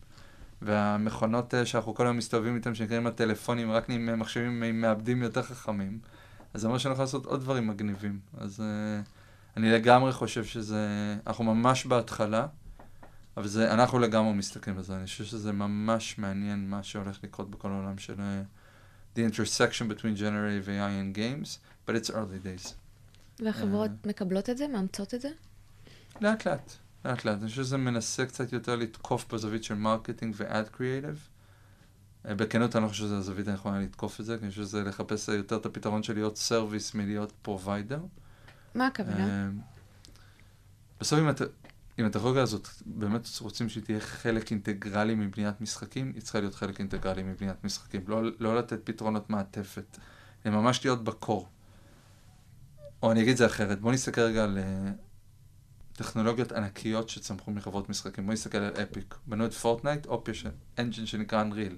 והמכונות 0.62 1.54
uh, 1.54 1.66
שאנחנו 1.66 1.96
כל 1.96 2.06
היום 2.06 2.18
מסתובבים 2.18 2.56
איתן, 2.56 2.76
שנקראים 2.76 3.08
הטלפונים, 3.08 3.72
רק 3.72 3.90
עם 3.90 4.20
מחשבים 4.20 4.64
עם 4.64 4.82
מעבדים 4.82 5.24
יותר 5.24 5.42
חכמים, 5.42 6.00
אז 6.54 6.62
זה 6.62 6.68
אומר 6.68 6.78
שאני 6.78 6.94
יכול 6.94 7.04
לעשות 7.04 7.26
עוד 7.26 7.40
דברים 7.40 7.68
מגניבים. 7.68 8.20
אז 8.38 8.64
אני 9.58 9.72
לגמרי 9.72 10.14
חושב 10.14 10.46
שזה, 10.46 10.88
אנחנו 11.28 11.44
ממש 11.44 11.86
בהתחלה, 11.86 12.48
אבל 13.38 13.48
זה, 13.48 13.74
אנחנו 13.74 14.00
לגמרי 14.00 14.34
מסתכלים 14.34 14.78
על 14.78 14.84
זה, 14.84 14.96
אני 14.96 15.06
חושב 15.06 15.24
שזה 15.24 15.52
ממש 15.52 16.18
מעניין 16.18 16.70
מה 16.70 16.84
שהולך 16.84 17.20
לקרות 17.24 17.52
בכל 17.52 17.72
העולם 17.72 17.98
של 17.98 18.14
uh, 18.14 19.18
the 19.18 19.22
intersection 19.32 19.92
between 19.94 20.16
generative 20.20 20.68
AI 20.68 20.92
and 21.02 21.18
games, 21.18 21.58
but 21.88 21.96
it's 21.96 22.10
early 22.10 22.40
days. 22.44 22.81
והחברות 23.42 23.92
מקבלות 24.06 24.50
את 24.50 24.58
זה? 24.58 24.68
מאמצות 24.68 25.14
את 25.14 25.22
זה? 25.22 25.30
לאט 26.22 26.48
לאט, 26.48 26.72
לאט 27.06 27.26
לאט. 27.26 27.38
אני 27.42 27.50
חושב 27.50 27.64
שזה 27.64 27.78
מנסה 27.78 28.26
קצת 28.26 28.54
יותר 28.54 28.76
לתקוף 28.76 29.34
בזווית 29.34 29.64
של 29.64 29.76
marketing 29.76 30.36
ו 30.38 30.48
ad 30.48 30.70
creative. 30.70 31.28
בכנות 32.26 32.76
אני 32.76 32.84
לא 32.84 32.90
חושב 32.90 33.04
שזו 33.04 33.16
הזווית 33.16 33.48
הנכונה 33.48 33.80
לתקוף 33.80 34.20
את 34.20 34.26
זה, 34.26 34.38
כי 34.38 34.44
אני 34.44 34.50
חושב 34.50 34.62
שזה 34.62 34.84
לחפש 34.84 35.28
יותר 35.28 35.58
את 35.58 35.66
הפתרון 35.66 36.04
של 36.04 36.14
להיות 36.14 36.38
service 36.38 36.94
מלהיות 36.94 37.34
provider. 37.42 38.00
מה 38.76 38.88
הכוונה? 38.88 39.50
בסוף 41.00 41.20
אם 41.20 41.30
אתה, 41.30 41.44
אם 42.00 42.06
הטכנולוגיה 42.06 42.44
הזאת 42.44 42.68
באמת 42.86 43.28
רוצים 43.40 43.70
שהיא 43.70 43.84
תהיה 43.84 44.00
חלק 44.00 44.52
אינטגרלי 44.52 45.16
מבניית 45.16 45.62
משחקים, 45.62 46.12
היא 46.16 46.22
צריכה 46.22 46.40
להיות 46.40 46.56
חלק 46.56 46.80
אינטגרלי 46.80 47.24
מבניית 47.24 47.64
משחקים. 47.64 48.02
לא, 48.08 48.22
לא 48.40 48.58
לתת 48.58 48.80
פתרונות 48.84 49.30
מעטפת, 49.30 49.98
אלא 50.46 50.56
ממש 50.56 50.86
להיות 50.86 51.04
ב 51.04 51.11
core. 51.11 51.50
או 53.04 53.12
אני 53.12 53.22
אגיד 53.22 53.32
את 53.32 53.38
זה 53.38 53.46
אחרת, 53.46 53.82
בואו 53.82 53.94
נסתכל 53.94 54.22
רגע 54.22 54.44
על 54.44 54.58
uh, 54.58 54.92
טכנולוגיות 55.94 56.52
ענקיות 56.52 57.10
שצמחו 57.10 57.52
מחברות 57.52 57.90
משחקים. 57.90 58.24
בואו 58.24 58.34
נסתכל 58.34 58.58
על 58.58 58.74
Epic. 58.84 59.16
בנו 59.28 59.46
את 59.46 59.54
Fortnite, 59.54 60.06
אופ 60.06 60.28
יש 60.28 60.46
engine 60.80 61.06
שנקרא 61.06 61.44
Unreal. 61.44 61.74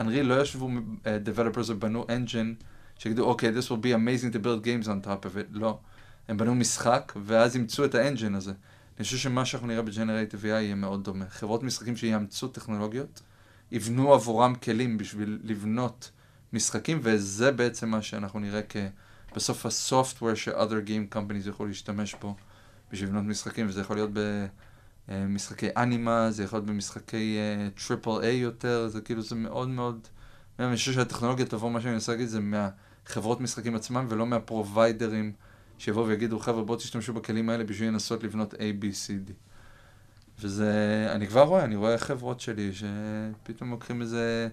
Unreal 0.00 0.22
לא 0.22 0.42
ישבו 0.42 0.70
developers 1.04 1.68
ובנו 1.68 2.06
engine 2.08 2.54
שיגידו, 2.98 3.24
אוקיי, 3.24 3.52
this 3.58 3.68
will 3.68 3.84
be 3.84 3.94
amazing 3.94 4.34
to 4.34 4.38
build 4.38 4.64
games 4.64 4.86
on 4.86 5.06
top 5.06 5.24
of 5.24 5.36
it. 5.36 5.46
לא. 5.50 5.78
הם 6.28 6.36
בנו 6.36 6.54
משחק, 6.54 7.12
ואז 7.24 7.56
אימצו 7.56 7.84
את 7.84 7.94
ה 7.94 8.00
engine 8.00 8.34
הזה. 8.34 8.52
אני 8.96 9.04
חושב 9.04 9.16
שמה 9.16 9.44
שאנחנו 9.44 9.68
נראה 9.68 9.82
ב-Generative 9.82 10.42
AI 10.42 10.46
יהיה 10.46 10.74
מאוד 10.74 11.04
דומה. 11.04 11.24
חברות 11.28 11.62
משחקים 11.62 11.96
שיאמצו 11.96 12.48
טכנולוגיות, 12.48 13.22
יבנו 13.72 14.14
עבורם 14.14 14.54
כלים 14.54 14.98
בשביל 14.98 15.38
לבנות 15.42 16.10
משחקים, 16.52 17.00
וזה 17.02 17.52
בעצם 17.52 17.88
מה 17.88 18.02
שאנחנו 18.02 18.40
נראה 18.40 18.60
כ... 18.68 18.76
בסוף 19.34 19.66
ה 19.66 19.74
software 19.74 20.34
ש-other 20.34 20.88
game 20.88 21.14
companies 21.14 21.48
יכולו 21.48 21.68
להשתמש 21.68 22.14
בו 22.14 22.34
בשביל 22.92 23.08
לבנות 23.08 23.24
משחקים, 23.24 23.68
וזה 23.68 23.80
יכול 23.80 23.96
להיות 23.96 24.10
במשחקי 25.08 25.68
אנימה, 25.76 26.30
זה 26.30 26.44
יכול 26.44 26.56
להיות 26.56 26.66
במשחקי 26.66 27.38
triple 27.86 28.10
uh, 28.10 28.22
A 28.22 28.36
יותר, 28.36 28.88
זה 28.88 29.00
כאילו, 29.00 29.22
זה 29.22 29.34
מאוד 29.34 29.68
מאוד... 29.68 30.08
אני 30.58 30.76
חושב 30.76 30.92
שהטכנולוגיה 30.92 31.46
תבוא, 31.46 31.70
מה 31.70 31.80
שאני 31.80 31.92
מנסה 31.92 32.12
להגיד, 32.12 32.28
זה 32.28 32.40
מהחברות 32.40 33.40
משחקים 33.40 33.74
עצמם, 33.74 34.06
ולא 34.08 34.26
מהפרוביידרים 34.26 35.32
שיבואו 35.78 36.06
ויגידו, 36.06 36.38
חבר'ה, 36.38 36.62
בואו 36.64 36.78
תשתמשו 36.78 37.12
בכלים 37.12 37.50
האלה 37.50 37.64
בשביל 37.64 37.88
לנסות 37.88 38.24
לבנות 38.24 38.54
A, 38.54 38.56
B, 38.56 38.82
C, 38.82 39.28
D. 39.28 39.32
וזה, 40.40 40.72
אני 41.12 41.26
כבר 41.26 41.42
רואה, 41.42 41.64
אני 41.64 41.76
רואה 41.76 41.98
חברות 41.98 42.40
שלי 42.40 42.70
שפתאום 42.72 43.70
לוקחים 43.70 44.00
איזה 44.00 44.48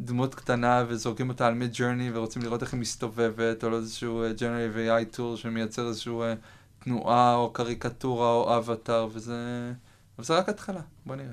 דמות 0.00 0.34
קטנה 0.34 0.84
וזורקים 0.88 1.28
אותה 1.28 1.46
על 1.46 1.54
מיד 1.54 1.72
ג'רני 1.72 2.10
ורוצים 2.14 2.42
לראות 2.42 2.62
איך 2.62 2.72
היא 2.72 2.80
מסתובבת, 2.80 3.64
או 3.64 3.76
איזשהו 3.76 4.24
uh, 4.24 4.38
Generative 4.38 4.76
AI 4.76 5.16
tool 5.16 5.36
שמייצר 5.36 5.88
איזשהו 5.88 6.22
uh, 6.22 6.36
תנועה 6.84 7.34
או 7.34 7.52
קריקטורה 7.52 8.32
או 8.32 8.56
אבטאר, 8.56 9.08
וזה... 9.12 9.72
אבל 10.18 10.24
זה 10.24 10.38
רק 10.38 10.48
התחלה, 10.48 10.80
בוא 11.06 11.16
נראה. 11.16 11.32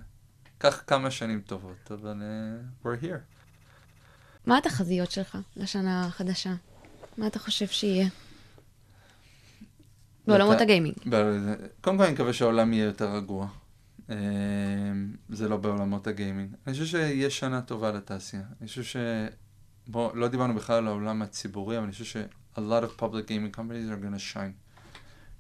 קח 0.58 0.84
כמה 0.88 1.12
שנים 1.12 1.42
טובות, 1.42 1.92
אבל 1.92 2.22
uh, 2.22 2.86
we're 2.86 3.04
here. 3.04 3.20
מה 4.46 4.58
התחזיות 4.58 5.12
שלך 5.12 5.38
לשנה 5.58 6.06
החדשה? 6.06 6.54
מה 7.18 7.28
אתה 7.28 7.40
חושב 7.40 7.68
שיהיה? 7.68 8.08
בעולמות 10.28 10.62
הגיימינג. 10.62 10.96
קודם 11.82 11.98
כל 11.98 12.04
אני 12.04 12.14
מקווה 12.14 12.34
שהעולם 12.34 12.74
יהיה 12.74 12.86
יותר 12.86 13.16
רגוע. 13.16 13.48
זה 15.30 15.50
לא 15.50 15.58
בעולמות 15.58 16.08
הגיימינג. 16.08 16.56
אני 16.68 16.74
חושב 16.74 16.86
שיש 16.86 17.40
שנה 17.40 17.62
טובה 17.62 17.92
לתעשייה. 17.92 18.44
אני 18.62 18.68
חושב 18.68 18.84
ש... 18.84 18.96
בוא, 19.88 20.16
לא 20.16 20.28
דיברנו 20.28 20.56
בכלל 20.56 20.76
על 20.76 20.88
העולם 20.88 21.22
הציבורי, 21.22 21.78
אבל 21.78 21.84
אני 21.84 21.92
חושב 21.92 22.06
ש- 22.06 22.18
a 22.56 22.60
lot 22.60 22.84
of 22.84 23.02
public 23.02 23.28
gaming 23.28 23.58
companies 23.58 23.90
are 23.92 24.04
going 24.04 24.16
to 24.20 24.34
shine. 24.34 24.54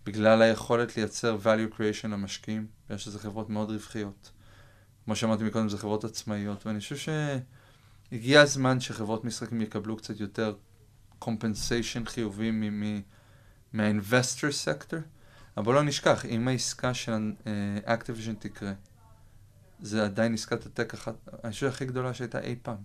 בגלל 0.06 0.42
היכולת 0.42 0.98
לייצר 0.98 1.38
value 1.44 1.76
creation 1.76 2.08
למשקיעים, 2.08 2.68
ויש 2.90 3.08
לזה 3.08 3.20
חברות 3.20 3.50
מאוד 3.50 3.70
רווחיות. 3.72 4.32
כמו 5.06 5.16
שאמרתי 5.16 5.44
מקודם, 5.44 5.70
זה 5.70 5.78
חברות 5.78 6.04
עצמאיות, 6.04 6.66
ואני 6.66 6.80
חושב 6.80 6.96
שהגיע 8.12 8.42
הזמן 8.42 8.80
שחברות 8.80 9.26
משחקים 9.26 9.62
יקבלו 9.62 9.98
קצת 9.98 10.20
יותר 10.20 10.56
compensation 11.24 12.06
חיובי 12.06 12.52
מה-investor 13.74 14.52
sector, 14.66 14.98
אבל 15.60 15.74
לא 15.74 15.84
נשכח, 15.84 16.26
אם 16.26 16.48
העסקה 16.48 16.94
של 16.94 17.32
Activision 17.86 18.34
uh, 18.34 18.36
תקרה, 18.40 18.74
זה 19.82 20.04
עדיין 20.06 20.34
עסקת 20.34 20.66
ה 20.66 20.71
tech 20.71 20.94
אחת, 20.94 21.16
אני 21.44 21.52
חושב 21.52 21.68
הכי 21.68 21.86
גדולה 21.86 22.14
שהייתה 22.14 22.40
אי 22.40 22.56
פעם. 22.62 22.78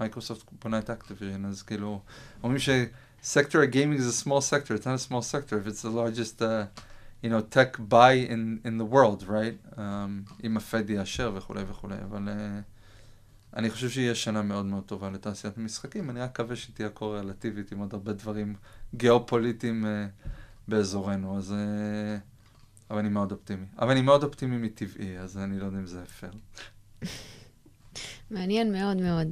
מייקרוסופט 0.00 0.46
בונה 0.62 0.78
את 0.78 0.90
Activision, 0.90 1.44
אז 1.44 1.62
כאילו, 1.62 2.00
אומרים 2.42 2.58
ש-sector 2.58 3.58
הגיימינג 3.62 4.00
זה 4.00 4.22
small 4.24 4.40
sector, 4.50 4.68
it's 4.68 4.84
not 4.84 5.06
a 5.06 5.10
small 5.10 5.22
sector, 5.22 5.52
if 5.52 5.68
it's 5.68 5.82
the 5.82 5.88
largest, 5.88 6.42
uh, 6.42 6.44
you 7.22 7.28
know, 7.28 7.40
tech 7.56 7.78
buy 7.88 8.12
in, 8.12 8.60
in 8.64 8.78
the 8.78 8.94
world, 8.94 9.22
right? 9.28 9.76
Um, 9.76 9.80
אם 10.44 10.56
הפד 10.56 10.90
יאשר 10.90 11.32
וכולי 11.34 11.62
וכולי, 11.68 11.96
אבל 12.04 12.28
uh, 12.28 12.32
אני 13.56 13.70
חושב 13.70 13.90
שיהיה 13.90 14.14
שנה 14.14 14.42
מאוד 14.42 14.66
מאוד 14.66 14.84
טובה 14.84 15.10
לתעשיית 15.10 15.58
המשחקים, 15.58 16.10
אני 16.10 16.20
רק 16.20 16.30
מקווה 16.30 16.56
שהיא 16.56 16.74
תהיה 16.74 16.88
קורלטיבית 16.88 17.72
עם 17.72 17.78
עוד 17.78 17.94
הרבה 17.94 18.12
דברים 18.12 18.54
גיאופוליטיים 18.94 19.84
uh, 19.84 20.28
באזורנו, 20.72 21.38
אז... 21.38 21.50
Uh, 21.50 22.20
אבל 22.90 22.98
אני 22.98 23.08
מאוד 23.08 23.32
אופטימי. 23.32 23.66
אבל 23.78 23.90
אני 23.90 24.02
מאוד 24.02 24.24
אופטימי 24.24 24.56
מטבעי, 24.56 25.18
אז 25.18 25.38
אני 25.38 25.58
לא 25.58 25.64
יודע 25.64 25.78
אם 25.78 25.86
זה 25.86 26.04
פייר. 26.04 26.32
מעניין 28.30 28.72
מאוד 28.72 28.96
מאוד. 28.96 29.28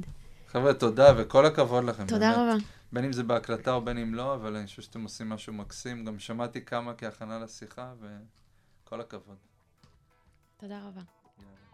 חבר'ה, 0.47 0.73
תודה 0.73 1.13
וכל 1.17 1.45
הכבוד 1.45 1.83
לכם. 1.83 2.07
תודה 2.07 2.31
באמת. 2.37 2.37
רבה. 2.37 2.65
בין 2.93 3.05
אם 3.05 3.13
זה 3.13 3.23
בהקלטה 3.23 3.73
או 3.73 3.81
בין 3.81 3.97
אם 3.97 4.13
לא, 4.13 4.35
אבל 4.35 4.55
אני 4.55 4.65
חושב 4.65 4.81
שאתם 4.81 5.03
עושים 5.03 5.29
משהו 5.29 5.53
מקסים. 5.53 6.05
גם 6.05 6.19
שמעתי 6.19 6.65
כמה 6.65 6.93
כהכנה 6.93 7.39
לשיחה, 7.39 7.93
וכל 8.01 9.01
הכבוד. 9.01 9.37
תודה 10.57 10.79
רבה. 10.79 10.89
וואלה 10.91 11.70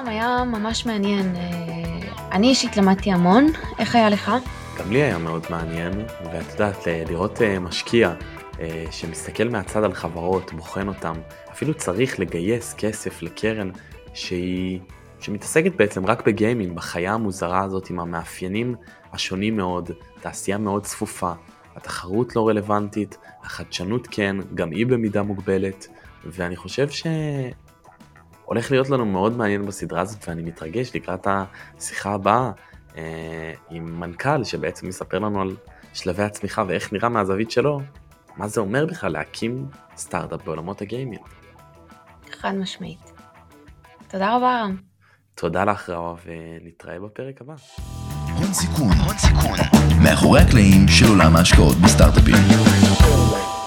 רם, 0.00 0.08
היה 0.08 0.44
ממש 0.44 0.86
מעניין. 0.86 1.36
אה, 1.36 2.32
אני 2.32 2.48
אישית 2.48 2.76
למדתי 2.76 3.12
המון, 3.12 3.46
איך 3.78 3.94
היה 3.94 4.10
לך? 4.10 4.32
גם 4.78 4.92
לי 4.92 5.02
היה 5.02 5.18
מאוד 5.18 5.46
מעניין, 5.50 5.92
ואת 6.32 6.52
יודעת, 6.52 6.86
ל- 6.86 7.04
לראות 7.08 7.42
אה, 7.42 7.58
משקיע 7.58 8.14
אה, 8.60 8.84
שמסתכל 8.90 9.48
מהצד 9.48 9.84
על 9.84 9.94
חברות, 9.94 10.52
בוחן 10.52 10.88
אותם, 10.88 11.14
אפילו 11.52 11.74
צריך 11.74 12.20
לגייס 12.20 12.74
כסף 12.74 13.22
לקרן 13.22 13.70
שהיא, 14.14 14.80
שמתעסקת 15.20 15.76
בעצם 15.76 16.06
רק 16.06 16.26
בגיימינג, 16.26 16.72
בחיה 16.76 17.14
המוזרה 17.14 17.60
הזאת 17.60 17.90
עם 17.90 18.00
המאפיינים 18.00 18.74
השונים 19.12 19.56
מאוד, 19.56 19.90
תעשייה 20.20 20.58
מאוד 20.58 20.82
צפופה, 20.84 21.32
התחרות 21.76 22.36
לא 22.36 22.48
רלוונטית, 22.48 23.18
החדשנות 23.42 24.08
כן, 24.10 24.36
גם 24.54 24.70
היא 24.70 24.86
במידה 24.86 25.22
מוגבלת, 25.22 25.86
ואני 26.26 26.56
חושב 26.56 26.90
ש... 26.90 27.06
הולך 28.50 28.70
להיות 28.70 28.90
לנו 28.90 29.06
מאוד 29.06 29.36
מעניין 29.36 29.66
בסדרה 29.66 30.00
הזאת 30.00 30.28
ואני 30.28 30.42
מתרגש 30.42 30.90
לקראת 30.94 31.26
השיחה 31.26 32.12
הבאה 32.12 32.50
אה, 32.96 33.52
עם 33.70 34.00
מנכ"ל 34.00 34.44
שבעצם 34.44 34.88
מספר 34.88 35.18
לנו 35.18 35.40
על 35.40 35.56
שלבי 35.94 36.22
הצמיחה 36.22 36.64
ואיך 36.68 36.92
נראה 36.92 37.08
מהזווית 37.08 37.50
שלו, 37.50 37.80
מה 38.36 38.48
זה 38.48 38.60
אומר 38.60 38.86
בכלל 38.86 39.12
להקים 39.12 39.66
סטארט-אפ 39.96 40.44
בעולמות 40.44 40.82
הגיימינג. 40.82 41.22
חד 42.30 42.52
משמעית. 42.54 43.12
תודה 44.08 44.36
רבה 44.36 44.62
רם. 44.62 44.76
תודה 45.34 45.64
לך 45.64 45.90
רעה 45.90 46.14
ונתראה 46.24 47.00
בפרק 47.00 47.40
הבא. 47.40 47.54
הון 48.36 48.52
סיכון, 48.52 48.92
הון 49.06 49.18
סיכון, 49.18 49.58
מאחורי 50.04 50.40
הקלעים 50.40 50.88
של 50.88 51.08
עולם 51.08 51.36
ההשקעות 51.36 51.76
בסטארט-אפים. 51.76 53.59